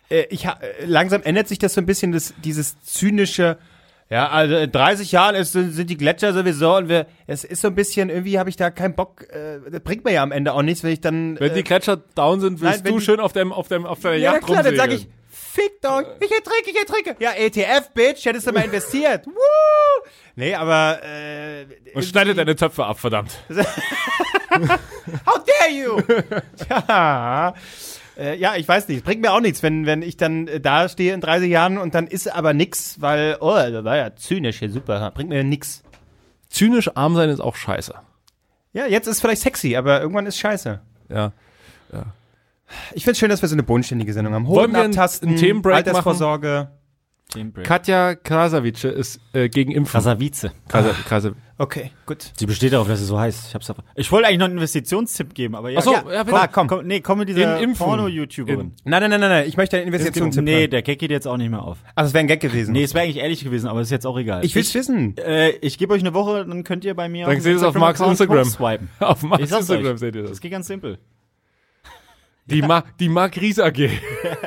äh, 0.09 0.23
ich 0.29 0.45
äh, 0.45 0.51
langsam 0.85 1.21
ändert 1.23 1.47
sich 1.49 1.59
das 1.59 1.73
so 1.73 1.81
ein 1.81 1.85
bisschen, 1.85 2.13
das, 2.13 2.33
dieses 2.43 2.81
zynische, 2.83 3.57
ja, 4.11 4.27
also 4.29 4.55
in 4.57 4.71
30 4.71 5.11
Jahren 5.11 5.35
ist, 5.35 5.53
sind 5.53 5.89
die 5.89 5.97
Gletscher 5.97 6.33
sowieso 6.33 6.75
und 6.75 6.89
wir, 6.89 7.07
es 7.27 7.43
ist 7.43 7.61
so 7.61 7.69
ein 7.69 7.75
bisschen, 7.75 8.09
irgendwie 8.09 8.37
habe 8.37 8.49
ich 8.49 8.57
da 8.57 8.69
keinen 8.69 8.93
Bock, 8.93 9.23
äh, 9.31 9.59
das 9.71 9.79
bringt 9.79 10.03
mir 10.05 10.11
ja 10.11 10.21
am 10.21 10.31
Ende 10.31 10.53
auch 10.53 10.61
nichts, 10.61 10.83
wenn 10.83 10.91
ich 10.91 11.01
dann. 11.01 11.39
Wenn 11.39 11.51
äh, 11.51 11.55
die 11.55 11.63
Gletscher 11.63 11.97
down 11.97 12.39
sind, 12.41 12.61
willst 12.61 12.83
Nein, 12.83 12.93
du 12.93 12.99
die- 12.99 13.05
schön 13.05 13.19
auf 13.19 13.33
dem, 13.33 13.51
auf 13.53 13.67
dem, 13.69 13.85
auf 13.85 13.99
deiner 14.01 14.17
ja, 14.17 14.33
Yacht 14.33 14.45
klar, 14.45 14.61
dann 14.63 14.75
sage 14.75 14.93
ich, 14.95 15.07
rumsegeln. 15.07 15.13
fickt 15.29 15.85
euch, 15.85 16.05
ich 16.19 16.31
ertrinke, 16.31 16.69
ich 16.69 16.77
ertrinke. 16.77 17.15
Ja, 17.19 17.31
ETF, 17.31 17.89
Bitch, 17.93 18.25
hättest 18.25 18.45
du 18.47 18.51
mal 18.51 18.65
investiert. 18.65 19.25
Woo! 19.27 19.31
Nee, 20.35 20.55
aber, 20.55 20.99
äh, 21.03 21.65
Und 21.93 22.03
schneidet 22.03 22.37
deine 22.37 22.55
Töpfe 22.55 22.85
ab, 22.85 22.99
verdammt. 22.99 23.31
How 25.25 25.39
dare 25.45 25.71
you? 25.71 26.01
ja. 26.69 27.53
Äh, 28.21 28.35
ja, 28.37 28.55
ich 28.55 28.67
weiß 28.67 28.87
nicht. 28.87 29.03
Bringt 29.03 29.21
mir 29.21 29.31
auch 29.33 29.39
nichts, 29.41 29.63
wenn, 29.63 29.85
wenn 29.85 30.01
ich 30.03 30.15
dann 30.15 30.47
äh, 30.47 30.59
da 30.59 30.87
stehe 30.87 31.13
in 31.13 31.21
30 31.21 31.49
Jahren 31.49 31.77
und 31.77 31.95
dann 31.95 32.05
ist 32.07 32.31
aber 32.31 32.53
nix, 32.53 33.01
weil, 33.01 33.37
oh, 33.39 33.55
das 33.55 33.83
war 33.83 33.97
ja 33.97 34.15
zynisch 34.15 34.59
hier, 34.59 34.69
super. 34.69 35.11
Bringt 35.11 35.29
mir 35.29 35.43
nix. 35.43 35.81
Zynisch 36.49 36.89
arm 36.95 37.15
sein 37.15 37.29
ist 37.29 37.39
auch 37.39 37.55
scheiße. 37.55 37.93
Ja, 38.73 38.85
jetzt 38.85 39.07
ist 39.07 39.21
vielleicht 39.21 39.41
sexy, 39.41 39.75
aber 39.75 39.99
irgendwann 40.01 40.25
ist 40.27 40.37
scheiße. 40.37 40.79
Ja. 41.09 41.31
Ich 42.93 43.03
find's 43.03 43.19
schön, 43.19 43.29
dass 43.29 43.41
wir 43.41 43.49
so 43.49 43.55
eine 43.55 43.63
bodenständige 43.63 44.13
Sendung 44.13 44.33
haben. 44.33 44.47
Wollen 44.47 44.71
Hoden 44.71 44.73
wir 44.73 44.83
einen- 44.83 44.97
einen 45.23 45.35
Themenbreak 45.37 45.75
Altersvorsorge. 45.75 46.69
Katja 47.63 48.15
Krasavice 48.15 48.83
ist 48.85 49.19
äh, 49.33 49.47
gegen 49.49 49.71
Impfen. 49.71 49.91
Krasavice. 49.91 50.51
Krasa, 50.67 50.89
Krasa. 51.07 51.31
Okay, 51.57 51.91
gut. 52.07 52.31
Sie 52.37 52.47
besteht 52.47 52.73
darauf, 52.73 52.87
dass 52.87 52.99
sie 52.99 53.05
so 53.05 53.19
heißt. 53.19 53.49
Ich, 53.49 53.53
hab's 53.53 53.69
aber 53.69 53.83
ich 53.93 54.11
wollte 54.11 54.27
eigentlich 54.27 54.39
noch 54.39 54.45
einen 54.45 54.55
Investitionstipp 54.55 55.33
geben, 55.35 55.55
aber 55.55 55.69
ja. 55.69 55.77
Ach 55.79 55.83
so, 55.83 55.93
ja, 55.93 56.03
ja, 56.11 56.23
bitte. 56.23 56.39
ah, 56.41 56.47
komm. 56.47 56.67
komm. 56.67 56.87
Nee, 56.87 57.01
komm 57.01 57.19
mit 57.19 57.29
dieser. 57.29 57.59
Porno-YouTuberin. 57.77 58.59
In- 58.59 58.71
Nein, 58.83 59.01
nein, 59.01 59.09
nein, 59.11 59.19
nein, 59.19 59.29
nein. 59.29 59.47
Ich 59.47 59.57
möchte 59.57 59.77
eine 59.77 59.85
Investitionstipp. 59.85 60.43
Nee, 60.43 60.67
der 60.67 60.81
Gag 60.81 60.97
geht 60.97 61.11
jetzt 61.11 61.27
auch 61.27 61.37
nicht 61.37 61.51
mehr 61.51 61.61
auf. 61.61 61.77
Also, 61.93 62.07
es 62.09 62.13
wäre 62.15 62.23
ein 62.23 62.27
Gag 62.27 62.39
gewesen. 62.39 62.71
Nee, 62.71 62.83
es 62.83 62.93
wäre 62.95 63.03
eigentlich 63.05 63.17
ehrlich 63.17 63.43
gewesen, 63.43 63.67
aber 63.67 63.81
ist 63.81 63.91
jetzt 63.91 64.07
auch 64.07 64.17
egal. 64.17 64.43
ich 64.43 64.55
will's 64.55 64.73
wissen. 64.73 65.15
äh, 65.17 65.51
ich 65.61 65.77
gebe 65.77 65.93
euch 65.93 66.01
eine 66.01 66.13
Woche, 66.15 66.45
dann 66.45 66.63
könnt 66.63 66.83
ihr 66.83 66.95
bei 66.95 67.07
mir 67.09 67.27
Dann 67.27 67.39
seht 67.39 67.53
ihr 67.53 67.57
es 67.57 67.63
auf 67.63 67.75
Marks 67.75 67.99
Instagram. 67.99 68.45
swipen. 68.45 68.89
Auf 68.99 69.21
sag's 69.21 69.51
Instagram 69.51 69.93
euch. 69.93 69.99
seht 69.99 70.15
ihr 70.15 70.21
das. 70.23 70.31
Das 70.31 70.41
geht 70.41 70.51
ganz 70.51 70.65
simpel. 70.67 70.97
Die, 72.45 72.61
Ma 72.61 72.83
die 72.99 73.07
Mark 73.07 73.37
Ries 73.39 73.59
AG. 73.59 73.89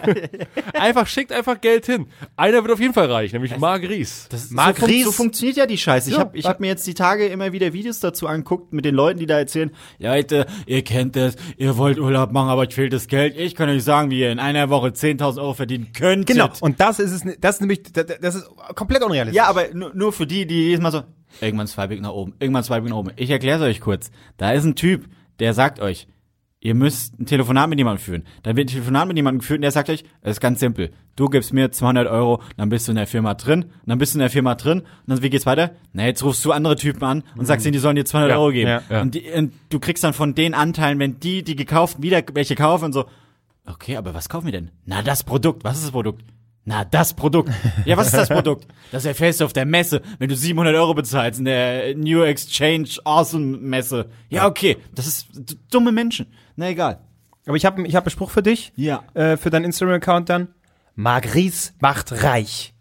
einfach, 0.74 1.06
schickt 1.06 1.32
einfach 1.32 1.60
Geld 1.60 1.86
hin. 1.86 2.06
Einer 2.36 2.62
wird 2.62 2.72
auf 2.72 2.80
jeden 2.80 2.92
Fall 2.92 3.10
reich, 3.10 3.32
nämlich 3.32 3.56
Mark 3.56 3.82
Ries. 3.82 4.26
Das 4.30 4.50
Mark 4.50 4.76
so, 4.76 4.82
fun 4.82 4.90
Ries. 4.90 5.04
so 5.04 5.12
funktioniert 5.12 5.56
ja 5.56 5.66
die 5.66 5.78
Scheiße. 5.78 6.10
Ich 6.10 6.16
Ja, 6.16 6.22
habe 6.22 6.36
ich 6.36 6.44
hab 6.44 6.60
mir 6.60 6.66
jetzt 6.66 6.86
die 6.86 6.94
Tage 6.94 7.26
immer 7.26 7.52
wieder 7.52 7.72
Videos 7.72 8.00
dazu 8.00 8.26
angeguckt 8.26 8.72
mit 8.72 8.84
den 8.84 8.94
Leuten, 8.94 9.20
die 9.20 9.26
da 9.26 9.38
erzählen, 9.38 9.70
ja 9.98 10.14
Leute, 10.14 10.46
ihr 10.66 10.82
kennt 10.82 11.16
das, 11.16 11.36
ihr 11.56 11.76
wollt 11.76 11.98
Urlaub 11.98 12.32
machen, 12.32 12.48
aber 12.48 12.62
euch 12.62 12.74
fehlt 12.74 12.92
das 12.92 13.06
Geld. 13.06 13.36
Ich 13.38 13.54
kann 13.54 13.68
euch 13.68 13.84
sagen, 13.84 14.10
wie 14.10 14.20
ihr 14.20 14.32
in 14.32 14.38
einer 14.40 14.70
Woche 14.70 14.88
10.000 14.88 15.40
Euro 15.40 15.54
verdienen 15.54 15.92
könnt. 15.92 16.26
Genau. 16.26 16.50
Und 16.60 16.80
das 16.80 16.98
ist 16.98 17.12
es, 17.12 17.38
das 17.40 17.56
ist 17.56 17.60
nämlich, 17.60 17.84
das 17.92 18.34
ist 18.34 18.50
komplett 18.74 19.02
unrealistisch. 19.02 19.36
Ja, 19.36 19.46
aber 19.46 19.72
nur, 19.72 19.94
nur 19.94 20.12
für 20.12 20.26
die, 20.26 20.46
die 20.46 20.68
jedes 20.68 20.80
Mal 20.80 20.90
so, 20.90 21.02
irgendwann 21.40 21.68
swipe 21.68 21.94
ich 21.94 22.00
nach 22.00 22.12
oben, 22.12 22.34
irgendwann 22.40 22.64
swipe 22.64 22.84
ich 22.84 22.90
nach 22.90 22.98
oben. 22.98 23.12
Ich 23.16 23.30
erkläre 23.30 23.58
es 23.58 23.64
euch 23.64 23.80
kurz. 23.80 24.10
Da 24.36 24.52
ist 24.52 24.64
ein 24.64 24.74
Typ, 24.74 25.08
der 25.38 25.54
sagt 25.54 25.80
euch, 25.80 26.08
ihr 26.64 26.74
müsst 26.74 27.20
ein 27.20 27.26
Telefonat 27.26 27.68
mit 27.68 27.78
jemandem 27.78 28.02
führen. 28.02 28.24
Dann 28.42 28.56
wird 28.56 28.68
ein 28.68 28.72
Telefonat 28.72 29.06
mit 29.06 29.16
jemandem 29.16 29.38
geführt 29.40 29.58
und 29.58 29.62
der 29.62 29.70
sagt 29.70 29.90
euch, 29.90 30.02
es 30.22 30.32
ist 30.32 30.40
ganz 30.40 30.58
simpel. 30.58 30.90
Du 31.14 31.28
gibst 31.28 31.52
mir 31.52 31.70
200 31.70 32.08
Euro, 32.08 32.42
dann 32.56 32.70
bist 32.70 32.88
du 32.88 32.92
in 32.92 32.96
der 32.96 33.06
Firma 33.06 33.34
drin, 33.34 33.66
dann 33.86 33.98
bist 33.98 34.14
du 34.14 34.18
in 34.18 34.20
der 34.20 34.30
Firma 34.30 34.54
drin 34.56 34.80
und 34.80 34.88
dann, 35.06 35.22
wie 35.22 35.30
geht's 35.30 35.46
weiter? 35.46 35.72
Na, 35.92 36.06
jetzt 36.06 36.24
rufst 36.24 36.44
du 36.44 36.50
andere 36.50 36.74
Typen 36.74 37.04
an 37.04 37.22
und 37.36 37.46
sagst 37.46 37.64
denen, 37.64 37.74
die 37.74 37.78
sollen 37.78 37.96
dir 37.96 38.04
200 38.04 38.30
Ja, 38.30 38.38
Euro 38.38 38.50
geben. 38.50 38.68
ja, 38.70 38.82
ja. 38.88 39.02
Und, 39.02 39.14
die, 39.14 39.30
und 39.30 39.52
du 39.68 39.78
kriegst 39.78 40.02
dann 40.02 40.14
von 40.14 40.34
den 40.34 40.54
Anteilen, 40.54 40.98
wenn 40.98 41.20
die, 41.20 41.44
die 41.44 41.54
gekauft, 41.54 42.02
wieder 42.02 42.22
welche 42.32 42.56
kaufen 42.56 42.86
und 42.86 42.92
so, 42.94 43.04
okay, 43.66 43.96
aber 43.96 44.14
was 44.14 44.28
kaufen 44.28 44.46
wir 44.46 44.52
denn? 44.52 44.70
Na, 44.86 45.02
das 45.02 45.22
Produkt. 45.22 45.62
Was 45.64 45.76
ist 45.76 45.84
das 45.84 45.92
Produkt? 45.92 46.24
Na, 46.66 46.82
das 46.82 47.12
Produkt. 47.12 47.50
Ja, 47.84 47.98
was 47.98 48.06
ist 48.06 48.14
das 48.16 48.30
Produkt? 48.30 48.66
Das 48.90 49.04
erfährst 49.04 49.40
du 49.40 49.44
auf 49.44 49.52
der 49.52 49.66
Messe, 49.66 50.00
wenn 50.18 50.30
du 50.30 50.34
700 50.36 50.74
Euro 50.76 50.94
bezahlst 50.94 51.38
in 51.38 51.44
der 51.44 51.94
New 51.94 52.22
Exchange 52.22 52.88
Awesome 53.04 53.58
Messe. 53.58 54.06
Ja, 54.30 54.46
okay. 54.46 54.78
Das 54.94 55.06
ist 55.06 55.28
dumme 55.70 55.92
Menschen. 55.92 56.26
Na, 56.56 56.68
egal. 56.68 57.00
Aber 57.46 57.56
ich 57.56 57.64
habe 57.66 57.86
ich 57.86 57.94
hab 57.94 58.04
einen 58.04 58.10
Spruch 58.10 58.30
für 58.30 58.42
dich. 58.42 58.72
Ja. 58.76 59.04
Äh, 59.14 59.36
für 59.36 59.50
deinen 59.50 59.64
Instagram-Account 59.64 60.28
dann. 60.28 60.48
Mark 60.94 61.34
Ries 61.34 61.74
macht 61.80 62.22
reich. 62.22 62.74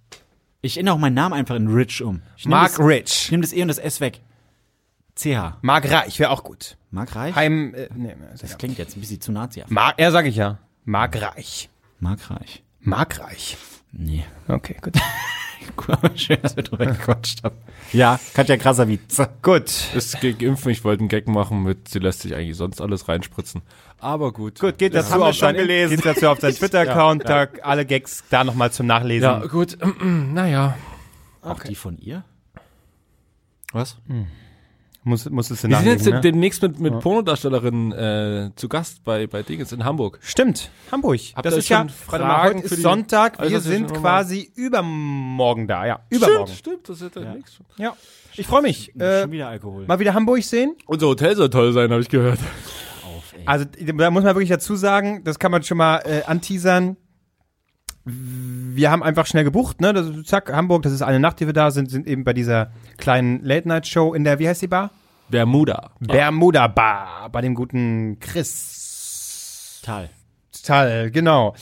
Ich 0.62 0.78
ändere 0.78 0.96
auch 0.96 1.00
meinen 1.00 1.16
Namen 1.16 1.34
einfach 1.34 1.56
in 1.56 1.68
Rich 1.68 2.02
um. 2.02 2.22
Ich 2.38 2.46
nehm 2.46 2.52
Mark 2.52 2.78
das, 2.78 2.80
Rich. 2.80 3.24
Ich 3.26 3.32
nehme 3.32 3.42
das 3.42 3.52
E 3.54 3.62
und 3.62 3.68
das 3.68 3.80
S 3.80 4.00
weg. 4.00 4.22
CH. 5.16 5.58
Mark 5.62 5.92
Reich 5.92 6.20
wäre 6.20 6.32
auch 6.32 6.44
gut. 6.44 6.78
Mark 6.92 7.16
Reich? 7.16 7.36
Heim, 7.36 7.74
äh, 7.76 7.90
nee, 7.96 8.16
Das 8.40 8.58
klingt 8.58 8.78
jetzt 8.78 8.96
ein 8.96 9.02
bisschen 9.02 9.20
zu 9.20 9.32
nazi 9.32 9.64
Mark, 9.68 10.00
ja, 10.00 10.12
sag 10.12 10.26
ich 10.26 10.36
ja. 10.36 10.60
Mark 10.86 11.22
Reich. 11.22 11.70
Mark 12.00 12.30
Reich. 12.30 12.64
Mark 12.80 13.20
Reich. 13.20 13.58
Nee. 13.92 14.26
Okay, 14.48 14.78
gut. 14.82 14.94
Schön, 16.16 16.38
dass 16.42 16.56
wir 16.56 16.64
drüber 16.64 16.86
gequatscht 16.86 17.44
haben. 17.44 17.56
Ja, 17.92 18.20
Katja 18.34 18.58
Krasavice. 18.58 19.00
gut. 19.42 19.72
Ist 19.96 20.20
gegen 20.22 20.40
Impfen. 20.46 20.72
Ich 20.72 20.84
wollte 20.84 21.02
einen 21.02 21.10
Gag 21.10 21.28
machen 21.28 21.64
mit, 21.64 21.88
sie 21.90 22.00
lässt 22.00 22.22
sich 22.22 22.36
eigentlich 22.36 22.58
sonst 22.58 22.82
alles 22.82 23.08
reinspritzen. 23.08 23.62
Aber 24.00 24.32
gut. 24.34 24.60
Gut, 24.60 24.78
geht 24.78 24.94
Das 24.94 25.06
dazu 25.06 25.14
haben 25.14 25.22
wir 25.22 25.28
auf 25.28 25.36
schon 25.36 25.54
gelesen. 25.54 25.96
geht 25.98 26.06
dazu 26.06 26.28
auf 26.28 26.40
dein 26.40 26.54
Twitter-Account, 26.56 27.28
da 27.28 27.48
alle 27.62 27.86
Gags 27.86 28.24
da 28.30 28.44
nochmal 28.44 28.72
zum 28.72 28.88
Nachlesen. 28.88 29.24
Ja, 29.24 29.46
gut. 29.46 29.78
naja. 30.02 30.76
Auch 31.42 31.60
die 31.64 31.76
von 31.76 31.98
ihr? 31.98 32.24
Was? 33.72 33.98
Muss, 35.06 35.30
musstest 35.30 35.66
du 35.66 35.68
Wir 35.70 35.78
sind 35.78 35.86
jetzt 35.88 36.06
ne? 36.06 36.22
demnächst 36.22 36.62
mit, 36.62 36.80
mit 36.80 37.00
Pornodarstellerinnen 37.02 37.92
äh, 37.92 38.52
zu 38.56 38.70
Gast 38.70 39.04
bei, 39.04 39.28
bei 39.28 39.44
Dingens 39.44 39.74
in 39.74 39.84
Hamburg. 39.84 40.18
Stimmt, 40.22 40.70
Hamburg. 40.94 41.20
Habt 41.36 41.46
das 41.46 41.58
ist 41.58 41.68
ja, 41.68 41.80
warte 42.08 42.24
mal, 42.26 42.30
Fragen 42.36 42.56
heute 42.60 42.68
für 42.70 42.74
ist 42.74 42.78
die- 42.78 42.82
Sonntag, 42.84 43.40
Also 43.40 43.52
wir 43.52 43.60
sind 43.60 43.94
quasi 43.94 44.50
übermorgen 44.56 45.68
da, 45.68 45.86
ja, 45.86 46.00
übermorgen. 46.10 46.48
Stimmt, 46.54 46.88
stimmt, 46.88 46.90
das 46.90 47.02
ist 47.02 47.16
ja, 47.18 47.22
ja. 47.22 47.34
nichts. 47.36 47.60
Ja, 47.78 47.94
ich 48.36 48.48
freue 48.48 48.62
mich. 48.62 48.96
Äh, 49.00 49.22
Schon 49.24 49.32
wieder 49.32 49.50
Alkohol. 49.50 49.86
mal 49.88 50.00
wieder 50.00 50.14
Hamburg 50.14 50.42
sehen. 50.44 50.76
Unser 50.86 51.08
Hotel 51.08 51.36
soll 51.36 51.50
toll 51.50 51.74
sein, 51.74 51.92
habe 51.92 52.02
ich 52.02 52.10
gehört. 52.10 52.40
auf. 53.06 53.34
Also 53.46 53.66
da 53.66 54.10
muss 54.10 54.24
man 54.24 54.36
wirklich 54.36 54.50
dazu 54.50 54.76
sagen, 54.78 55.24
das 55.26 55.38
kann 55.38 55.52
man 55.52 55.64
schon 55.64 55.78
mal 55.78 55.98
äh, 56.06 56.24
anteasern. 56.26 56.96
Wir 58.06 58.92
haben 58.92 59.02
einfach 59.02 59.26
schnell 59.26 59.44
gebucht, 59.46 59.80
ne? 59.80 59.94
Das, 59.94 60.08
zack, 60.24 60.52
Hamburg, 60.52 60.84
das 60.84 60.92
ist 60.92 61.02
eine 61.02 61.20
Nacht, 61.20 61.40
die 61.40 61.46
wir 61.46 61.54
da 61.54 61.72
sind, 61.72 61.90
sind 61.90 62.06
eben 62.06 62.24
bei 62.24 62.34
dieser 62.34 62.72
kleinen 62.98 63.42
Late-Night-Show 63.44 64.14
in 64.14 64.24
der, 64.24 64.40
wie 64.40 64.48
heißt 64.48 64.62
die 64.62 64.68
Bar? 64.68 64.92
Bermuda. 65.30 65.92
Bermuda 66.00 66.68
Bar 66.68 67.30
bei 67.32 67.42
dem 67.42 67.56
guten 67.56 68.20
Chris. 68.20 69.82
Tal. 69.84 70.10
Tal, 70.64 71.12
genau. 71.12 71.56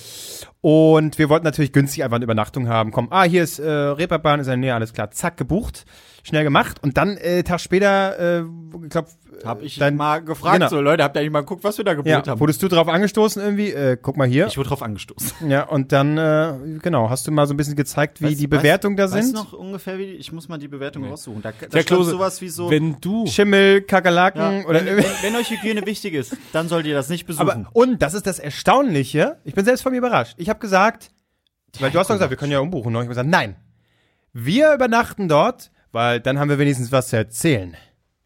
Und 0.62 1.18
wir 1.18 1.30
wollten 1.30 1.46
natürlich 1.46 1.74
günstig 1.74 2.04
einfach 2.04 2.16
eine 2.16 2.26
Übernachtung 2.26 2.68
haben. 2.68 2.92
Komm, 2.92 3.08
ah, 3.12 3.24
hier 3.24 3.44
ist 3.44 3.60
äh, 3.60 3.70
Reeperbahn, 3.70 4.39
ist 4.39 4.48
in 4.48 4.52
der 4.52 4.58
Nähe, 4.58 4.76
alles 4.76 4.94
klar. 4.94 5.12
Zack, 5.12 5.38
gebucht. 5.38 5.86
Schnell 6.24 6.43
gemacht. 6.43 6.78
Und 6.84 6.97
dann, 6.97 7.17
äh, 7.17 7.43
Tag 7.43 7.59
später, 7.61 8.39
äh, 8.41 8.43
ich 8.84 8.89
glaube, 8.89 9.07
Hab 9.43 9.63
ich 9.63 9.80
Dein- 9.80 9.95
mal 9.95 10.22
gefragt, 10.24 10.57
genau. 10.59 10.69
so 10.69 10.80
Leute, 10.82 11.03
habt 11.03 11.15
ihr 11.15 11.22
eigentlich 11.22 11.32
mal 11.32 11.39
geguckt, 11.39 11.63
was 11.63 11.76
wir 11.78 11.84
da 11.86 11.95
gebucht 11.95 12.07
ja, 12.09 12.24
haben? 12.28 12.39
wurdest 12.39 12.61
du 12.61 12.67
drauf 12.67 12.88
angestoßen 12.88 13.41
irgendwie? 13.41 13.72
Äh, 13.72 13.97
guck 13.99 14.15
mal 14.15 14.28
hier. 14.28 14.45
Ich 14.45 14.55
wurde 14.57 14.69
drauf 14.69 14.84
angestoßen. 14.84 15.49
ja, 15.49 15.63
und 15.63 15.91
dann, 15.91 16.15
äh, 16.19 16.53
genau, 16.80 17.09
hast 17.09 17.26
du 17.26 17.32
mal 17.32 17.47
so 17.47 17.53
ein 17.55 17.57
bisschen 17.57 17.76
gezeigt, 17.76 18.22
wie 18.22 18.28
Weißt- 18.28 18.38
die 18.38 18.45
Bewertungen 18.47 18.97
da 18.97 19.05
weißt, 19.05 19.13
Weißt 19.15 19.28
sind? 19.30 19.38
du 19.38 19.43
noch 19.43 19.53
ungefähr, 19.53 19.97
wie 19.97 20.05
die, 20.05 20.11
ich 20.13 20.32
muss 20.32 20.47
mal 20.47 20.59
die 20.59 20.67
Bewertung 20.67 21.05
raussuchen. 21.05 21.41
Da, 21.41 21.53
da 21.59 21.67
stand 21.69 21.88
Klose, 21.88 22.11
sowas 22.11 22.39
wie 22.41 22.49
so, 22.49 22.69
Wenn 22.69 22.97
du, 23.01 23.26
Schimmel, 23.26 23.82
Kakerlaken 23.82 24.41
ja, 24.61 24.65
oder 24.67 24.82
wenn, 24.82 24.88
irgendwie. 24.88 25.09
wenn, 25.24 25.34
wenn 25.34 25.39
euch 25.41 25.49
Hygiene 25.49 25.84
wichtig 25.88 26.13
ist, 26.13 26.38
dann 26.53 26.67
sollt 26.67 26.86
ihr 26.86 26.93
das 26.93 27.09
nicht 27.09 27.26
besuchen. 27.26 27.49
Aber, 27.49 27.69
und 27.74 27.99
das 28.03 28.13
ist 28.13 28.28
das 28.28 28.38
Erstaunliche. 28.38 29.38
Ich 29.43 29.55
bin 29.55 29.65
selbst 29.65 29.82
von 29.82 29.91
mir 29.91 29.97
überrascht. 29.97 30.36
Ich 30.38 30.49
habe 30.49 30.59
gesagt, 30.59 31.09
weil 31.80 31.89
du 31.89 31.97
hast 31.97 32.09
doch 32.11 32.15
gesagt, 32.15 32.30
wir 32.30 32.38
können 32.38 32.51
ja 32.51 32.59
umbuchen. 32.59 32.91
Ne? 32.91 32.99
Ich 32.99 33.03
habe 33.05 33.09
gesagt, 33.09 33.30
nein. 33.30 33.55
Wir 34.34 34.74
übernachten 34.74 35.28
dort, 35.28 35.72
weil 35.92 36.20
dann 36.20 36.39
haben 36.39 36.50
wir 36.50 36.60
wenigstens 36.60 36.92
was 36.92 37.10
zu 37.10 37.18
erzählen. 37.18 37.76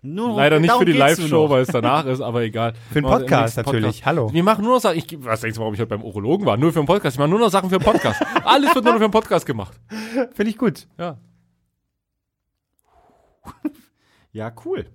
Nur, 0.01 0.35
leider 0.37 0.59
nicht 0.59 0.71
für 0.71 0.85
die 0.85 0.91
Live-Show, 0.91 1.49
weil 1.49 1.63
es 1.63 1.69
danach 1.69 2.05
ist, 2.05 2.21
aber 2.21 2.43
egal. 2.43 2.73
Für 2.89 3.01
den 3.01 3.05
wir 3.05 3.09
Podcast 3.09 3.57
natürlich. 3.57 4.05
Hallo. 4.05 4.31
Wir 4.31 4.43
machen 4.43 4.63
nur 4.63 4.75
noch 4.75 4.81
Sachen, 4.81 4.99
ich, 4.99 5.07
was 5.25 5.41
denkst 5.41 5.55
du, 5.55 5.61
warum 5.61 5.73
ich 5.73 5.79
heute 5.79 5.89
beim 5.89 6.03
Urologen 6.03 6.45
war? 6.45 6.57
Nur 6.57 6.71
für 6.71 6.79
den 6.79 6.85
Podcast. 6.85 7.15
Ich 7.15 7.19
mache 7.19 7.29
nur 7.29 7.39
noch 7.39 7.49
Sachen 7.49 7.71
für 7.71 7.79
den 7.79 7.83
Podcast. 7.83 8.21
Alles 8.43 8.75
wird 8.75 8.85
nur 8.85 8.93
noch 8.93 8.99
für 8.99 9.07
den 9.07 9.11
Podcast 9.11 9.47
gemacht. 9.47 9.79
Finde 10.33 10.51
ich 10.51 10.57
gut. 10.57 10.87
Ja. 10.97 11.17
Ja, 14.31 14.51
cool. 14.65 14.85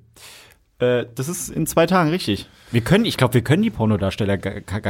Äh, 0.81 1.07
das 1.15 1.31
ist 1.31 1.49
in 1.49 1.67
zwei 1.67 1.87
Tagen 1.87 2.11
richtig. 2.11 2.47
Wir 2.73 2.83
können, 2.83 3.07
ich 3.07 3.17
glaube, 3.17 3.33
wir 3.33 3.43
können 3.43 3.63
die 3.63 3.71
Pornodarsteller 3.71 4.37
gar, 4.37 4.61
gar, 4.61 4.81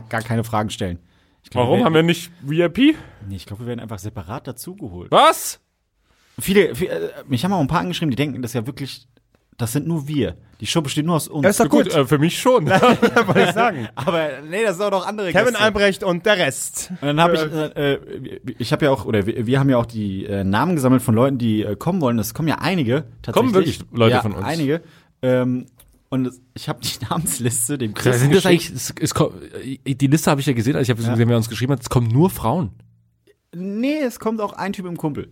gar, 0.00 0.22
keine 0.22 0.42
Fragen 0.42 0.70
stellen. 0.70 0.98
Ich 1.44 1.50
glaub, 1.50 1.68
Warum 1.68 1.84
haben 1.84 1.94
wir 1.94 2.02
nicht 2.02 2.32
VIP? 2.40 2.96
Nee, 3.28 3.36
ich 3.36 3.46
glaube, 3.46 3.62
wir 3.62 3.68
werden 3.68 3.78
einfach 3.78 4.00
separat 4.00 4.48
dazugeholt. 4.48 5.12
Was? 5.12 5.61
Viele, 6.42 6.74
viele 6.74 6.90
äh, 6.92 7.10
mich 7.28 7.44
haben 7.44 7.52
auch 7.52 7.60
ein 7.60 7.66
paar 7.68 7.80
angeschrieben, 7.80 8.10
die 8.10 8.16
denken, 8.16 8.42
das 8.42 8.50
ist 8.50 8.54
ja 8.54 8.66
wirklich, 8.66 9.06
das 9.58 9.72
sind 9.72 9.86
nur 9.86 10.08
wir. 10.08 10.36
Die 10.60 10.66
Show 10.66 10.80
besteht 10.80 11.04
nur 11.06 11.16
aus 11.16 11.28
uns. 11.28 11.42
Ja, 11.44 11.50
ist 11.50 11.60
doch 11.60 11.68
gut. 11.68 11.84
Gut, 11.84 11.94
äh, 11.94 12.06
für 12.06 12.18
mich 12.18 12.38
schon. 12.38 12.66
ja, 12.68 12.80
wollte 13.26 13.42
ich 13.48 13.52
sagen. 13.52 13.88
Aber 13.96 14.28
nee, 14.48 14.62
das 14.64 14.76
sind 14.76 14.86
auch 14.86 14.90
noch 14.90 15.06
andere 15.06 15.32
Kevin 15.32 15.46
Gäste. 15.46 15.60
Albrecht 15.60 16.04
und 16.04 16.24
der 16.24 16.38
Rest. 16.38 16.90
Und 17.00 17.06
dann 17.08 17.20
habe 17.20 17.34
ich, 17.34 17.40
äh, 17.42 17.92
äh, 17.94 18.40
ich 18.58 18.72
habe 18.72 18.84
ja 18.84 18.90
auch, 18.92 19.04
oder 19.04 19.26
wir, 19.26 19.46
wir 19.46 19.58
haben 19.58 19.68
ja 19.70 19.76
auch 19.78 19.86
die 19.86 20.24
äh, 20.26 20.44
Namen 20.44 20.76
gesammelt 20.76 21.02
von 21.02 21.14
Leuten, 21.14 21.38
die 21.38 21.62
äh, 21.62 21.74
kommen 21.76 22.00
wollen. 22.00 22.16
Das 22.16 22.32
kommen 22.34 22.48
ja 22.48 22.56
einige. 22.60 23.04
Tatsächlich. 23.22 23.34
Kommen 23.34 23.54
wirklich 23.54 23.80
Leute 23.92 24.14
ja, 24.16 24.22
von 24.22 24.32
uns? 24.32 24.44
Einige. 24.44 24.82
Ähm, 25.22 25.66
und 26.10 26.26
es- 26.26 26.40
ich 26.54 26.68
habe 26.68 26.80
die 26.82 27.04
Namensliste 27.10 27.76
dem 27.78 27.90
Ja, 27.92 27.96
Chris 27.96 28.20
sind 28.20 28.34
das 28.34 28.46
eigentlich, 28.46 28.70
es, 28.70 28.94
es, 29.00 29.14
kommt- 29.14 29.34
äh, 29.84 29.94
die 29.94 30.06
Liste 30.06 30.30
habe 30.30 30.40
ich 30.40 30.46
ja 30.46 30.52
gesehen, 30.52 30.76
als 30.76 30.84
ich 30.88 30.90
habe 30.90 31.02
gesehen, 31.02 31.28
wer 31.28 31.36
uns 31.36 31.48
geschrieben 31.48 31.72
hat, 31.72 31.80
es 31.80 31.90
kommen 31.90 32.08
nur 32.08 32.30
Frauen. 32.30 32.70
Nee, 33.54 33.98
es 34.02 34.18
kommt 34.20 34.40
auch 34.40 34.52
ein 34.54 34.72
Typ 34.72 34.86
im 34.86 34.96
Kumpel. 34.96 35.28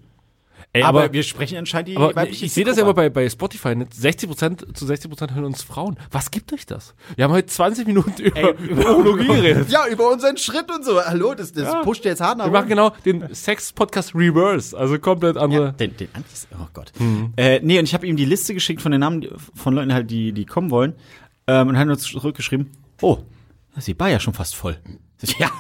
Ey, 0.73 0.85
aber, 0.85 1.05
aber, 1.05 1.13
wir 1.13 1.25
sprechen 1.25 1.59
anscheinend 1.59 1.89
die 1.89 1.97
aber 1.97 2.15
weibliche 2.15 2.47
ich 2.47 2.53
sehe 2.53 2.65
das 2.65 2.77
ja 2.77 2.85
immer 2.85 2.95
bei, 2.95 3.11
bei 3.11 3.29
Spotify, 3.29 3.75
nicht? 3.75 3.93
60% 3.93 4.73
zu 4.73 4.85
60% 4.87 5.35
hören 5.35 5.45
uns 5.45 5.65
Frauen. 5.65 5.99
Was 6.13 6.31
gibt 6.31 6.53
euch 6.53 6.65
das? 6.65 6.95
Wir 7.17 7.25
haben 7.25 7.33
heute 7.33 7.49
20 7.49 7.89
Minuten 7.89 8.23
über, 8.23 8.57
über 8.57 8.91
Urologie 8.97 9.27
geredet. 9.27 9.69
Ja, 9.69 9.89
über 9.89 10.09
unseren 10.13 10.37
Schritt 10.37 10.71
und 10.71 10.85
so. 10.85 11.05
Hallo, 11.05 11.35
das, 11.35 11.53
das 11.53 11.65
Ja. 11.65 11.83
pusht 11.83 12.05
jetzt 12.05 12.21
hart 12.21 12.39
nach 12.39 12.45
Wir 12.45 12.53
machen 12.53 12.69
genau 12.69 12.91
den 13.05 13.35
Sex-Podcast 13.35 14.15
Reverse, 14.15 14.79
also 14.79 14.97
komplett 15.01 15.37
andere. 15.37 15.73
Den, 15.73 15.97
den 15.97 16.09
Antis, 16.13 16.47
oh 16.55 16.69
Gott. 16.73 16.93
Äh, 17.37 17.59
nee, 17.65 17.81
und 17.81 17.87
ich 17.87 17.95
habe 17.95 18.07
ihm 18.07 18.17
die 18.17 18.25
Liste 18.25 18.55
geschickt 18.55 18.81
von 18.81 18.93
den 18.93 19.01
Namen 19.01 19.27
von 19.57 19.75
Leuten 19.75 19.93
halt, 19.93 20.09
die, 20.09 20.33
die 20.33 20.45
kommen 20.47 20.71
wollen. 20.71 20.95
Ähm, 21.49 21.67
und 21.67 21.79
hat 21.79 21.89
uns 21.89 22.03
zurückgeschrieben, 22.03 22.71
oh, 23.03 23.19
die 23.85 23.95
Bar 23.95 24.11
ja 24.11 24.21
schon 24.21 24.35
fast 24.35 24.55
voll. 24.55 24.79
Ja, 25.39 25.51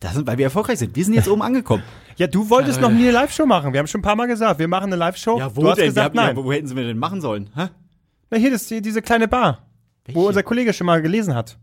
das 0.00 0.14
sind, 0.14 0.26
weil 0.26 0.38
wir 0.38 0.46
erfolgreich 0.46 0.78
sind. 0.78 0.94
Wir 0.94 1.04
sind 1.04 1.14
jetzt 1.14 1.28
oben 1.28 1.42
angekommen. 1.42 1.82
Ja, 2.18 2.26
du 2.26 2.48
wolltest 2.48 2.80
noch 2.80 2.90
nie 2.90 3.02
eine 3.02 3.10
Live-Show 3.10 3.44
machen. 3.44 3.74
Wir 3.74 3.78
haben 3.78 3.86
schon 3.86 3.98
ein 3.98 4.02
paar 4.02 4.16
Mal 4.16 4.24
gesagt, 4.24 4.58
wir 4.58 4.68
machen 4.68 4.84
eine 4.84 4.96
Live-Show. 4.96 5.36
du 5.54 5.68
hast 5.68 5.76
gesagt, 5.76 6.14
Ja, 6.14 6.22
nein. 6.22 6.34
wo 6.34 6.50
hätten 6.50 6.66
sie 6.66 6.74
mir 6.74 6.84
denn 6.86 6.96
machen 6.96 7.20
sollen? 7.20 7.50
Hä? 7.54 7.66
Na, 8.30 8.38
hier 8.38 8.54
ist 8.54 8.70
die, 8.70 8.80
diese 8.80 9.02
kleine 9.02 9.28
Bar, 9.28 9.66
Welche? 10.06 10.18
wo 10.18 10.26
unser 10.26 10.42
Kollege 10.42 10.72
schon 10.72 10.86
mal 10.86 11.02
gelesen 11.02 11.34
hat. 11.34 11.58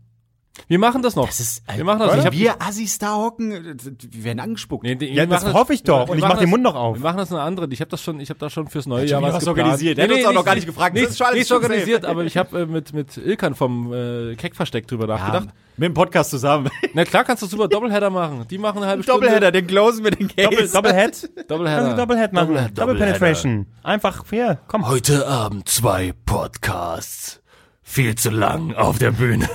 Wir 0.68 0.78
machen 0.78 1.02
das 1.02 1.16
noch. 1.16 1.26
Das 1.26 1.40
ist, 1.40 1.62
wir 1.74 1.84
machen 1.84 1.98
das. 1.98 2.12
Wenn 2.12 2.18
Ich 2.20 2.26
hab, 2.26 2.32
wir 2.32 2.62
Assis 2.62 2.98
da 2.98 3.16
hocken, 3.16 3.52
äh, 3.52 3.74
wir 4.10 4.24
werden 4.24 4.40
angespuckt. 4.40 4.84
nee, 4.84 4.94
nee, 4.94 5.06
Ja, 5.08 5.22
wir 5.22 5.26
das 5.26 5.42
machen 5.44 5.54
hoffe 5.54 5.74
ich 5.74 5.82
doch. 5.82 6.06
wir 6.06 6.10
Und 6.12 6.18
ich 6.18 6.22
machen 6.22 6.28
mach 6.34 6.38
den 6.38 6.44
das- 6.44 6.50
Mund 6.50 6.62
noch 6.62 6.74
auf. 6.76 6.96
Wir 6.96 7.02
machen 7.02 7.16
das 7.18 7.32
eine 7.32 7.40
andere. 7.42 7.66
Ich 7.70 7.80
habe 7.80 7.90
das 7.90 8.00
schon, 8.00 8.20
ich 8.20 8.30
habe 8.30 8.38
da 8.38 8.48
schon 8.50 8.68
fürs 8.68 8.86
neue 8.86 9.04
Jahr 9.06 9.20
was 9.20 9.34
was 9.34 9.46
organisiert. 9.48 9.98
Der 9.98 10.04
hat 10.08 10.12
uns 10.12 10.24
auch 10.24 10.32
noch 10.32 10.44
gar 10.44 10.54
nicht 10.54 10.66
gefragt. 10.66 10.94
Das 10.96 11.00
Nicht, 11.02 11.10
ist 11.10 11.18
schon 11.18 11.26
alles 11.26 11.38
nicht 11.38 11.48
schon 11.48 11.62
organisiert, 11.62 12.04
aber 12.04 12.24
ich 12.24 12.36
habe 12.36 12.60
äh, 12.60 12.66
mit 12.66 12.92
mit 12.92 13.16
Ilkan 13.16 13.54
vom 13.54 13.92
äh, 13.92 14.36
Keckversteck 14.36 14.86
drüber 14.86 15.06
nachgedacht. 15.08 15.48
mit 15.76 15.88
dem 15.88 15.94
Podcast 15.94 16.30
zusammen. 16.30 16.70
Na 16.94 17.04
klar, 17.04 17.24
kannst 17.24 17.42
du 17.42 17.46
super 17.46 17.66
Doubleheader 17.68 18.10
machen. 18.10 18.44
Die 18.48 18.58
machen 18.58 18.78
eine 18.78 18.86
halbe 18.86 19.02
Stunde. 19.02 19.22
Doppelheader, 19.22 19.50
den 19.50 19.66
closen 19.66 20.04
wir 20.04 20.12
den 20.12 20.28
Case. 20.28 20.72
Doppel, 20.72 20.92
du 20.92 21.42
Doubleheader. 21.48 21.96
Doublehead 21.96 22.32
machen. 22.32 22.70
Double. 22.74 22.94
Penetration. 22.96 23.66
Einfach, 23.82 24.22
hier, 24.30 24.58
komm. 24.68 24.86
Heute 24.86 25.26
Abend 25.26 25.68
zwei 25.68 26.14
Podcasts. 26.24 27.40
Viel 27.86 28.14
zu 28.16 28.30
lang 28.30 28.74
auf 28.74 28.98
der 28.98 29.12
Bühne. 29.12 29.48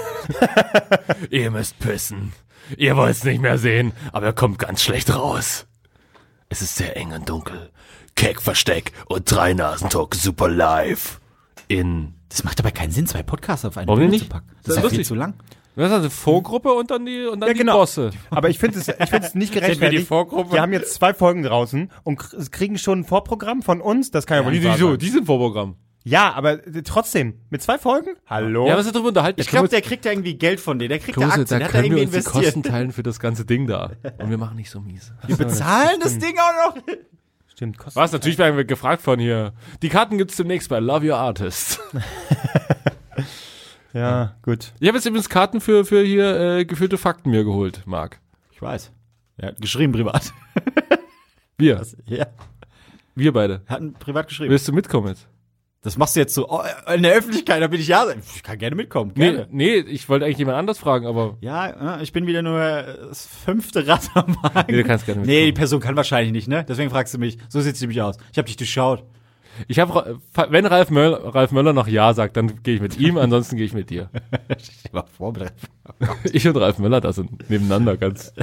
Ihr 1.30 1.52
müsst 1.52 1.78
pissen. 1.80 2.32
Ihr 2.78 2.96
wollt 2.96 3.12
es 3.16 3.24
nicht 3.24 3.42
mehr 3.42 3.58
sehen, 3.58 3.92
aber 4.14 4.28
er 4.28 4.34
kommt 4.34 4.60
ganz 4.60 4.84
schlecht 4.84 5.14
raus. 5.14 5.66
Es 6.50 6.62
ist 6.62 6.76
sehr 6.76 6.96
eng 6.96 7.12
und 7.12 7.28
dunkel. 7.28 7.72
Keck, 8.16 8.42
Versteck 8.42 8.92
und 9.08 9.30
drei 9.32 9.54
Nasentalk 9.54 10.16
super 10.16 10.48
live. 10.48 11.20
In. 11.68 12.14
Das 12.30 12.44
macht 12.44 12.60
aber 12.60 12.72
keinen 12.72 12.92
Sinn, 12.92 13.08
zwei 13.08 13.24
Podcasts 13.24 13.66
auf 13.66 13.78
eine 13.78 13.88
Warum 13.88 14.00
Bühne 14.00 14.12
nicht? 14.12 14.26
zu 14.26 14.30
packen. 14.30 14.50
Das 14.64 14.76
Das 14.76 14.78
ist 14.78 14.84
ja 14.84 14.90
viel 14.90 15.06
zu 15.06 15.16
lang. 15.16 15.34
Das 15.76 15.88
ist 15.88 15.94
also 15.94 16.10
Vorgruppe 16.10 16.72
und 16.74 16.92
dann 16.92 17.06
die, 17.06 17.26
und 17.26 17.40
dann 17.40 17.48
Ja, 17.48 17.54
die 17.54 17.60
genau. 17.60 17.78
Bosse. 17.80 18.12
Aber 18.32 18.50
ich 18.50 18.60
finde 18.60 18.80
es, 18.80 18.88
ich 18.88 19.10
finde 19.10 19.28
es 19.28 19.34
nicht 19.36 19.54
wir 19.54 19.62
die 19.62 19.66
gerechtfertigt. 19.68 20.08
Vorgruppe? 20.08 20.52
Wir 20.54 20.62
haben 20.62 20.74
jetzt 20.74 20.94
zwei 20.96 21.14
Folgen 21.14 21.44
draußen 21.44 21.92
und 22.04 22.18
kriegen 22.52 22.78
schon 22.78 23.00
ein 23.00 23.04
Vorprogramm 23.06 23.62
von 23.62 23.80
uns. 23.82 24.12
Das 24.12 24.26
kann 24.28 24.40
ja, 24.40 24.46
wohl 24.46 24.52
Die, 24.52 24.60
nicht 24.60 24.78
die, 24.78 24.82
sein. 24.84 24.98
die 24.98 25.10
sind 25.10 25.26
Vorprogramm. 25.26 25.76
Ja, 26.04 26.34
aber 26.34 26.66
äh, 26.66 26.82
trotzdem. 26.84 27.42
Mit 27.50 27.62
zwei 27.62 27.78
Folgen? 27.78 28.16
Hallo? 28.26 28.68
Ja, 28.68 28.78
was 28.78 28.86
ist 28.86 28.96
darüber 28.96 29.10
unterhalten? 29.10 29.40
Ich 29.42 29.48
glaube, 29.48 29.68
der 29.68 29.82
kriegt 29.82 30.06
ja 30.06 30.12
irgendwie 30.12 30.36
Geld 30.36 30.60
von 30.60 30.80
denen. 30.80 30.90
Der 30.90 31.00
kriegt 31.00 31.18
ja 31.18 31.28
Klose, 31.28 31.42
Aktien. 31.42 31.60
da 31.60 31.66
hat 31.66 31.74
da 31.74 31.78
können 31.78 31.92
wir 31.92 31.98
irgendwie 32.02 32.18
uns 32.18 32.26
die 32.26 32.30
investiert. 32.32 32.54
Kosten 32.56 32.64
teilen 32.64 32.92
für 32.94 33.04
das 33.04 33.20
ganze 33.20 33.46
Ding 33.46 33.68
da. 33.68 33.92
Und 34.18 34.30
wir 34.30 34.38
machen 34.38 34.56
nicht 34.56 34.70
so 34.70 34.80
mies. 34.80 35.12
Wir 35.28 35.38
bezahlen 35.38 36.00
das 36.02 36.18
Ding 36.18 36.36
auch 36.40 36.76
noch. 36.76 36.84
Stimmt, 37.48 37.78
kostet. 37.78 37.96
Was? 37.98 38.12
Natürlich 38.14 38.38
werden 38.38 38.56
wir 38.56 38.64
gefragt 38.64 39.02
von 39.02 39.20
hier. 39.20 39.54
Die 39.82 39.90
Karten 39.90 40.18
gibt's 40.18 40.38
demnächst 40.38 40.70
bei 40.70 40.80
Love 40.80 41.06
Your 41.10 41.18
Artist. 41.18 41.80
Ja, 43.94 44.36
gut. 44.44 44.72
Ich 44.80 44.88
habe 44.88 44.98
jetzt 44.98 45.06
übrigens 45.06 45.30
Karten 45.30 45.62
für, 45.62 45.84
für 45.84 46.04
hier 46.04 46.40
äh, 46.40 46.66
gefühlte 46.66 46.98
Fakten 46.98 47.32
mir 47.32 47.44
geholt, 47.44 47.82
Marc. 47.86 48.20
Ich 48.52 48.62
weiß. 48.62 48.92
Er 49.38 49.50
hat 49.50 49.62
geschrieben 49.62 49.94
privat. 49.94 50.32
Wir. 51.58 51.82
Ja. 52.06 52.28
Wir 53.16 53.34
beide. 53.34 53.64
Er 53.66 53.76
hat 53.76 53.82
ein 53.82 53.94
privat 53.94 54.28
geschrieben. 54.28 54.52
Willst 54.52 54.68
du 54.68 54.74
mitkommen 54.74 55.08
jetzt? 55.08 55.28
Das 55.82 55.98
machst 55.98 56.16
du 56.16 56.20
jetzt 56.20 56.34
so 56.34 56.50
oh, 56.50 56.62
in 56.94 57.04
der 57.04 57.14
Öffentlichkeit, 57.14 57.62
da 57.62 57.68
bin 57.68 57.80
ich 57.80 57.88
ja. 57.88 58.06
Ich 58.36 58.44
kann 58.44 58.58
gerne 58.58 58.76
mitkommen. 58.76 59.14
Nee, 59.16 59.32
Gerne. 59.32 59.48
nee, 59.50 59.76
ich 59.78 60.10
wollte 60.10 60.26
eigentlich 60.26 60.38
jemand 60.40 60.58
anders 60.58 60.78
fragen, 60.78 61.06
aber 61.08 61.38
Ja, 61.40 62.02
ich 62.02 62.12
bin 62.12 62.28
wieder 62.28 62.42
nur 62.42 62.60
das 62.60 63.26
fünfte 63.26 63.88
Rad 63.88 64.10
am 64.14 64.36
Wagen. 64.44 64.66
nee, 64.70 64.76
du 64.78 64.84
kannst 64.84 65.06
gerne 65.06 65.22
Nee, 65.22 65.28
die 65.28 65.34
mitkommen. 65.46 65.54
Person 65.56 65.80
kann 65.80 65.96
wahrscheinlich 65.96 66.34
nicht, 66.34 66.48
ne? 66.50 66.66
Deswegen 66.68 66.90
fragst 66.90 67.14
du 67.14 67.18
mich. 67.18 67.38
So 67.48 67.62
sieht's 67.62 67.80
nämlich 67.80 68.02
aus. 68.02 68.18
Ich 68.34 68.38
habe 68.38 68.46
dich 68.48 68.58
durchschaut. 68.58 69.06
Ich 69.68 69.80
habe, 69.80 70.20
wenn 70.50 70.66
Ralf 70.66 70.90
Möller, 70.90 71.34
Ralf 71.34 71.52
Möller 71.52 71.74
noch 71.74 71.88
Ja 71.88 72.14
sagt, 72.14 72.36
dann 72.38 72.62
gehe 72.64 72.76
ich 72.76 72.82
mit 72.82 72.98
ihm, 73.00 73.18
ansonsten 73.18 73.56
gehe 73.56 73.66
ich 73.66 73.74
mit 73.74 73.90
dir. 73.90 74.10
Ich 74.58 74.94
war 74.94 75.06
vorbereitet. 75.08 75.56
Ich 76.34 76.48
und 76.48 76.58
Ralf 76.58 76.78
Möller, 76.80 77.00
das 77.02 77.16
sind 77.18 77.50
nebeneinander 77.50 77.96
ganz. 77.98 78.34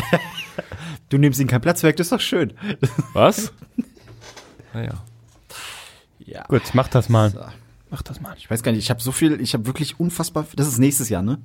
Du 1.10 1.18
nimmst 1.18 1.38
ihm 1.40 1.48
keinen 1.48 1.60
Platz 1.60 1.82
weg, 1.82 1.96
das 1.96 2.06
ist 2.06 2.12
doch 2.12 2.20
schön. 2.20 2.54
Was? 3.12 3.52
Naja. 4.74 5.02
Ja. 6.26 6.44
Gut, 6.48 6.62
mach 6.74 6.88
das 6.88 7.08
mal. 7.08 7.30
So. 7.30 7.40
Mach 7.90 8.02
das 8.02 8.20
mal. 8.20 8.34
Ich 8.38 8.50
weiß 8.50 8.62
gar 8.62 8.72
nicht, 8.72 8.82
ich 8.82 8.90
habe 8.90 9.00
so 9.00 9.12
viel, 9.12 9.40
ich 9.40 9.54
habe 9.54 9.66
wirklich 9.66 9.98
unfassbar, 10.00 10.44
das 10.56 10.66
ist 10.68 10.78
nächstes 10.78 11.08
Jahr, 11.08 11.22
ne? 11.22 11.38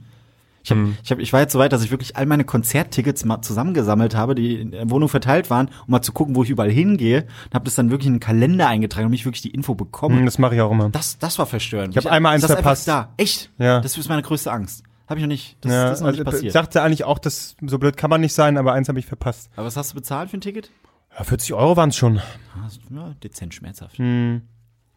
Ich, 0.64 0.70
hab, 0.70 0.78
Hm. 0.78 0.96
ich, 1.04 1.12
hab, 1.12 1.18
ich 1.20 1.34
war 1.34 1.40
jetzt 1.40 1.54
so 1.54 1.60
weit, 1.60 1.72
dass 1.74 1.84
ich 1.84 1.90
wirklich 1.90 2.18
all 2.18 2.26
meine 2.28 2.44
Konzerttickets 2.44 3.26
mal 3.26 3.42
zusammengesammelt 3.42 4.16
habe, 4.16 4.36
die 4.36 4.56
in 4.62 4.72
der 4.72 4.90
Wohnung 4.92 5.10
verteilt 5.10 5.50
waren, 5.50 5.68
um 5.88 5.92
mal 5.92 6.02
zu 6.04 6.12
gucken, 6.12 6.36
wo 6.36 6.44
ich 6.44 6.50
überall 6.52 6.70
hingehe. 6.70 7.24
Und 7.46 7.54
habe 7.56 7.66
das 7.66 7.74
dann 7.76 7.90
wirklich 7.90 8.06
in 8.08 8.14
einen 8.14 8.20
Kalender 8.20 8.68
eingetragen 8.68 9.06
und 9.06 9.12
mich 9.12 9.26
wirklich 9.26 9.42
die 9.42 9.50
Info 9.50 9.74
bekommen. 9.74 10.20
Hm, 10.20 10.26
Das 10.26 10.38
mache 10.38 10.54
ich 10.56 10.62
auch 10.62 10.72
immer. 10.72 10.90
Das, 10.90 11.18
das 11.18 11.40
war 11.40 11.48
verstörend. 11.48 11.96
Ich 11.98 12.04
hab 12.06 12.12
einmal 12.12 12.34
eins 12.34 12.44
das 12.44 12.52
verpasst. 12.52 12.88
Da. 12.88 13.12
Echt? 13.18 13.50
Ja. 13.58 13.80
Das 13.82 13.98
ist 13.98 14.08
meine 14.08 14.22
größte 14.22 14.52
Angst. 14.52 14.84
Habe 15.08 15.20
ich 15.20 15.24
noch 15.24 15.30
nicht. 15.30 15.58
Das, 15.62 15.72
ja, 15.72 15.84
das 15.90 15.98
ist 16.00 16.04
noch 16.04 16.12
nicht 16.12 16.20
also, 16.20 16.32
passiert. 16.32 16.54
sagte 16.54 16.82
eigentlich 16.84 17.06
auch, 17.06 17.18
dass 17.20 17.56
so 17.66 17.80
blöd 17.80 17.98
kann 17.98 18.10
man 18.12 18.22
nicht 18.22 18.34
sein, 18.34 18.56
aber 18.58 18.74
eins 18.74 18.88
habe 18.88 19.00
ich 19.00 19.08
verpasst. 19.08 19.50
Aber 19.56 19.66
was 19.66 19.76
hast 19.78 19.92
du 19.92 19.96
bezahlt 19.96 20.30
für 20.30 20.38
ein 20.38 20.42
Ticket? 20.42 20.70
Ja, 21.18 21.24
40 21.24 21.54
Euro 21.54 21.76
waren 21.76 21.90
es 21.90 21.98
schon. 21.98 22.20
Ah, 22.20 22.70
Ja, 22.92 23.14
dezent 23.24 23.54
schmerzhaft. 23.56 23.98
Hm. 23.98 24.44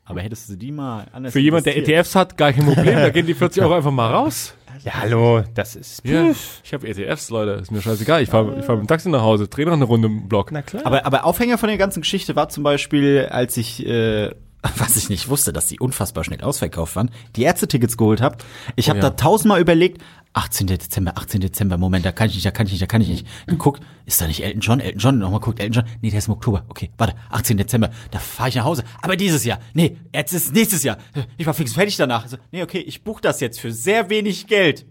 Aber 0.05 0.21
hättest 0.21 0.51
du 0.51 0.57
die 0.57 0.71
mal 0.73 1.07
anders 1.13 1.33
Für 1.33 1.41
jemand, 1.41 1.67
der? 1.67 1.77
ETFs 1.77 2.15
hat, 2.15 2.37
gar 2.37 2.53
kein 2.53 2.67
Problem. 2.67 2.95
Da 2.95 3.11
gehen 3.11 3.27
die 3.27 3.35
40 3.35 3.63
Euro 3.63 3.75
einfach 3.75 3.91
mal 3.91 4.11
raus. 4.13 4.55
Ja, 4.85 4.95
hallo, 5.01 5.43
das 5.55 5.77
ist. 5.77 6.05
Ja, 6.05 6.31
ich 6.63 6.75
habe 6.75 6.87
ETFs, 6.87 7.31
Leute. 7.31 7.53
Ist 7.53 7.71
mir 7.71 7.81
scheißegal. 7.81 8.23
Ich 8.23 8.29
fahre 8.29 8.59
ich 8.59 8.65
fahr 8.67 8.77
mit 8.77 8.85
dem 8.85 8.89
Taxi 8.89 9.09
nach 9.09 9.23
Hause, 9.23 9.49
drehe 9.49 9.65
noch 9.65 9.73
eine 9.73 9.85
Runde 9.85 10.09
im 10.09 10.29
Block. 10.29 10.51
Na 10.53 10.63
klar. 10.63 10.85
Aber, 10.85 11.07
aber 11.07 11.25
Aufhänger 11.25 11.57
von 11.57 11.69
der 11.69 11.79
ganzen 11.79 12.03
Geschichte 12.03 12.37
war 12.37 12.49
zum 12.51 12.65
Beispiel, 12.65 13.29
als 13.31 13.57
ich, 13.57 13.87
äh, 13.87 14.31
was 14.79 14.97
ich 14.97 15.09
nicht 15.09 15.29
wusste, 15.29 15.53
dass 15.53 15.67
die 15.67 15.79
unfassbar 15.79 16.25
schnell 16.25 16.41
ausverkauft 16.41 16.97
waren, 16.97 17.11
die 17.37 17.43
Ärztetickets 17.43 17.97
geholt 17.97 18.21
habe. 18.21 18.39
Ich 18.77 18.89
habe 18.89 18.99
ja. 18.99 19.11
da 19.11 19.11
tausendmal 19.11 19.61
überlegt, 19.61 20.03
18. 20.33 20.67
Dezember, 20.67 21.17
18. 21.17 21.43
Dezember, 21.43 21.79
Moment, 21.79 22.05
da 22.05 22.13
kann 22.13 22.29
ich 22.29 22.35
nicht, 22.35 22.47
da 22.47 22.51
kann 22.51 22.67
ich 22.67 22.73
nicht, 22.73 22.83
da 22.83 22.87
kann 22.87 23.01
ich 23.01 23.09
nicht. 23.09 23.27
Geguckt, 23.47 23.83
ist 24.07 24.21
da 24.21 24.27
nicht 24.27 24.43
Elton 24.43 24.61
John? 24.61 24.81
Elton 24.81 24.99
John, 24.99 25.19
nochmal 25.19 25.41
guckt, 25.41 25.61
Elton 25.61 25.75
John. 25.75 25.85
Nee, 26.01 26.11
der 26.11 26.19
ist 26.19 26.29
im 26.29 26.35
Oktober. 26.35 26.65
Okay, 26.69 26.91
warte, 26.99 27.15
18. 27.31 27.57
Dezember, 27.57 27.91
da 28.11 28.19
fahre 28.19 28.49
ich 28.49 28.55
nach 28.57 28.65
Hause. 28.65 28.85
Aber 29.03 29.17
dieses 29.17 29.45
Jahr, 29.45 29.61
nee, 29.75 29.97
jetzt 30.13 30.33
ist 30.33 30.53
nächstes 30.55 30.83
Jahr. 30.83 30.99
Ich 31.37 31.47
war 31.47 31.55
fix 31.55 31.75
fertig 31.75 31.97
danach. 31.97 32.25
Also, 32.25 32.39
nee, 32.51 32.63
okay, 32.63 32.81
ich 32.81 33.05
buche 33.05 33.21
das 33.21 33.41
jetzt 33.41 33.61
für 33.61 33.73
sehr 33.73 34.11
wenig 34.11 34.47
Geld. 34.47 34.87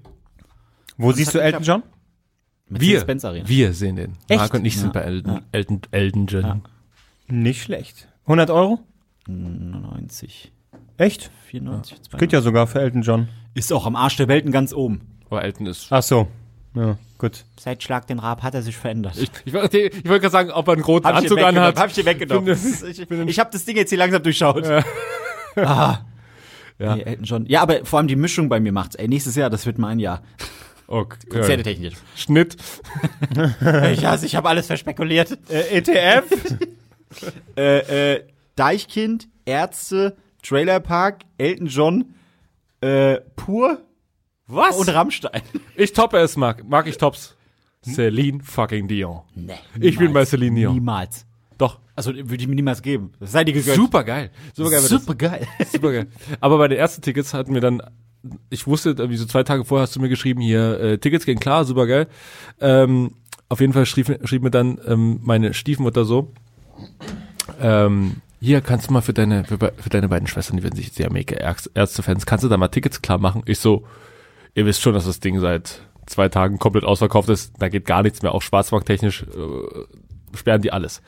Wo 0.98 1.12
siehst 1.12 1.30
hat 1.30 1.36
du 1.36 1.40
Elton 1.40 1.64
John? 1.64 1.84
Wir, 2.70 2.80
Wir, 2.80 3.04
Benz 3.04 3.26
Arena. 3.26 3.48
wir 3.48 3.74
sehen 3.74 3.96
den. 3.98 4.18
Echt? 4.28 4.40
Marc 4.40 4.54
und 4.54 4.66
ich 4.66 4.78
sind 4.78 4.94
bei 4.94 5.02
Elton, 5.02 5.42
Elton, 5.52 5.82
Elton 5.92 6.28
John. 6.28 6.62
Nicht 7.28 7.64
schlecht. 7.64 8.08
100 8.26 8.50
Euro? 8.50 8.80
90, 9.28 10.52
Echt? 10.98 11.32
94, 11.48 11.98
92. 12.04 12.20
Geht 12.20 12.34
ja 12.34 12.42
sogar 12.42 12.68
für 12.68 12.82
Elton 12.82 13.02
John. 13.02 13.28
Ist 13.54 13.72
auch 13.74 13.86
am 13.86 13.96
Arsch 13.96 14.18
der 14.18 14.28
Welten 14.28 14.52
ganz 14.52 14.74
oben. 14.74 15.02
Aber 15.30 15.44
Elton 15.44 15.66
ist. 15.66 15.88
Ach 15.92 16.04
so. 16.04 16.28
Ja, 16.76 16.98
gut. 17.20 17.46
Seit 17.60 17.84
Schlag 17.84 18.08
den 18.08 18.18
Rab 18.20 18.42
hat 18.42 18.56
er 18.56 18.64
sich 18.64 18.76
verändert. 18.76 19.16
Ich, 19.18 19.30
ich, 19.46 19.54
wollte- 19.54 19.78
ich 19.80 19.94
wollte 20.06 20.22
gerade 20.22 20.30
sagen, 20.32 20.52
ob 20.52 20.68
er 20.68 20.74
einen 20.74 20.84
roten 20.84 21.06
Hab 21.08 21.16
ich 21.18 21.22
Anzug 21.32 21.40
anhat. 21.44 21.78
Hab 21.80 21.90
ich 21.90 21.94
dir 21.96 22.06
weggenommen. 22.06 22.56
Finde- 22.56 22.90
ich 22.90 23.30
ich 23.30 23.40
habe 23.40 23.50
das 23.52 23.64
Ding 23.66 23.76
jetzt 23.78 23.90
hier 23.90 23.98
langsam 24.00 24.24
durchschaut. 24.24 24.68
Ah. 25.56 26.00
Ja. 26.80 26.96
Nee, 26.96 27.04
Elton 27.04 27.26
John. 27.26 27.46
Ja, 27.46 27.62
aber 27.62 27.86
vor 27.86 28.00
allem 28.00 28.08
die 28.08 28.16
Mischung 28.16 28.50
bei 28.50 28.60
mir 28.60 28.72
macht's. 28.72 28.96
Ey, 28.96 29.08
nächstes 29.08 29.36
Jahr, 29.36 29.52
das 29.52 29.68
wird 29.68 29.78
mein 29.78 30.00
Jahr. 30.00 30.24
Okay. 30.88 31.16
Ja. 31.32 31.38
Konzertetechnisch. 31.40 31.94
Schnitt. 32.16 32.58
Ich 33.92 34.04
hasse, 34.04 34.26
ich 34.26 34.36
habe 34.36 34.50
alles 34.50 34.66
verspekuliert. 34.66 35.38
Äh, 35.50 35.78
ETF? 35.78 36.24
Äh, 37.56 38.14
äh, 38.16 38.24
Deichkind, 38.56 39.28
Ärzte, 39.46 40.16
Trailerpark, 40.44 41.22
Elton 41.38 41.68
John, 41.68 42.16
äh, 42.82 43.20
Pur 43.36 43.80
Was? 44.48 44.76
und 44.78 44.90
Rammstein. 44.90 45.42
Ich 45.76 45.94
toppe 45.94 46.18
es, 46.18 46.38
Marc. 46.38 46.64
Marc, 46.68 46.88
ich 46.88 46.98
tops. 46.98 47.36
Celine 47.84 48.42
fucking 48.44 48.88
Dion. 48.88 49.22
Nee, 49.36 49.54
Ich 49.80 49.98
bin 49.98 50.14
bei 50.14 50.24
Celine 50.26 50.56
Dion. 50.56 50.74
Niemals. 50.74 51.26
Doch. 51.58 51.80
Also 51.96 52.14
würde 52.14 52.36
ich 52.36 52.48
mir 52.48 52.56
niemals 52.56 52.82
geben. 52.82 53.12
Das 53.20 53.32
sei 53.32 53.44
dir 53.44 53.54
gegönnt. 53.54 53.76
Super 53.76 54.04
geil. 54.04 54.32
Super 54.56 54.70
geil. 54.72 54.82
Super 54.82 55.16
geil. 55.16 55.48
Super 55.72 55.92
geil. 55.92 56.08
Aber 56.40 56.58
bei 56.58 56.68
den 56.68 56.78
ersten 56.78 57.02
Tickets 57.02 57.34
hatten 57.34 57.54
wir 57.54 57.62
dann, 57.62 57.82
ich 58.50 58.66
wusste, 58.68 58.90
irgendwie 58.92 59.18
so 59.18 59.26
zwei 59.26 59.44
Tage 59.44 59.66
vorher 59.66 59.84
hast 59.84 59.96
du 59.96 60.00
mir 60.00 60.10
geschrieben, 60.10 60.42
hier, 60.42 60.80
äh, 60.80 60.98
Tickets 60.98 61.26
gehen 61.26 61.40
klar, 61.40 61.66
super 61.66 61.86
geil. 61.88 62.08
Ähm, 62.60 63.16
auf 63.50 63.60
jeden 63.60 63.74
Fall 63.74 63.86
schrieb, 63.86 64.20
schrieb 64.28 64.42
mir 64.44 64.52
dann 64.52 64.80
ähm, 64.88 65.20
meine 65.22 65.54
Stiefmutter 65.54 66.06
so, 66.06 66.32
ähm, 67.62 68.18
hier 68.44 68.62
kannst 68.62 68.90
du 68.90 68.94
mal 68.94 69.02
für 69.02 69.14
deine, 69.14 69.46
für, 69.46 69.58
für 69.58 69.90
deine 69.90 70.10
beiden 70.10 70.28
Schwestern, 70.28 70.58
die 70.58 70.64
werden 70.64 70.76
sich 70.76 70.92
sehr 70.92 71.12
mega 71.12 71.36
Ärz- 71.38 71.70
Ärztefans, 71.74 72.26
kannst 72.26 72.44
du 72.44 72.50
da 72.50 72.58
mal 72.58 72.68
Tickets 72.68 73.02
klar 73.02 73.18
machen? 73.18 73.42
Ich 73.46 73.60
so, 73.60 73.86
ihr 74.54 74.66
wisst 74.66 74.82
schon, 74.82 74.94
dass 74.94 75.06
das 75.06 75.20
Ding 75.20 75.40
seit 75.40 75.82
zwei 76.06 76.28
Tagen 76.30 76.60
komplett 76.60 76.84
ausverkauft 76.84 77.30
ist, 77.30 77.54
da 77.60 77.70
geht 77.70 77.86
gar 77.86 78.04
nichts 78.04 78.22
mehr, 78.22 78.34
auch 78.34 78.42
schwarzmarkttechnisch 78.42 79.24
äh, 79.24 80.38
sperren 80.38 80.62
die 80.62 80.72
alles. 80.74 81.02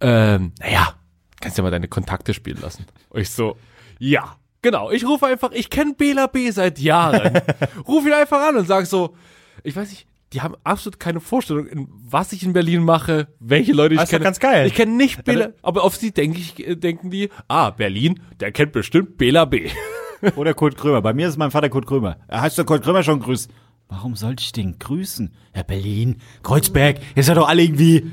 Ähm, 0.00 0.52
naja, 0.60 0.94
kannst 1.40 1.58
ja 1.58 1.64
mal 1.64 1.70
deine 1.70 1.88
Kontakte 1.88 2.32
spielen 2.34 2.60
lassen. 2.60 2.86
Und 3.10 3.20
ich 3.20 3.30
so, 3.30 3.56
ja, 3.98 4.36
genau. 4.62 4.90
Ich 4.90 5.04
rufe 5.04 5.26
einfach, 5.26 5.50
ich 5.52 5.70
kenne 5.70 5.94
Bela 5.94 6.26
B 6.28 6.50
seit 6.50 6.78
Jahren. 6.78 7.40
Ruf 7.88 8.06
ihn 8.06 8.12
einfach 8.12 8.48
an 8.48 8.56
und 8.56 8.66
sag 8.66 8.86
so, 8.86 9.16
ich 9.64 9.74
weiß 9.74 9.90
nicht, 9.90 10.06
die 10.32 10.40
haben 10.40 10.54
absolut 10.64 10.98
keine 10.98 11.20
Vorstellung, 11.20 11.66
in 11.66 11.88
was 11.90 12.32
ich 12.32 12.42
in 12.42 12.52
Berlin 12.52 12.82
mache, 12.82 13.28
welche 13.40 13.72
Leute 13.72 13.94
ich 13.94 14.00
Das 14.00 14.08
ist 14.08 14.10
kenne. 14.10 14.24
ganz 14.24 14.38
geil. 14.40 14.66
Ich 14.66 14.74
kenne 14.74 14.92
nicht 14.96 15.24
Bela, 15.24 15.50
aber 15.62 15.84
auf 15.84 15.96
sie 15.96 16.10
denke 16.12 16.38
ich, 16.38 16.66
äh, 16.66 16.74
denken 16.76 17.10
die, 17.10 17.28
ah, 17.48 17.70
Berlin, 17.70 18.20
der 18.40 18.52
kennt 18.52 18.72
bestimmt 18.72 19.18
Bela 19.18 19.44
B. 19.44 19.70
Oder 20.36 20.54
Kurt 20.54 20.76
Krömer. 20.76 21.02
Bei 21.02 21.12
mir 21.12 21.28
ist 21.28 21.36
mein 21.36 21.50
Vater 21.50 21.68
Kurt 21.68 21.86
Krömer. 21.86 22.16
Er 22.28 22.40
heißt 22.42 22.58
doch 22.58 22.64
Kurt 22.64 22.82
Krömer 22.84 23.02
schon 23.02 23.20
grüßt. 23.20 23.50
Warum 23.88 24.14
sollte 24.16 24.42
ich 24.42 24.52
den 24.52 24.78
grüßen? 24.78 25.34
Ja, 25.54 25.62
Berlin, 25.64 26.16
Kreuzberg, 26.42 26.98
ihr 27.14 27.22
seid 27.24 27.36
doch 27.36 27.48
alle 27.48 27.62
irgendwie. 27.62 28.10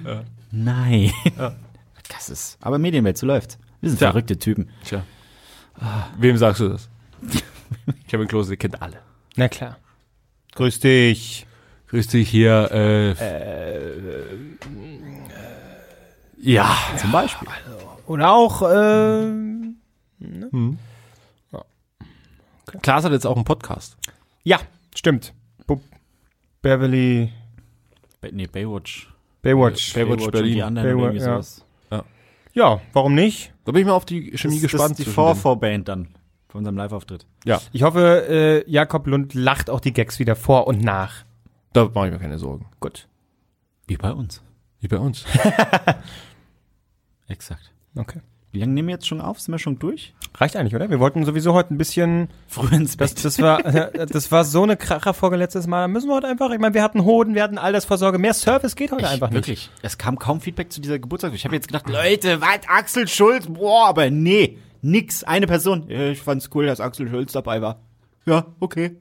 Nein. 0.51 1.11
Das 2.11 2.27
ist. 2.27 2.57
Aber 2.59 2.79
Medienwelt, 2.79 3.19
so 3.19 3.27
läuft. 3.27 3.59
Wir 3.81 3.91
sind 3.91 3.99
Tja. 3.99 4.09
verrückte 4.09 4.39
Typen. 4.39 4.69
Tja. 4.83 5.03
Wem 6.17 6.35
sagst 6.37 6.59
du 6.59 6.69
das? 6.69 6.89
Kevin 8.07 8.27
Klose, 8.27 8.49
der 8.49 8.57
kennt 8.57 8.81
alle. 8.81 8.97
Na 9.35 9.47
klar. 9.47 9.77
Grüß 10.55 10.79
dich. 10.79 11.45
Grüß 11.89 12.07
dich 12.07 12.29
hier, 12.29 12.69
äh, 12.71 13.15
ja. 16.41 16.75
Zum 16.97 17.11
Beispiel. 17.11 17.47
Oder 18.05 18.31
auch, 18.31 18.61
äh, 18.61 19.31
Klaas 22.81 23.03
hat 23.03 23.11
jetzt 23.11 23.25
auch 23.25 23.35
einen 23.35 23.45
Podcast. 23.45 23.97
ja, 24.43 24.59
stimmt. 24.95 25.33
Bu 25.65 25.79
Beverly 26.61 27.31
Ba- 28.21 28.29
Nee, 28.31 28.47
Baywatch. 28.47 29.07
Baywatch. 29.41 29.93
Baywatch 29.93 29.95
Baywatch 29.95 30.25
und 30.25 30.31
Berlin. 30.31 30.53
die 30.53 30.63
anderen 30.63 30.87
Baywatch, 30.89 31.03
irgendwie 31.15 31.25
ja. 31.25 31.33
sowas. 31.41 31.65
Ja, 32.53 32.81
warum 32.93 33.13
nicht? 33.15 33.53
Da 33.63 33.71
bin 33.71 33.81
ich 33.81 33.87
mal 33.87 33.93
auf 33.93 34.05
die 34.05 34.35
Chemie 34.37 34.55
Das, 34.55 34.63
gespannt. 34.63 34.81
das 34.83 34.89
ist 34.91 34.97
die 34.99 35.03
zwischen 35.05 35.13
Vorvorband 35.15 35.87
dann 35.87 36.07
von 36.49 36.59
unserem 36.59 36.77
Live-Auftritt. 36.77 37.25
Ja, 37.45 37.61
Ich 37.71 37.83
hoffe, 37.83 38.25
äh, 38.67 38.69
Jakob 38.69 39.05
Lund 39.07 39.33
lacht 39.35 39.69
auch 39.69 39.79
die 39.79 39.93
Gags 39.93 40.17
wieder 40.19 40.35
vor 40.35 40.67
und 40.67 40.81
nach. 40.83 41.23
Da 41.73 41.85
mache 41.93 42.07
ich 42.07 42.13
mir 42.13 42.19
keine 42.19 42.39
Sorgen. 42.39 42.65
Gut. 42.79 43.07
Wie 43.87 43.97
bei 43.97 44.11
uns. 44.11 44.41
Wie 44.79 44.87
bei 44.87 44.97
uns. 44.97 45.25
Exakt. 47.27 47.71
Okay. 47.95 48.21
Wie 48.51 48.59
lange 48.59 48.73
nehmen 48.73 48.87
wir 48.87 48.95
jetzt 48.95 49.07
schon 49.07 49.21
auf? 49.21 49.39
Sind 49.39 49.51
wir 49.53 49.59
schon 49.59 49.77
durch? 49.77 50.15
Reicht 50.35 50.55
eigentlich, 50.55 50.73
oder? 50.73 50.89
Wir 50.89 50.99
wollten 50.99 51.23
sowieso 51.23 51.53
heute 51.53 51.71
ein 51.73 51.77
bisschen, 51.77 52.29
Früh 52.47 52.73
ins 52.75 52.97
das, 52.97 53.13
das 53.13 53.39
war, 53.39 53.61
das 53.61 54.31
war 54.31 54.43
so 54.43 54.63
eine 54.63 54.75
Kracherfolge 54.75 55.35
letztes 55.35 55.67
Mal. 55.67 55.81
Da 55.81 55.87
müssen 55.87 56.07
wir 56.07 56.15
heute 56.15 56.27
einfach, 56.27 56.49
ich 56.49 56.57
meine, 56.59 56.73
wir 56.73 56.81
hatten 56.81 57.03
Hoden, 57.03 57.35
wir 57.35 57.43
hatten 57.43 57.59
Altersvorsorge. 57.59 58.17
Mehr 58.17 58.33
Service 58.33 58.75
geht 58.75 58.91
heute 58.91 59.03
Ich, 59.03 59.09
einfach 59.09 59.29
nicht. 59.29 59.35
wirklich. 59.37 59.69
Es 59.83 59.99
kam 59.99 60.17
kaum 60.17 60.41
Feedback 60.41 60.71
zu 60.71 60.81
dieser 60.81 60.97
Geburtstag. 60.97 61.33
Ich 61.35 61.45
habe 61.45 61.53
jetzt 61.55 61.67
gedacht, 61.67 61.87
Leute, 61.89 62.41
was? 62.41 62.61
Axel 62.67 63.07
Schulz? 63.07 63.45
Boah, 63.47 63.87
aber 63.89 64.09
nee, 64.09 64.57
nix. 64.81 65.23
Eine 65.23 65.45
Person. 65.45 65.87
Ich 65.87 66.19
fand's 66.19 66.49
cool, 66.55 66.65
dass 66.65 66.79
Axel 66.79 67.07
Schulz 67.07 67.31
dabei 67.33 67.61
war. 67.61 67.79
Ja, 68.25 68.47
okay. 68.59 68.95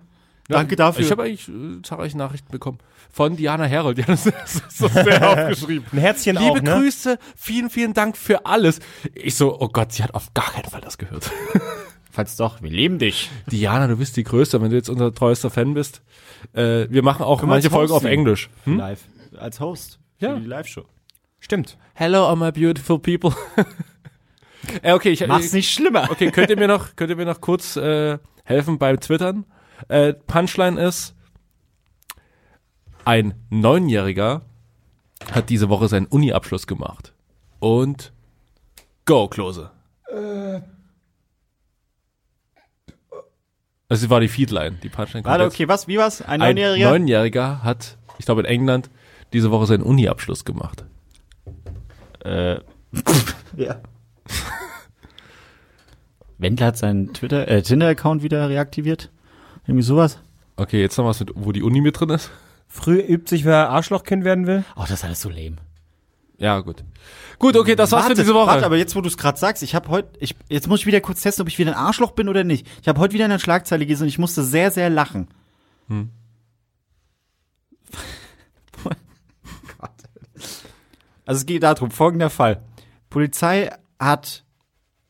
Danke 0.48 0.76
dafür. 0.76 1.04
Ich 1.04 1.10
habe 1.10 1.24
eigentlich 1.24 1.48
äh, 1.48 1.82
zahlreiche 1.82 2.16
Nachrichten 2.16 2.50
bekommen. 2.50 2.78
Von 3.10 3.36
Diana 3.36 3.64
Herold. 3.64 3.98
Die 3.98 4.02
hat 4.02 4.08
das 4.10 4.24
so 4.70 4.88
sehr 4.88 5.28
aufgeschrieben. 5.30 5.86
Ein 5.92 5.98
Herzchen 5.98 6.36
Liebe 6.36 6.50
auch, 6.52 6.62
ne? 6.62 6.70
Grüße, 6.80 7.18
vielen, 7.36 7.70
vielen 7.70 7.92
Dank 7.94 8.16
für 8.16 8.46
alles. 8.46 8.80
Ich 9.14 9.34
so, 9.34 9.60
oh 9.60 9.68
Gott, 9.68 9.92
sie 9.92 10.02
hat 10.02 10.14
auf 10.14 10.32
gar 10.34 10.50
keinen 10.52 10.64
Fall 10.70 10.80
das 10.80 10.96
gehört. 10.98 11.30
Falls 12.10 12.36
doch, 12.36 12.62
wir 12.62 12.70
leben 12.70 12.98
dich. 12.98 13.30
Diana, 13.50 13.86
du 13.86 13.96
bist 13.96 14.16
die 14.16 14.24
Größte, 14.24 14.60
wenn 14.60 14.70
du 14.70 14.76
jetzt 14.76 14.88
unser 14.88 15.14
treuester 15.14 15.50
Fan 15.50 15.74
bist. 15.74 16.02
Äh, 16.52 16.86
wir 16.90 17.02
machen 17.02 17.22
auch 17.22 17.40
Können 17.40 17.50
wir 17.50 17.54
manche 17.54 17.68
als 17.68 17.74
Folgen 17.74 17.92
auf 17.92 18.04
Englisch. 18.04 18.48
Hm? 18.64 18.78
Live. 18.78 19.00
Als 19.36 19.60
Host. 19.60 20.00
Für 20.18 20.26
Ja. 20.26 20.34
die 20.34 20.46
Live-Show. 20.46 20.84
Stimmt. 21.40 21.76
Hello, 21.94 22.26
all 22.26 22.36
my 22.36 22.50
beautiful 22.50 22.98
people. 22.98 23.32
äh, 24.82 24.92
okay, 24.92 25.10
ich, 25.10 25.26
Mach's 25.26 25.52
nicht 25.52 25.72
schlimmer. 25.72 26.08
Okay, 26.10 26.30
könnt 26.30 26.50
ihr 26.50 26.56
mir 26.56 26.66
noch, 26.68 26.96
könnt 26.96 27.10
ihr 27.10 27.16
mir 27.16 27.26
noch 27.26 27.40
kurz 27.40 27.76
äh, 27.76 28.18
helfen 28.44 28.78
beim 28.78 28.98
Twittern? 28.98 29.44
Äh, 29.86 30.14
Punchline 30.14 30.80
ist, 30.80 31.14
ein 33.04 33.34
Neunjähriger 33.50 34.42
hat 35.32 35.50
diese 35.50 35.68
Woche 35.68 35.88
seinen 35.88 36.06
Uni-Abschluss 36.06 36.66
gemacht. 36.66 37.14
Und 37.60 38.12
go, 39.04 39.28
Klose. 39.28 39.70
Das 43.88 44.10
war 44.10 44.20
die 44.20 44.28
Feedline, 44.28 44.76
die 44.82 44.90
Punchline. 44.90 45.24
Warte, 45.24 45.44
okay, 45.44 45.66
was? 45.68 45.88
Wie 45.88 45.96
was? 45.96 46.20
Ein 46.20 46.42
Ein 46.42 46.56
Neunjähriger? 46.56 46.90
Neunjähriger 46.90 47.62
hat, 47.62 47.96
ich 48.18 48.26
glaube 48.26 48.42
in 48.42 48.46
England, 48.46 48.90
diese 49.32 49.50
Woche 49.50 49.66
seinen 49.66 49.82
Uni-Abschluss 49.82 50.44
gemacht. 50.44 50.84
Äh, 52.24 52.56
ja. 53.56 53.80
Wendler 56.38 56.66
hat 56.66 56.76
seinen 56.76 57.12
Twitter, 57.14 57.48
äh, 57.48 57.62
Tinder-Account 57.62 58.22
wieder 58.22 58.48
reaktiviert. 58.48 59.10
Irgendwie 59.68 59.84
sowas. 59.84 60.18
Okay, 60.56 60.80
jetzt 60.80 60.96
noch 60.96 61.04
was 61.04 61.20
mit, 61.20 61.30
wo 61.34 61.52
die 61.52 61.62
Uni 61.62 61.82
mit 61.82 62.00
drin 62.00 62.08
ist. 62.08 62.30
Früh 62.68 62.98
übt 62.98 63.28
sich, 63.28 63.44
wer 63.44 63.68
Arschlochkind 63.68 64.24
werden 64.24 64.46
will. 64.46 64.64
Oh, 64.76 64.80
das 64.80 64.92
ist 64.92 65.04
alles 65.04 65.20
so 65.20 65.28
lame. 65.28 65.56
Ja, 66.38 66.60
gut. 66.60 66.84
Gut, 67.38 67.54
okay, 67.56 67.76
das 67.76 67.92
war's 67.92 68.06
für 68.06 68.14
diese 68.14 68.32
Woche. 68.32 68.46
Warte, 68.46 68.64
aber 68.64 68.78
jetzt, 68.78 68.96
wo 68.96 69.02
du 69.02 69.08
es 69.08 69.18
gerade 69.18 69.38
sagst, 69.38 69.62
ich 69.62 69.74
habe 69.74 69.88
heute, 69.88 70.08
ich, 70.20 70.36
jetzt 70.48 70.68
muss 70.68 70.80
ich 70.80 70.86
wieder 70.86 71.00
kurz 71.02 71.20
testen, 71.20 71.42
ob 71.42 71.48
ich 71.48 71.58
wieder 71.58 71.72
ein 71.72 71.76
Arschloch 71.76 72.12
bin 72.12 72.28
oder 72.28 72.44
nicht. 72.44 72.66
Ich 72.80 72.88
habe 72.88 72.98
heute 72.98 73.12
wieder 73.12 73.26
in 73.26 73.30
der 73.30 73.38
Schlagzeile 73.38 73.84
gelesen 73.84 74.04
und 74.04 74.08
ich 74.08 74.18
musste 74.18 74.42
sehr, 74.42 74.70
sehr 74.70 74.88
lachen. 74.88 75.28
Hm. 75.88 76.10
Gott. 78.82 78.96
Also 81.26 81.40
es 81.40 81.46
geht 81.46 81.62
darum, 81.62 81.90
folgender 81.90 82.30
Fall. 82.30 82.62
Polizei 83.10 83.70
hat 83.98 84.44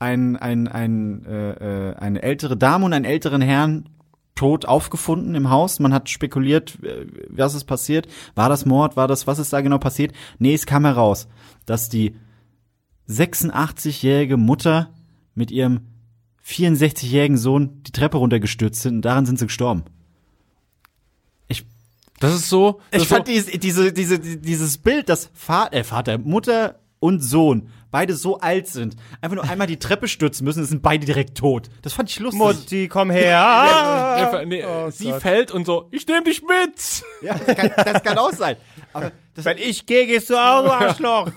ein, 0.01 0.37
ein, 0.37 0.67
ein, 0.67 1.25
äh, 1.27 1.91
äh, 1.91 1.95
eine 1.95 2.23
ältere 2.23 2.57
Dame 2.57 2.87
und 2.87 2.93
einen 2.93 3.05
älteren 3.05 3.41
Herrn 3.41 3.89
tot 4.39 4.67
aufgefunden 4.67 5.35
im 5.35 5.51
Haus. 5.51 5.81
Man 5.81 5.93
hat 5.93 6.09
spekuliert, 6.09 6.79
äh, 6.85 7.07
was 7.29 7.55
ist 7.55 7.65
passiert. 7.65 8.07
War 8.37 8.49
das 8.49 8.67
Mord? 8.67 8.97
War 8.97 9.09
das, 9.09 9.27
was 9.27 9.41
ist 9.41 9.53
da 9.53 9.61
genau 9.63 9.79
passiert? 9.79 10.13
Nee, 10.39 10.55
es 10.55 10.65
kam 10.65 10.85
heraus, 10.85 11.27
dass 11.67 11.89
die 11.89 12.15
86-jährige 13.09 14.37
Mutter 14.37 14.95
mit 15.35 15.51
ihrem 15.51 15.81
64-jährigen 16.47 17.37
Sohn 17.37 17.83
die 17.83 17.91
Treppe 17.91 18.19
runtergestürzt 18.19 18.81
sind 18.81 18.97
und 18.97 19.03
daran 19.03 19.27
sind 19.27 19.41
sie 19.41 19.47
gestorben. 19.47 19.83
Ich, 21.49 21.67
Das 22.21 22.33
ist 22.33 22.49
so. 22.49 22.81
Das 22.93 23.03
ich 23.03 23.03
ist 23.03 23.09
so, 23.09 23.15
fand 23.17 23.27
diese, 23.27 23.59
diese, 23.59 23.93
diese, 23.93 24.21
dieses 24.21 24.79
Bild, 24.79 25.09
dass 25.09 25.31
Vater, 25.35 25.77
äh, 25.77 25.83
Vater, 25.83 26.19
Mutter 26.19 26.79
und 27.01 27.21
Sohn 27.21 27.71
beide 27.91 28.15
so 28.15 28.39
alt 28.39 28.67
sind, 28.67 28.97
einfach 29.23 29.37
nur 29.37 29.49
einmal 29.49 29.67
die 29.67 29.79
Treppe 29.79 30.09
stürzen 30.09 30.45
müssen, 30.45 30.65
sind 30.67 30.83
beide 30.83 31.07
direkt 31.07 31.39
tot. 31.39 31.69
Das 31.83 31.95
fand 31.95 32.11
ich 32.11 32.19
lustig. 32.19 32.39
Mutti, 32.39 32.89
komm 32.89 33.11
her. 33.11 33.41
Einfach- 34.17 34.45
nee, 34.45 34.63
Oh 34.65 34.91
sie 34.91 35.11
Gott. 35.11 35.23
fällt 35.23 35.51
und 35.53 35.65
so, 35.67 35.89
ich 35.91 36.07
nehme 36.07 36.25
dich 36.25 36.43
mit. 36.43 37.03
Ja, 37.23 37.35
das 37.39 37.57
kann, 37.57 37.71
das 37.77 38.03
kann 38.03 38.19
auch 38.19 38.33
sein. 38.33 38.57
Aber 38.93 39.13
das, 39.35 39.45
Wenn 39.45 39.57
ich 39.59 39.87
gehe, 39.87 40.07
gehst 40.07 40.29
du 40.31 40.37
auch, 40.37 40.65
du 40.65 40.71
Arschloch. 40.73 41.31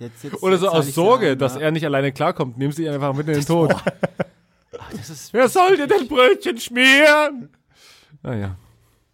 jetzt, 0.00 0.24
jetzt, 0.24 0.42
Oder 0.42 0.56
so 0.58 0.66
jetzt 0.66 0.74
aus 0.74 0.94
Sorge, 0.94 1.26
sagen, 1.28 1.38
dass 1.40 1.54
ja. 1.56 1.60
er 1.62 1.70
nicht 1.72 1.84
alleine 1.84 2.12
klarkommt, 2.12 2.56
nimmst 2.56 2.78
du 2.78 2.82
ihn 2.82 2.88
einfach 2.90 3.12
mit 3.14 3.26
in 3.28 3.34
den 3.34 3.44
Tod. 3.46 3.74
Das 4.96 5.10
ist, 5.10 5.32
Wer 5.34 5.48
soll 5.48 5.76
dir 5.76 5.86
denn 5.86 6.08
Brötchen 6.08 6.58
schmieren? 6.58 7.50
Naja. 8.22 8.56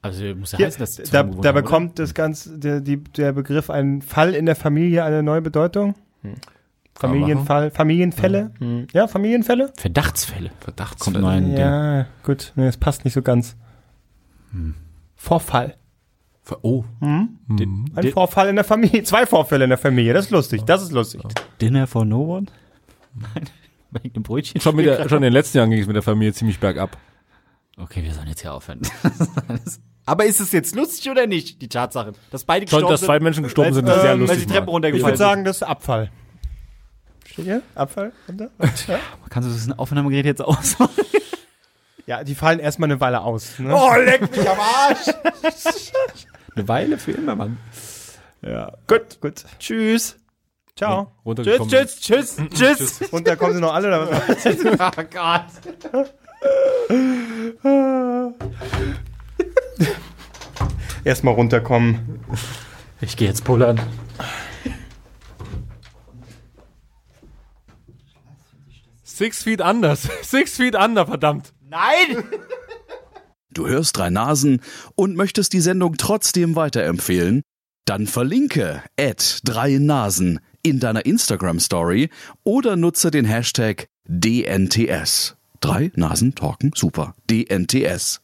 Also 0.04 0.22
muss 0.34 0.52
ja 0.52 0.58
Hier, 0.58 0.66
heißen, 0.66 0.78
dass 0.80 0.96
die 0.96 1.02
da, 1.04 1.10
da 1.10 1.18
haben, 1.20 1.38
oder? 1.38 1.52
bekommt 1.54 1.98
das 1.98 2.12
ganze, 2.14 2.58
der, 2.58 2.80
die, 2.80 3.02
der 3.02 3.32
Begriff 3.32 3.70
ein 3.70 4.02
Fall 4.02 4.34
in 4.34 4.44
der 4.46 4.54
Familie 4.56 5.02
eine 5.04 5.22
neue 5.22 5.40
Bedeutung. 5.40 5.94
Familienfall, 6.94 7.70
Familienfälle. 7.70 8.52
Hm. 8.58 8.86
Ja, 8.92 9.08
Familienfälle? 9.08 9.72
Verdachtsfälle. 9.76 10.50
Verdachtsfälle. 10.60 11.20
Kommt 11.20 11.26
ein 11.32 11.44
Ding. 11.46 11.56
Ja, 11.56 12.06
gut. 12.22 12.52
Nee, 12.54 12.66
das 12.66 12.76
passt 12.76 13.04
nicht 13.04 13.14
so 13.14 13.22
ganz. 13.22 13.56
Vorfall. 15.16 15.76
Oh. 16.60 16.84
Ein 17.00 17.38
Di- 17.48 18.12
Vorfall 18.12 18.48
in 18.50 18.56
der 18.56 18.64
Familie. 18.64 19.02
Zwei 19.04 19.24
Vorfälle 19.26 19.64
in 19.64 19.70
der 19.70 19.78
Familie. 19.78 20.12
Das 20.12 20.26
ist 20.26 20.30
lustig. 20.30 20.62
Das 20.64 20.82
ist 20.82 20.92
lustig. 20.92 21.22
Dinner 21.60 21.86
for 21.86 22.04
no 22.04 22.36
one? 22.36 22.46
Nein, 23.14 23.44
wegen 23.90 24.12
dem 24.12 24.22
Brötchen. 24.22 24.60
Schon, 24.60 24.76
mit 24.76 24.84
der, 24.86 24.96
schon 25.08 25.18
in 25.18 25.22
den 25.24 25.32
letzten 25.32 25.56
Jahren 25.58 25.70
ging 25.70 25.80
es 25.80 25.86
mit 25.86 25.96
der 25.96 26.02
Familie 26.02 26.34
ziemlich 26.34 26.60
bergab. 26.60 26.96
Okay, 27.76 28.04
wir 28.04 28.12
sollen 28.14 28.28
jetzt 28.28 28.42
hier 28.42 28.52
aufhören. 28.54 28.82
Aber 30.06 30.24
ist 30.26 30.40
es 30.40 30.52
jetzt 30.52 30.74
lustig 30.74 31.10
oder 31.10 31.26
nicht, 31.26 31.62
die 31.62 31.68
Tatsache? 31.68 32.12
Dass 32.30 32.44
beide 32.44 32.66
Schon, 32.68 32.80
gestorben 32.80 32.92
dass 32.92 33.00
zwei? 33.00 33.20
Menschen 33.20 33.42
gestorben 33.44 33.72
sind, 33.72 33.88
ist 33.88 33.94
sehr 33.94 34.10
weil 34.10 34.18
lustig. 34.18 34.38
die 34.40 34.44
Treppe 34.46 34.56
Marc. 34.58 34.68
Ich 34.68 34.72
runtergefallen 34.74 35.12
würde 35.12 35.18
sagen, 35.18 35.44
das 35.44 35.56
ist 35.56 35.62
Abfall. 35.62 36.10
Steht 37.26 37.44
hier? 37.46 37.62
Abfall? 37.74 38.12
Runter? 38.28 38.50
Ja. 38.86 38.98
Kannst 39.30 39.48
du 39.48 39.70
das 39.70 39.78
Aufnahmegerät 39.78 40.26
jetzt 40.26 40.42
ausmachen? 40.42 40.94
Ja, 42.06 42.22
die 42.22 42.34
fallen 42.34 42.58
erstmal 42.58 42.90
eine 42.90 43.00
Weile 43.00 43.22
aus. 43.22 43.58
Ne? 43.58 43.74
Oh, 43.74 43.94
leck 43.96 44.20
mich 44.36 44.46
am 44.46 44.58
Arsch! 44.60 45.06
Eine 46.54 46.68
Weile 46.68 46.98
für 46.98 47.12
immer, 47.12 47.34
Mann. 47.34 47.56
ja. 48.42 48.72
Gut, 48.86 49.22
gut. 49.22 49.44
Tschüss. 49.58 50.16
Ciao. 50.76 51.12
Runtergekommen. 51.24 51.70
Tschüss, 51.70 52.00
tschüss, 52.00 52.36
tschüss. 52.52 53.00
Und 53.10 53.26
da 53.26 53.36
kommen 53.36 53.54
sie 53.54 53.60
noch 53.60 53.72
alle 53.72 53.88
oder 53.88 54.10
was? 54.10 54.46
oh 54.46 55.02
Gott. 57.72 59.04
Erstmal 61.04 61.34
runterkommen. 61.34 62.20
Ich 63.00 63.16
gehe 63.16 63.28
jetzt 63.28 63.44
pullern. 63.44 63.80
Six 69.02 69.44
Feet 69.44 69.62
Anders. 69.62 70.08
Six 70.22 70.56
Feet 70.56 70.74
Under, 70.74 71.06
verdammt. 71.06 71.52
Nein! 71.68 72.24
Du 73.52 73.68
hörst 73.68 73.96
drei 73.96 74.10
Nasen 74.10 74.60
und 74.96 75.14
möchtest 75.14 75.52
die 75.52 75.60
Sendung 75.60 75.96
trotzdem 75.96 76.56
weiterempfehlen? 76.56 77.42
Dann 77.84 78.08
verlinke 78.08 78.82
at 78.98 79.40
drei 79.44 79.78
Nasen 79.78 80.40
in 80.64 80.80
deiner 80.80 81.06
Instagram 81.06 81.60
Story 81.60 82.10
oder 82.42 82.74
nutze 82.74 83.12
den 83.12 83.24
Hashtag 83.24 83.86
DNTS. 84.08 85.36
Drei 85.60 85.92
Nasen 85.94 86.34
talken 86.34 86.72
super. 86.74 87.14
DNTS. 87.30 88.20